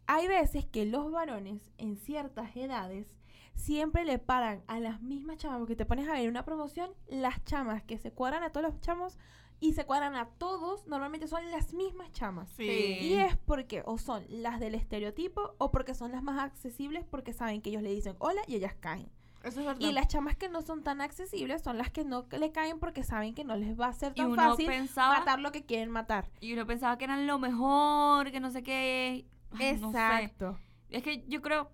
Hay 0.06 0.26
veces 0.28 0.64
que 0.64 0.86
los 0.86 1.10
varones 1.10 1.70
en 1.78 1.96
ciertas 1.96 2.56
edades 2.56 3.18
siempre 3.56 4.04
le 4.04 4.18
paran 4.18 4.62
a 4.68 4.78
las 4.78 5.02
mismas 5.02 5.38
chamas, 5.38 5.58
porque 5.58 5.76
te 5.76 5.86
pones 5.86 6.08
a 6.08 6.12
ver 6.12 6.28
una 6.28 6.44
promoción, 6.44 6.90
las 7.08 7.42
chamas 7.44 7.82
que 7.82 7.98
se 7.98 8.12
cuadran 8.12 8.42
a 8.42 8.50
todos 8.50 8.66
los 8.66 8.80
chamos 8.80 9.18
y 9.58 9.72
se 9.72 9.84
cuadran 9.84 10.14
a 10.14 10.26
todos, 10.26 10.86
normalmente 10.86 11.26
son 11.26 11.50
las 11.50 11.72
mismas 11.72 12.12
chamas. 12.12 12.50
Sí. 12.56 12.98
Y 13.00 13.14
es 13.14 13.36
porque 13.36 13.82
o 13.86 13.98
son 13.98 14.24
las 14.28 14.60
del 14.60 14.74
estereotipo 14.74 15.54
o 15.58 15.70
porque 15.70 15.94
son 15.94 16.12
las 16.12 16.22
más 16.22 16.38
accesibles 16.38 17.04
porque 17.04 17.32
saben 17.32 17.62
que 17.62 17.70
ellos 17.70 17.82
le 17.82 17.90
dicen 17.90 18.16
hola 18.18 18.42
y 18.46 18.56
ellas 18.56 18.74
caen. 18.78 19.10
Eso 19.42 19.60
es 19.60 19.66
verdad. 19.66 19.80
Y 19.80 19.92
las 19.92 20.08
chamas 20.08 20.36
que 20.36 20.48
no 20.48 20.60
son 20.60 20.82
tan 20.82 21.00
accesibles 21.00 21.62
son 21.62 21.78
las 21.78 21.90
que 21.90 22.04
no 22.04 22.26
le 22.32 22.52
caen 22.52 22.80
porque 22.80 23.04
saben 23.04 23.34
que 23.34 23.44
no 23.44 23.56
les 23.56 23.78
va 23.78 23.86
a 23.86 23.92
ser 23.92 24.12
tan 24.12 24.34
fácil 24.34 24.66
pensaba, 24.66 25.20
matar 25.20 25.38
lo 25.38 25.52
que 25.52 25.64
quieren 25.64 25.90
matar. 25.90 26.30
y 26.40 26.52
uno 26.52 26.66
pensaba 26.66 26.98
que 26.98 27.04
eran 27.04 27.26
lo 27.26 27.38
mejor, 27.38 28.30
que 28.32 28.40
no 28.40 28.50
sé 28.50 28.62
qué. 28.62 29.26
Ay, 29.52 29.78
no 29.78 29.92
sé. 29.92 29.98
Exacto. 29.98 30.58
Es 30.90 31.02
que 31.02 31.24
yo 31.28 31.42
creo, 31.42 31.70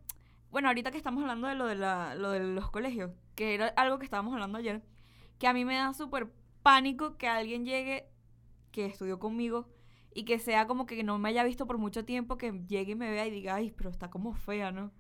bueno, 0.52 0.68
ahorita 0.68 0.90
que 0.90 0.98
estamos 0.98 1.22
hablando 1.22 1.48
de 1.48 1.54
lo 1.54 1.66
de, 1.66 1.74
la, 1.74 2.14
lo 2.14 2.30
de 2.30 2.40
los 2.40 2.70
colegios, 2.70 3.10
que 3.34 3.54
era 3.54 3.68
algo 3.68 3.98
que 3.98 4.04
estábamos 4.04 4.34
hablando 4.34 4.58
ayer, 4.58 4.82
que 5.38 5.48
a 5.48 5.54
mí 5.54 5.64
me 5.64 5.76
da 5.76 5.94
súper 5.94 6.30
pánico 6.62 7.16
que 7.16 7.26
alguien 7.26 7.64
llegue, 7.64 8.06
que 8.70 8.86
estudió 8.86 9.18
conmigo, 9.18 9.66
y 10.14 10.24
que 10.24 10.38
sea 10.38 10.66
como 10.66 10.84
que 10.84 11.02
no 11.02 11.18
me 11.18 11.30
haya 11.30 11.42
visto 11.42 11.66
por 11.66 11.78
mucho 11.78 12.04
tiempo, 12.04 12.36
que 12.36 12.52
llegue 12.68 12.92
y 12.92 12.94
me 12.94 13.10
vea 13.10 13.26
y 13.26 13.30
diga, 13.30 13.54
ay, 13.54 13.72
pero 13.74 13.88
está 13.88 14.10
como 14.10 14.34
fea, 14.34 14.70
¿no? 14.70 14.92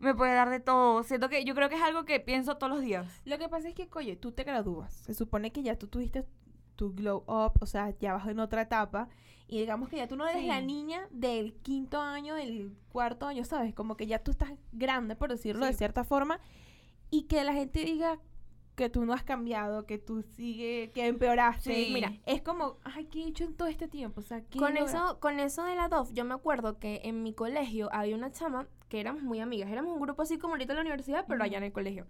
Me 0.00 0.14
puede 0.14 0.34
dar 0.34 0.50
de 0.50 0.60
todo. 0.60 1.02
Siento 1.02 1.28
que 1.28 1.44
yo 1.44 1.54
creo 1.54 1.68
que 1.68 1.74
es 1.74 1.82
algo 1.82 2.04
que 2.04 2.20
pienso 2.20 2.56
todos 2.56 2.72
los 2.72 2.80
días. 2.80 3.20
Lo 3.24 3.38
que 3.38 3.48
pasa 3.48 3.68
es 3.68 3.74
que, 3.74 3.88
oye, 3.92 4.16
tú 4.16 4.30
te 4.30 4.44
gradúas. 4.44 4.92
Se 4.92 5.14
supone 5.14 5.50
que 5.50 5.62
ya 5.62 5.76
tú 5.76 5.88
tuviste 5.88 6.24
tu 6.76 6.92
glow 6.94 7.24
up, 7.26 7.52
o 7.60 7.66
sea, 7.66 7.90
ya 7.98 8.14
vas 8.14 8.26
en 8.28 8.38
otra 8.40 8.62
etapa. 8.62 9.08
Y 9.48 9.58
digamos 9.58 9.88
que 9.90 9.96
ya 9.96 10.08
tú 10.08 10.16
no 10.16 10.26
eres 10.26 10.44
la 10.46 10.60
Sí. 10.60 10.66
niña 10.66 11.06
del 11.10 11.52
quinto 11.54 12.00
año, 12.00 12.34
del 12.34 12.74
cuarto 12.90 13.26
año, 13.26 13.44
¿sabes? 13.44 13.74
Como 13.74 13.96
que 13.96 14.06
ya 14.06 14.22
tú 14.22 14.30
estás 14.30 14.50
grande, 14.72 15.14
por 15.16 15.30
decirlo 15.30 15.66
de 15.66 15.72
Sí. 15.72 15.78
cierta 15.78 16.04
forma. 16.04 16.40
Y 17.10 17.24
que 17.24 17.44
la 17.44 17.52
gente 17.52 17.84
diga 17.84 18.18
que 18.74 18.88
tú 18.88 19.04
no 19.04 19.12
has 19.12 19.22
cambiado, 19.22 19.84
que 19.84 19.98
tú 19.98 20.22
sigue, 20.22 20.90
que 20.94 21.06
empeoraste. 21.06 21.74
Sí. 21.84 21.90
Mira, 21.92 22.14
es 22.24 22.40
como, 22.40 22.78
ay, 22.84 23.04
¿qué 23.04 23.22
he 23.22 23.28
hecho 23.28 23.44
en 23.44 23.54
todo 23.54 23.68
este 23.68 23.86
tiempo? 23.86 24.20
O 24.20 24.24
sea, 24.24 24.40
¿qué 24.40 24.58
Con 24.58 24.72
logrado? 24.74 24.86
eso, 25.10 25.20
con 25.20 25.38
eso 25.38 25.62
de 25.64 25.74
la 25.76 25.88
DOF, 25.88 26.10
yo 26.14 26.24
me 26.24 26.32
acuerdo 26.32 26.78
que 26.78 27.02
en 27.04 27.22
mi 27.22 27.34
colegio 27.34 27.90
había 27.92 28.16
una 28.16 28.32
chama 28.32 28.66
que 28.88 28.98
éramos 29.00 29.22
muy 29.22 29.40
amigas. 29.40 29.70
Éramos 29.70 29.92
un 29.92 30.00
grupo 30.00 30.22
así 30.22 30.38
como 30.38 30.54
ahorita 30.54 30.72
en 30.72 30.76
la 30.76 30.80
universidad, 30.82 31.26
pero 31.28 31.44
allá 31.44 31.58
en 31.58 31.64
el 31.64 31.72
colegio. 31.72 32.06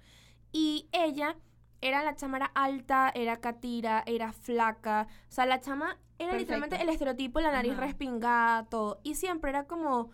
Y 0.52 0.88
ella 0.92 1.36
era 1.82 2.02
la 2.02 2.14
chama 2.14 2.38
era 2.38 2.46
alta, 2.54 3.12
era 3.14 3.36
catira, 3.38 4.02
era 4.06 4.32
flaca. 4.32 5.08
O 5.28 5.32
sea, 5.32 5.44
la 5.46 5.60
chama 5.60 5.98
era 6.18 6.36
literalmente 6.38 6.80
el 6.80 6.88
estereotipo, 6.88 7.40
la 7.40 7.52
nariz 7.52 7.72
Ajá. 7.72 7.82
respingada, 7.82 8.64
todo. 8.66 9.00
Y 9.02 9.16
siempre 9.16 9.50
era 9.50 9.64
como 9.64 10.10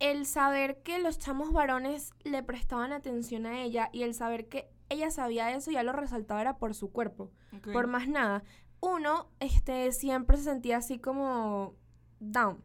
el 0.00 0.26
saber 0.26 0.82
que 0.82 0.98
los 0.98 1.18
chamos 1.18 1.52
varones 1.52 2.10
le 2.24 2.42
prestaban 2.42 2.92
atención 2.92 3.46
a 3.46 3.62
ella 3.62 3.88
y 3.92 4.02
el 4.02 4.12
saber 4.12 4.48
que 4.48 4.68
ella 4.88 5.10
sabía 5.10 5.52
eso 5.52 5.70
ya 5.70 5.82
lo 5.82 5.92
resaltaba 5.92 6.40
era 6.40 6.58
por 6.58 6.74
su 6.74 6.90
cuerpo 6.90 7.30
por 7.72 7.86
más 7.86 8.08
nada. 8.08 8.42
Uno, 8.80 9.30
este, 9.40 9.92
siempre 9.92 10.36
se 10.36 10.44
sentía 10.44 10.78
así 10.78 10.98
como 10.98 11.74
down. 12.20 12.62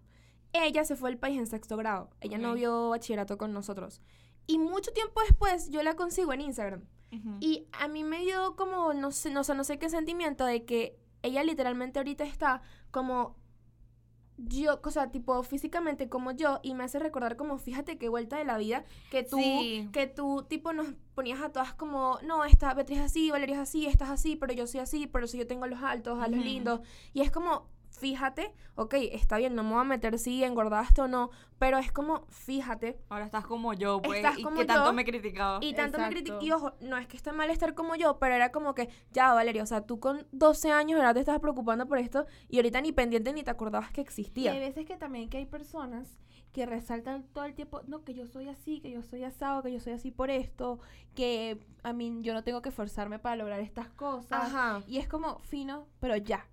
Ella 0.51 0.83
se 0.83 0.95
fue 0.95 1.11
al 1.11 1.17
país 1.17 1.37
en 1.37 1.47
sexto 1.47 1.77
grado. 1.77 2.09
Ella 2.19 2.37
no 2.37 2.55
vio 2.55 2.89
bachillerato 2.89 3.37
con 3.37 3.53
nosotros. 3.53 4.01
Y 4.47 4.57
mucho 4.57 4.91
tiempo 4.91 5.21
después 5.21 5.69
yo 5.69 5.83
la 5.83 5.95
consigo 5.95 6.33
en 6.33 6.41
Instagram. 6.41 6.83
Ujú. 7.11 7.37
Y 7.39 7.67
a 7.71 7.87
mí 7.87 8.03
me 8.03 8.19
dio 8.19 8.55
como, 8.55 8.93
no 8.93 9.11
sé, 9.11 9.31
no, 9.31 9.43
sé, 9.43 9.55
no 9.55 9.63
sé 9.63 9.79
qué 9.79 9.89
sentimiento 9.89 10.45
de 10.45 10.65
que 10.65 10.97
ella 11.23 11.43
literalmente 11.43 11.99
ahorita 11.99 12.23
está 12.23 12.61
como 12.91 13.35
yo, 14.41 14.79
o 14.81 14.89
sea, 14.91 15.11
tipo 15.11 15.43
físicamente 15.43 16.07
como 16.07 16.31
yo 16.31 16.59
y 16.63 16.73
me 16.73 16.85
hace 16.85 16.97
recordar 16.97 17.35
como, 17.35 17.57
fíjate 17.57 17.97
qué 17.97 18.07
vuelta 18.07 18.37
de 18.37 18.45
la 18.45 18.57
vida 18.57 18.85
que 19.11 19.23
tú, 19.23 19.37
Sí. 19.37 19.89
que 19.91 20.07
tú 20.07 20.45
tipo 20.47 20.71
nos 20.71 20.87
ponías 21.13 21.41
a 21.41 21.49
todas 21.51 21.73
como, 21.73 22.19
no, 22.23 22.45
esta 22.45 22.73
Beatriz 22.73 22.99
es 22.99 23.05
así, 23.05 23.31
Valeria 23.31 23.55
es 23.55 23.61
así, 23.61 23.85
estás 23.85 24.09
así, 24.09 24.37
pero 24.37 24.53
yo 24.53 24.65
soy 24.65 24.79
así, 24.79 25.07
pero 25.07 25.27
si 25.27 25.37
yo 25.37 25.45
tengo 25.45 25.65
a 25.65 25.67
los 25.67 25.83
altos, 25.83 26.19
a 26.19 26.27
los 26.29 26.39
Ujú. 26.39 26.47
lindos 26.47 26.79
y 27.13 27.19
es 27.21 27.31
como, 27.31 27.67
fíjate, 27.89 28.53
ok, 28.75 28.93
está 29.11 29.37
bien, 29.37 29.55
no 29.55 29.63
me 29.63 29.71
voy 29.71 29.81
a 29.81 29.83
meter 29.83 30.17
si 30.19 30.43
engordaste 30.43 31.01
o 31.01 31.07
no, 31.07 31.31
pero 31.57 31.77
es 31.77 31.91
como, 31.91 32.25
fíjate, 32.29 32.97
Ahora 33.09 33.25
estás 33.25 33.45
como 33.45 33.73
yo, 33.73 34.01
pues, 34.01 34.17
Estás 34.19 34.39
y 34.39 34.43
como 34.43 34.57
que 34.57 34.65
tanto 34.65 34.85
yo, 34.85 34.93
me 34.93 35.03
criticaba. 35.05 35.59
y 35.61 35.73
tanto 35.73 35.97
me 35.97 36.05
Exacto. 36.05 36.15
criticó. 36.15 36.45
Y 36.45 36.51
ojo, 36.51 36.73
no 36.81 36.97
es 36.97 37.07
que 37.07 37.17
esté 37.17 37.31
mal 37.31 37.49
estar 37.49 37.73
como 37.73 37.95
yo, 37.95 38.17
pero 38.19 38.35
era 38.35 38.51
como 38.51 38.73
que, 38.75 38.89
ya, 39.11 39.33
Valeria, 39.33 39.63
o 39.63 39.65
sea, 39.65 39.81
tú 39.85 39.99
con 39.99 40.25
12 40.31 40.71
años, 40.71 40.97
¿verdad? 40.97 41.13
Te 41.13 41.19
estabas 41.19 41.41
preocupando 41.41 41.87
por 41.87 41.97
esto 41.97 42.25
y 42.47 42.57
ahorita 42.57 42.81
ni 42.81 42.91
pendiente 42.91 43.33
ni 43.33 43.43
te 43.43 43.51
acordabas 43.51 43.91
que 43.91 44.01
Y 44.01 44.03
existía. 44.03 44.51
hay 44.53 44.59
veces 44.59 44.85
que 44.85 44.95
también 44.97 45.29
que 45.29 45.37
hay 45.37 45.45
personas 45.45 46.07
que 46.53 46.65
resaltan 46.65 47.23
todo 47.31 47.43
el 47.43 47.53
tiempo, 47.53 47.81
no, 47.85 48.03
que 48.03 48.15
yo 48.15 48.25
soy 48.25 48.49
así, 48.49 48.79
que 48.79 48.89
yo 48.89 49.03
soy 49.03 49.23
asado, 49.23 49.61
que 49.61 49.71
yo 49.71 49.79
soy 49.79 49.93
así 49.93 50.09
por 50.09 50.31
esto, 50.31 50.79
que 51.13 51.59
a 51.83 51.93
mí 51.93 52.17
yo 52.21 52.33
no 52.33 52.43
tengo 52.43 52.61
que 52.63 52.69
esforzarme 52.69 53.19
para 53.19 53.35
lograr 53.35 53.59
estas 53.59 53.89
cosas. 53.89 54.47
Ajá. 54.51 54.81
Y 54.87 54.97
es 54.97 55.07
como 55.07 55.37
fino, 55.39 55.87
pero 55.99 56.15
ya. 56.15 56.47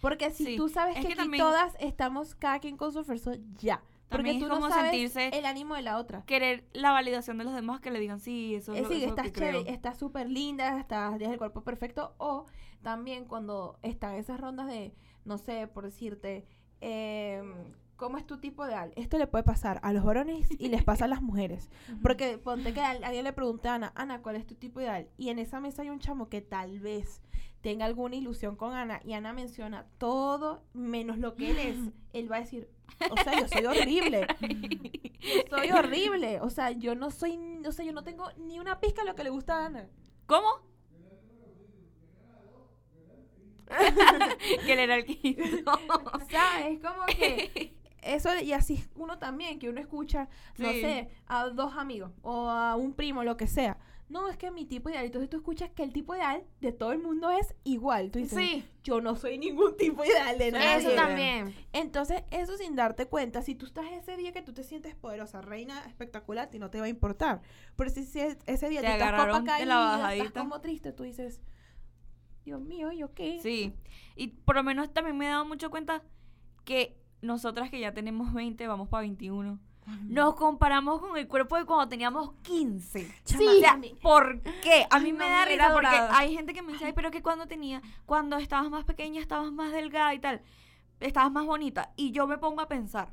Porque 0.00 0.30
si 0.30 0.44
Sí, 0.44 0.56
tú 0.56 0.68
sabes 0.68 0.96
es 0.96 1.02
que, 1.02 1.08
que 1.08 1.12
aquí 1.14 1.22
también- 1.22 1.42
todas 1.44 1.74
estamos 1.80 2.34
cada 2.34 2.58
quien 2.58 2.76
con 2.76 2.92
su 2.92 3.00
esfuerzo, 3.00 3.32
ya. 3.60 3.82
Porque 4.08 4.32
También 4.32 4.38
tú 4.40 4.44
es 4.46 4.48
no 4.48 4.54
como 4.56 4.68
sabes 4.70 4.90
sentirse- 4.92 5.30
el 5.38 5.46
ánimo 5.46 5.76
de 5.76 5.82
la 5.82 5.96
otra. 5.98 6.24
Querer 6.26 6.64
la 6.72 6.90
validación 6.90 7.38
de 7.38 7.44
los 7.44 7.54
demás 7.54 7.80
que 7.80 7.90
le 7.92 8.00
digan, 8.00 8.18
sí, 8.18 8.54
eso 8.56 8.72
es 8.72 8.80
Es 8.82 8.88
lo, 8.88 8.94
eso 8.96 9.06
estás 9.06 9.26
que 9.26 9.32
creo". 9.32 9.52
chévere, 9.60 9.70
estás 9.72 9.98
súper 9.98 10.28
linda, 10.28 10.80
estás, 10.80 11.16
tienes 11.16 11.32
el 11.32 11.38
cuerpo 11.38 11.62
perfecto. 11.62 12.14
O 12.18 12.46
también 12.82 13.24
cuando 13.26 13.78
están 13.82 14.16
esas 14.16 14.40
rondas 14.40 14.66
de, 14.66 14.92
no 15.24 15.38
sé, 15.38 15.68
por 15.68 15.84
decirte, 15.84 16.44
em, 16.80 17.54
¿cómo 17.96 18.16
es 18.18 18.26
tu 18.26 18.38
tipo 18.40 18.66
ideal? 18.66 18.92
Esto 18.96 19.18
le 19.18 19.26
puede 19.28 19.44
pasar 19.44 19.78
a 19.84 19.92
los 19.92 20.02
varones 20.04 20.48
y 20.58 20.68
les 20.70 20.82
pasa 20.82 21.04
a 21.04 21.08
las 21.08 21.22
mujeres. 21.22 21.70
Porque 22.02 22.38
ponte 22.38 22.72
que 22.72 22.80
a 22.80 22.90
alguien 22.90 23.22
le 23.24 23.32
pregunte 23.32 23.68
a 23.68 23.74
Ana, 23.74 23.92
Ana, 23.94 24.22
¿cuál 24.22 24.36
es 24.36 24.46
tu 24.46 24.54
tipo 24.56 24.80
ideal? 24.80 25.08
Y 25.18 25.28
en 25.28 25.38
esa 25.38 25.60
mesa 25.60 25.82
hay 25.82 25.90
un 25.90 26.00
chamo 26.00 26.28
que 26.28 26.40
tal 26.40 26.80
vez 26.80 27.20
tenga 27.60 27.84
alguna 27.84 28.16
ilusión 28.16 28.56
con 28.56 28.74
Ana 28.74 29.00
y 29.04 29.12
Ana 29.12 29.32
menciona 29.32 29.86
todo 29.98 30.62
menos 30.72 31.18
lo 31.18 31.34
que 31.36 31.50
él 31.50 31.58
es. 31.58 31.76
Él 32.12 32.30
va 32.30 32.36
a 32.36 32.40
decir, 32.40 32.68
o 33.10 33.16
sea, 33.16 33.38
yo 33.38 33.46
soy 33.46 33.64
horrible. 33.66 34.26
Yo 35.20 35.58
soy 35.58 35.70
horrible. 35.70 36.40
O 36.40 36.50
sea, 36.50 36.70
yo 36.72 36.94
no 36.94 37.10
soy, 37.10 37.38
o 37.64 37.72
sea, 37.72 37.84
yo 37.84 37.92
no 37.92 38.02
tengo 38.02 38.30
ni 38.38 38.58
una 38.58 38.80
pizca 38.80 39.02
de 39.02 39.08
lo 39.08 39.14
que 39.14 39.22
le 39.22 39.30
gusta 39.30 39.58
a 39.58 39.66
Ana. 39.66 39.86
¿Cómo? 40.26 40.48
que 44.66 44.72
era 44.72 44.96
el 44.96 45.04
quinto. 45.04 45.72
O 46.12 46.20
sea, 46.28 46.66
es 46.68 46.80
como 46.80 47.04
que 47.06 47.76
eso 48.02 48.30
y 48.40 48.52
así 48.52 48.84
uno 48.96 49.18
también, 49.18 49.58
que 49.58 49.68
uno 49.68 49.80
escucha, 49.80 50.28
no 50.56 50.68
sé, 50.70 51.10
a 51.26 51.48
dos 51.50 51.74
amigos 51.76 52.12
o 52.22 52.48
a 52.48 52.76
un 52.76 52.94
primo, 52.94 53.22
lo 53.24 53.36
que 53.36 53.46
sea. 53.46 53.78
No, 54.10 54.28
es 54.28 54.36
que 54.36 54.50
mi 54.50 54.64
tipo 54.66 54.90
ideal. 54.90 55.04
Entonces 55.06 55.30
tú 55.30 55.36
escuchas 55.36 55.70
que 55.70 55.84
el 55.84 55.92
tipo 55.92 56.14
ideal 56.16 56.42
de 56.60 56.72
todo 56.72 56.90
el 56.92 56.98
mundo 56.98 57.30
es 57.30 57.54
igual. 57.64 58.10
Tú 58.10 58.18
dices, 58.18 58.36
Sí, 58.36 58.64
yo 58.82 59.00
no 59.00 59.14
soy 59.14 59.38
ningún 59.38 59.76
tipo 59.76 60.04
ideal 60.04 60.36
de 60.36 60.50
nadie. 60.50 60.78
eso 60.78 60.90
también. 60.96 61.54
Entonces, 61.72 62.24
eso 62.32 62.56
sin 62.58 62.74
darte 62.74 63.06
cuenta, 63.06 63.40
si 63.42 63.54
tú 63.54 63.66
estás 63.66 63.86
ese 63.92 64.16
día 64.16 64.32
que 64.32 64.42
tú 64.42 64.52
te 64.52 64.64
sientes 64.64 64.96
poderosa, 64.96 65.40
reina 65.42 65.80
espectacular, 65.86 66.50
ti 66.50 66.58
no 66.58 66.70
te 66.70 66.80
va 66.80 66.86
a 66.86 66.88
importar. 66.88 67.40
Pero 67.76 67.88
si, 67.88 68.02
si 68.04 68.18
es- 68.20 68.38
ese 68.46 68.68
día 68.68 68.80
Te 68.80 68.88
tú 68.88 68.92
estás 68.94 69.10
copa 69.12 69.26
de 69.38 69.42
la 69.42 69.44
caída, 69.44 69.62
estás 69.86 69.98
bajadita. 70.00 70.40
como 70.40 70.60
triste, 70.60 70.92
tú 70.92 71.04
dices, 71.04 71.40
Dios 72.44 72.60
mío, 72.60 72.90
¿yo 72.92 73.14
qué? 73.14 73.38
Sí. 73.40 73.74
Y 74.16 74.28
por 74.28 74.56
lo 74.56 74.64
menos 74.64 74.92
también 74.92 75.16
me 75.16 75.26
he 75.26 75.28
dado 75.28 75.44
mucho 75.44 75.70
cuenta 75.70 76.02
que 76.64 76.96
nosotras 77.22 77.70
que 77.70 77.78
ya 77.78 77.92
tenemos 77.94 78.32
20, 78.34 78.66
vamos 78.66 78.88
para 78.88 79.02
21, 79.02 79.60
nos 80.08 80.34
comparamos 80.34 81.00
con 81.00 81.16
el 81.16 81.26
cuerpo 81.28 81.56
de 81.56 81.64
cuando 81.64 81.88
teníamos 81.88 82.32
15. 82.42 83.14
Chama, 83.24 83.50
o 83.50 83.54
sea, 83.58 83.80
¿por 84.02 84.40
qué? 84.40 84.86
A 84.90 84.98
mí 85.00 85.12
No 85.12 85.18
me 85.18 85.28
da 85.28 85.44
risa 85.44 85.70
porque 85.72 85.88
hay 85.88 86.34
gente 86.34 86.52
que 86.52 86.62
me 86.62 86.72
dice, 86.72 86.86
ay, 86.86 86.92
pero 86.92 87.10
que 87.10 87.22
cuando 87.22 87.46
tenía, 87.46 87.82
cuando 88.06 88.36
estabas 88.36 88.70
más 88.70 88.84
pequeña, 88.84 89.20
estabas 89.20 89.52
más 89.52 89.72
delgada 89.72 90.14
y 90.14 90.18
tal, 90.18 90.42
estabas 91.00 91.32
más 91.32 91.46
bonita. 91.46 91.92
Y 91.96 92.12
yo 92.12 92.26
me 92.26 92.38
pongo 92.38 92.60
a 92.60 92.68
pensar, 92.68 93.12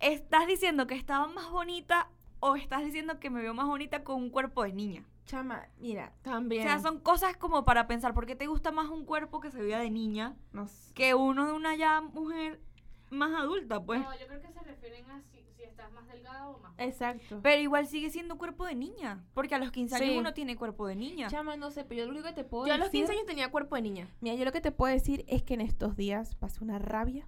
¿estás 0.00 0.46
diciendo 0.46 0.86
que 0.86 0.94
estaba 0.94 1.26
más 1.28 1.50
bonita 1.50 2.10
o 2.40 2.56
estás 2.56 2.84
diciendo 2.84 3.18
que 3.18 3.30
me 3.30 3.42
veo 3.42 3.54
más 3.54 3.66
bonita 3.66 4.04
con 4.04 4.16
un 4.16 4.30
cuerpo 4.30 4.62
de 4.62 4.72
niña? 4.72 5.04
Chama, 5.28 5.68
mira, 5.78 6.14
También. 6.22 6.62
O 6.62 6.64
sea, 6.64 6.80
son 6.80 7.00
cosas 7.00 7.36
como 7.36 7.66
para 7.66 7.86
pensar, 7.86 8.14
¿por 8.14 8.24
qué 8.24 8.34
te 8.34 8.46
gusta 8.46 8.72
más 8.72 8.88
un 8.88 9.04
cuerpo 9.04 9.40
que 9.40 9.50
se 9.50 9.60
veía 9.60 9.78
de 9.78 9.90
niña 9.90 10.36
no 10.52 10.66
sé. 10.68 10.94
que 10.94 11.14
uno 11.14 11.46
de 11.46 11.52
una 11.52 11.74
ya 11.74 12.00
mujer 12.00 12.62
más 13.10 13.32
adulta, 13.34 13.82
pues? 13.84 14.00
No, 14.00 14.12
yo 14.18 14.26
creo 14.26 14.40
que 14.40 14.52
se 14.52 14.60
refieren 14.60 15.10
a 15.10 15.22
si, 15.22 15.44
si 15.56 15.62
estás 15.62 15.90
más 15.92 16.06
delgada 16.08 16.48
o 16.48 16.58
más. 16.58 16.74
Exacto. 16.78 17.40
Pero 17.42 17.60
igual 17.62 17.86
sigue 17.86 18.10
siendo 18.10 18.36
cuerpo 18.38 18.66
de 18.66 18.74
niña, 18.74 19.24
porque 19.34 19.54
a 19.54 19.58
los 19.58 19.70
15 19.70 19.96
años 19.96 20.08
Sí. 20.10 20.18
uno 20.18 20.34
tiene 20.34 20.56
cuerpo 20.56 20.86
de 20.86 20.96
niña. 20.96 21.28
Chama, 21.28 21.56
no 21.56 21.70
sé, 21.70 21.84
pero 21.84 22.00
yo 22.00 22.04
lo 22.06 22.12
único 22.12 22.26
que 22.28 22.34
te 22.34 22.44
puedo 22.44 22.66
Yo 22.66 22.72
a 22.74 22.76
decir... 22.76 22.84
los 22.84 22.90
15 22.92 23.12
años 23.12 23.26
tenía 23.26 23.50
cuerpo 23.50 23.76
de 23.76 23.82
niña. 23.82 24.08
Mira, 24.20 24.34
yo 24.36 24.44
lo 24.44 24.52
que 24.52 24.60
te 24.60 24.72
puedo 24.72 24.92
decir 24.92 25.24
es 25.28 25.42
que 25.42 25.54
en 25.54 25.60
estos 25.60 25.96
días 25.96 26.34
pasé 26.36 26.62
una 26.62 26.78
rabia 26.78 27.26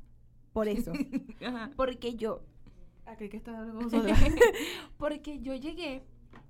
por 0.52 0.68
eso. 0.68 0.92
Ajá. 1.46 1.70
Porque 1.76 2.14
yo. 2.14 2.42
Aquel 3.06 3.28
que 3.30 3.36
está 3.38 3.58
hablando. 3.58 3.88
Porque 4.98 5.40
yo 5.40 5.54
llegué. 5.54 6.04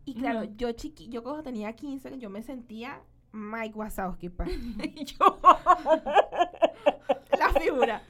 Y 0.05 0.15
claro, 0.15 0.45
yo 0.57 0.73
chiqui, 0.73 1.09
yo 1.09 1.23
cuando 1.23 1.43
tenía 1.43 1.73
15, 1.75 2.19
yo 2.19 2.29
me 2.31 2.43
sentía 2.43 3.03
Mike 3.33 3.75
Wazowski, 3.79 4.29
pa. 4.29 4.45
Yo- 5.05 5.39
La 7.39 7.49
figura. 7.61 8.03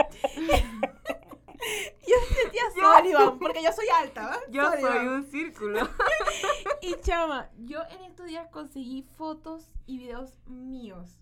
yo 2.07 2.14
sentía 2.35 2.62
Sullivan, 2.70 3.38
porque 3.38 3.62
yo 3.62 3.73
soy 3.73 3.87
alta, 3.88 4.27
¿va? 4.27 4.38
Yo 4.51 4.70
soy 4.81 5.07
un 5.07 5.25
círculo. 5.25 5.88
Y 6.83 6.94
chama, 7.03 7.51
yo 7.59 7.83
en 7.90 8.03
estos 8.05 8.27
días 8.27 8.49
conseguí 8.49 9.03
fotos 9.16 9.70
y 9.87 9.99
videos 9.99 10.38
míos. 10.46 11.20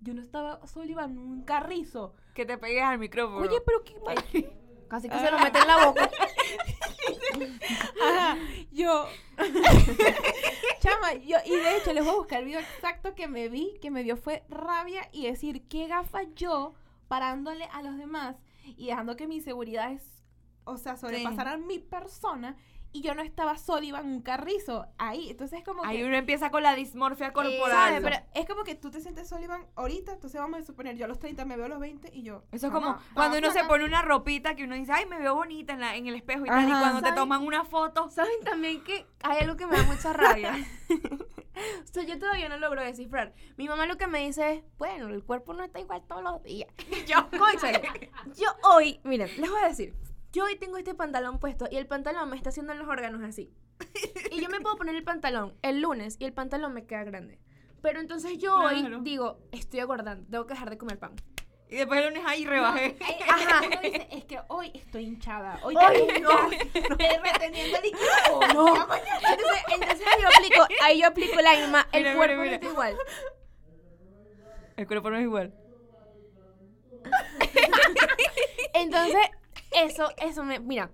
Yo 0.00 0.14
no 0.14 0.20
estaba 0.20 0.66
Sullivan, 0.66 1.16
un 1.18 1.42
carrizo. 1.42 2.14
Que 2.34 2.44
te 2.44 2.58
pegues 2.58 2.82
al 2.82 2.98
micrófono. 2.98 3.40
Oye, 3.40 3.60
pero 3.62 3.82
qué 3.82 4.50
Casi 4.88 5.08
que 5.08 5.18
se 5.18 5.30
lo 5.30 5.38
mete 5.38 5.58
en 5.58 5.66
la 5.68 5.86
boca. 5.86 6.10
Ajá, 8.02 8.36
yo. 8.72 9.06
Chama, 10.80 11.14
yo, 11.14 11.36
y 11.44 11.56
de 11.56 11.76
hecho 11.76 11.92
les 11.92 12.04
voy 12.04 12.14
a 12.14 12.18
buscar 12.18 12.40
el 12.40 12.46
video 12.46 12.60
exacto 12.60 13.14
que 13.14 13.28
me 13.28 13.48
vi, 13.48 13.78
que 13.80 13.90
me 13.90 14.02
dio 14.02 14.16
fue 14.16 14.42
rabia 14.48 15.08
y 15.12 15.26
decir 15.26 15.66
qué 15.68 15.86
gafa 15.86 16.22
yo 16.34 16.74
parándole 17.06 17.66
a 17.66 17.82
los 17.82 17.96
demás 17.98 18.36
y 18.64 18.86
dejando 18.86 19.16
que 19.16 19.26
mis 19.26 19.38
inseguridades, 19.38 20.22
o 20.64 20.76
sea, 20.76 20.96
sobrepasaran 20.96 21.66
mi 21.66 21.78
persona 21.78 22.56
y 22.92 23.02
yo 23.02 23.14
no 23.14 23.22
estaba 23.22 23.56
Sullivan, 23.56 24.06
un 24.06 24.22
carrizo, 24.22 24.86
ahí. 24.98 25.30
Entonces 25.30 25.60
es 25.60 25.64
como 25.64 25.84
Ahí 25.84 25.98
que... 25.98 26.04
uno 26.04 26.16
empieza 26.16 26.50
con 26.50 26.62
la 26.62 26.74
dismorfia 26.74 27.32
corporal. 27.32 27.70
¿sabes? 27.70 28.00
Pero 28.02 28.16
es 28.34 28.46
como 28.46 28.64
que 28.64 28.74
tú 28.74 28.90
te 28.90 29.00
sientes 29.00 29.28
Sullivan 29.28 29.66
ahorita, 29.76 30.12
entonces 30.12 30.40
vamos 30.40 30.60
a 30.60 30.64
suponer, 30.64 30.96
yo 30.96 31.04
a 31.04 31.08
los 31.08 31.18
30 31.18 31.44
me 31.44 31.56
veo 31.56 31.66
a 31.66 31.68
los 31.68 31.80
20 31.80 32.10
y 32.12 32.22
yo... 32.22 32.44
Eso 32.52 32.68
es 32.68 32.72
como 32.72 32.98
cuando 33.14 33.38
uno 33.38 33.50
se 33.50 33.64
pone 33.64 33.84
una 33.84 34.02
ropita 34.02 34.54
que 34.54 34.64
uno 34.64 34.74
dice, 34.74 34.92
ay, 34.92 35.06
me 35.06 35.18
veo 35.18 35.34
bonita 35.34 35.72
en, 35.72 35.80
la, 35.80 35.96
en 35.96 36.06
el 36.06 36.14
espejo 36.14 36.44
y 36.44 36.48
tal. 36.48 36.68
Y 36.68 36.72
cuando 36.72 37.02
te 37.02 37.12
toman 37.12 37.44
una 37.44 37.64
foto, 37.64 38.10
¿Saben 38.10 38.40
también 38.44 38.82
que 38.82 39.06
hay 39.22 39.38
algo 39.40 39.56
que 39.56 39.66
me 39.66 39.76
da 39.76 39.82
mucha 39.84 40.12
rabia? 40.12 40.54
o 41.84 41.92
sea, 41.92 42.02
yo 42.04 42.18
todavía 42.18 42.48
no 42.48 42.58
logro 42.58 42.82
descifrar. 42.82 43.32
Mi 43.56 43.68
mamá 43.68 43.86
lo 43.86 43.96
que 43.96 44.06
me 44.06 44.20
dice 44.20 44.52
es, 44.52 44.62
bueno, 44.78 45.08
el 45.08 45.24
cuerpo 45.24 45.52
no 45.54 45.64
está 45.64 45.80
igual 45.80 46.02
todos 46.06 46.22
los 46.22 46.42
días. 46.42 46.70
yo, 47.06 47.28
yo 48.36 48.48
hoy, 48.64 49.00
miren, 49.04 49.28
les 49.40 49.50
voy 49.50 49.60
a 49.62 49.68
decir, 49.68 49.94
yo 50.32 50.44
hoy 50.44 50.56
tengo 50.56 50.76
este 50.78 50.94
pantalón 50.94 51.38
puesto 51.38 51.66
y 51.70 51.76
el 51.76 51.86
pantalón 51.86 52.28
me 52.30 52.36
está 52.36 52.50
haciendo 52.50 52.72
en 52.72 52.78
los 52.78 52.88
órganos 52.88 53.22
así. 53.22 53.52
Y 54.30 54.40
yo 54.42 54.48
me 54.50 54.60
puedo 54.60 54.76
poner 54.76 54.94
el 54.94 55.02
pantalón 55.04 55.54
el 55.62 55.80
lunes 55.80 56.16
y 56.18 56.24
el 56.24 56.32
pantalón 56.32 56.72
me 56.74 56.86
queda 56.86 57.04
grande. 57.04 57.38
Pero 57.82 57.98
entonces 58.00 58.38
yo 58.38 58.56
Claro. 58.60 58.98
hoy 58.98 58.98
digo, 59.02 59.38
estoy 59.52 59.80
engordando, 59.80 60.26
tengo 60.30 60.46
que 60.46 60.52
dejar 60.54 60.68
de 60.70 60.76
comer 60.78 60.98
pan. 60.98 61.14
y 61.70 61.76
después 61.76 62.00
el 62.00 62.08
lunes 62.10 62.22
ahí 62.26 62.44
rebajé. 62.44 62.96
Ajá. 63.28 63.62
Uno 63.66 63.80
dice, 63.82 64.06
es 64.10 64.24
que 64.26 64.38
hoy 64.48 64.70
estoy 64.74 65.04
hinchada. 65.04 65.58
Hoy 65.62 65.74
Hoy 65.76 66.06
tengo 66.08 66.30
no. 66.32 66.50
Estoy 66.50 67.06
reteniendo 67.32 67.78
líquido. 67.80 68.00
No. 68.54 68.66
Entonces, 68.76 69.62
entonces 69.72 70.06
ahí 70.06 70.20
yo 70.22 70.28
aplico, 70.28 70.66
ahí 70.82 71.00
yo 71.00 71.06
aplico 71.06 71.40
la 71.40 71.56
misma, 71.56 71.88
el 71.92 72.00
Mira, 72.02 72.14
mira, 72.14 72.16
cuerpo 72.16 72.42
mira. 72.42 72.50
no 72.50 72.54
está 72.54 72.66
igual. 72.68 72.96
El 74.76 74.86
cuerpo 74.86 75.10
no 75.10 75.16
es 75.16 75.22
igual. 75.22 75.54
Entonces, 78.74 79.20
eso, 79.70 80.08
eso 80.18 80.44
me. 80.44 80.60
Mira, 80.60 80.90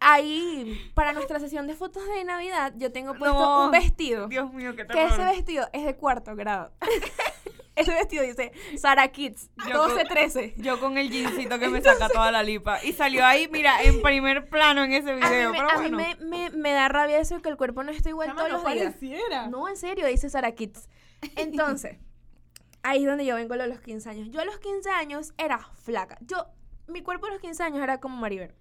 ahí, 0.00 0.90
para 0.94 1.12
nuestra 1.12 1.38
sesión 1.40 1.66
de 1.66 1.74
fotos 1.74 2.02
de 2.08 2.24
Navidad, 2.24 2.72
yo 2.76 2.92
tengo 2.92 3.14
puesto 3.14 3.38
No. 3.38 3.64
un 3.66 3.70
vestido. 3.70 4.28
Dios 4.28 4.52
mío, 4.52 4.72
qué 4.72 4.86
que 4.86 4.92
terror. 4.94 5.12
ese 5.12 5.24
vestido 5.24 5.68
es 5.72 5.84
de 5.84 5.96
cuarto 5.96 6.34
grado. 6.36 6.72
ese 7.76 7.92
vestido 7.94 8.24
dice 8.24 8.52
Sara 8.78 9.08
Kids, 9.08 9.48
Yo 9.68 9.86
12-13. 9.88 10.54
Yo 10.56 10.80
con 10.80 10.98
el 10.98 11.10
jeansito 11.10 11.58
que 11.58 11.68
me 11.68 11.80
saca 11.80 12.08
toda 12.08 12.30
la 12.30 12.42
lipa. 12.42 12.82
Y 12.84 12.92
salió 12.92 13.24
ahí, 13.24 13.48
mira, 13.48 13.82
en 13.82 14.02
primer 14.02 14.48
plano 14.48 14.82
en 14.84 14.92
ese 14.92 15.10
A 15.12 15.14
mí, 15.14 15.20
video. 15.22 15.52
me, 15.52 15.58
pero 15.58 15.70
a 15.70 15.78
mí 15.78 15.90
me, 15.90 16.16
me- 16.16 16.50
me 16.50 16.72
da 16.72 16.88
rabia 16.88 17.18
eso 17.18 17.40
que 17.40 17.48
el 17.48 17.56
cuerpo 17.56 17.82
no 17.84 17.90
está 17.92 18.08
igual 18.08 18.28
Chama, 18.28 18.40
todos 18.48 18.62
no 18.64 18.68
los 18.74 19.00
días. 19.00 19.48
No, 19.50 19.68
en 19.68 19.76
serio, 19.76 20.06
dice 20.06 20.28
Sara 20.28 20.52
Kids. 20.52 20.88
Entonces, 21.36 21.98
ahí 22.82 23.02
es 23.04 23.08
donde 23.08 23.24
yo 23.24 23.34
vengo 23.36 23.54
a 23.54 23.66
los 23.66 23.80
15 23.80 24.10
años. 24.10 24.28
Yo 24.30 24.40
a 24.40 24.44
los 24.44 24.58
15 24.58 24.90
años 24.90 25.32
era 25.38 25.58
flaca. 25.82 26.18
Yo, 26.20 26.46
mi 26.90 27.02
cuerpo 27.02 27.26
a 27.26 27.30
los 27.30 27.40
15 27.40 27.62
años 27.62 27.82
era 27.82 27.98
como 28.00 28.16
Maribel. 28.16 28.54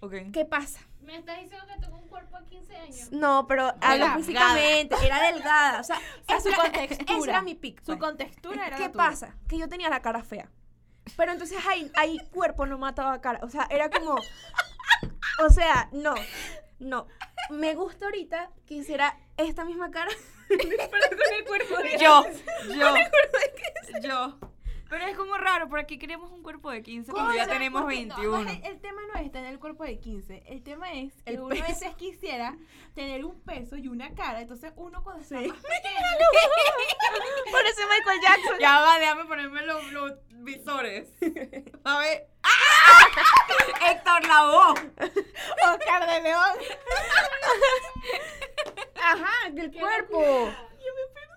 Ok. 0.00 0.14
¿Qué 0.32 0.44
pasa? 0.44 0.80
Me 1.00 1.16
estás 1.16 1.40
diciendo 1.40 1.66
que 1.72 1.80
tengo 1.80 1.96
un 1.96 2.08
cuerpo 2.08 2.36
a 2.36 2.44
15 2.44 2.76
años. 2.76 3.12
No, 3.12 3.46
pero 3.46 3.72
hablo 3.80 4.06
físicamente, 4.16 4.94
era 5.04 5.32
delgada. 5.32 5.80
O 5.80 5.84
sea, 5.84 5.98
sea, 6.28 6.40
su 6.40 6.48
esa- 6.48 6.62
contextura. 6.62 7.18
Ese 7.18 7.30
era 7.30 7.42
mi 7.42 7.54
pic. 7.54 7.78
Su 7.80 7.86
pues. 7.86 7.98
contextura 7.98 8.66
era 8.66 8.76
¿Qué 8.76 8.82
la 8.84 8.92
tuya. 8.92 9.04
pasa? 9.04 9.36
Que 9.48 9.58
yo 9.58 9.68
tenía 9.68 9.88
la 9.88 10.02
cara 10.02 10.22
fea. 10.22 10.50
Pero 11.16 11.32
entonces 11.32 11.58
ahí, 11.68 11.90
ahí 11.96 12.18
cuerpo 12.32 12.66
no 12.66 12.76
mataba 12.78 13.20
cara. 13.20 13.38
O 13.42 13.48
sea, 13.48 13.66
era 13.70 13.88
como. 13.88 14.16
O 15.44 15.50
sea, 15.50 15.88
no. 15.92 16.14
No. 16.78 17.06
Me 17.50 17.74
gusta 17.74 18.06
ahorita 18.06 18.50
que 18.66 18.74
hiciera 18.74 19.16
esta 19.36 19.64
misma 19.64 19.90
cara. 19.90 20.10
pero 20.48 20.66
con 20.68 21.34
el 21.38 21.44
cuerpo 21.46 21.76
de 21.78 21.98
Yo, 21.98 22.24
yo, 22.74 22.94
yo. 24.02 24.38
Pero 24.88 25.04
es 25.06 25.16
como 25.16 25.36
raro, 25.36 25.68
por 25.68 25.80
aquí 25.80 25.98
queremos 25.98 26.30
un 26.30 26.42
cuerpo 26.42 26.70
de 26.70 26.80
15 26.82 27.10
cuando 27.10 27.34
ya 27.34 27.46
tenemos 27.48 27.82
porque 27.82 28.06
no, 28.06 28.16
21. 28.16 28.44
no, 28.44 28.50
el, 28.68 28.80
tema 28.80 29.00
no 29.12 29.20
es 29.20 29.32
tener 29.32 29.52
el 29.52 29.58
cuerpo 29.58 29.82
de 29.84 29.98
15. 29.98 30.44
El 30.46 30.62
tema 30.62 30.92
es 30.92 31.12
que 31.24 31.32
El 31.32 31.40
uno 31.40 31.48
peso. 31.48 31.64
a 31.64 31.68
veces 31.68 31.94
quisiera 31.96 32.56
tener 32.94 33.24
un 33.24 33.40
peso 33.42 33.76
y 33.76 33.88
una 33.88 34.14
cara. 34.14 34.40
Entonces 34.42 34.72
uno 34.76 35.02
cuando 35.02 35.22
está 35.22 35.40
Sí. 35.40 35.48
más 35.48 35.58
pequeño. 35.58 36.00
Por 37.50 37.66
eso 37.66 37.80
Michael 37.88 38.20
Jackson. 38.22 38.58
Ya 38.60 38.80
va, 38.80 38.98
déjame 39.00 39.24
ponerme 39.24 39.62
los, 39.66 39.92
los 39.92 40.12
visores. 40.30 41.08
A 41.84 41.98
ver. 41.98 42.28
¡Ah! 42.44 43.88
Héctor 43.90 44.26
Lavoe. 44.26 44.92
Oscar 45.74 46.06
de 46.06 46.20
León. 46.22 46.56
Ajá, 49.02 49.50
del 49.50 49.72
cuerpo. 49.72 50.52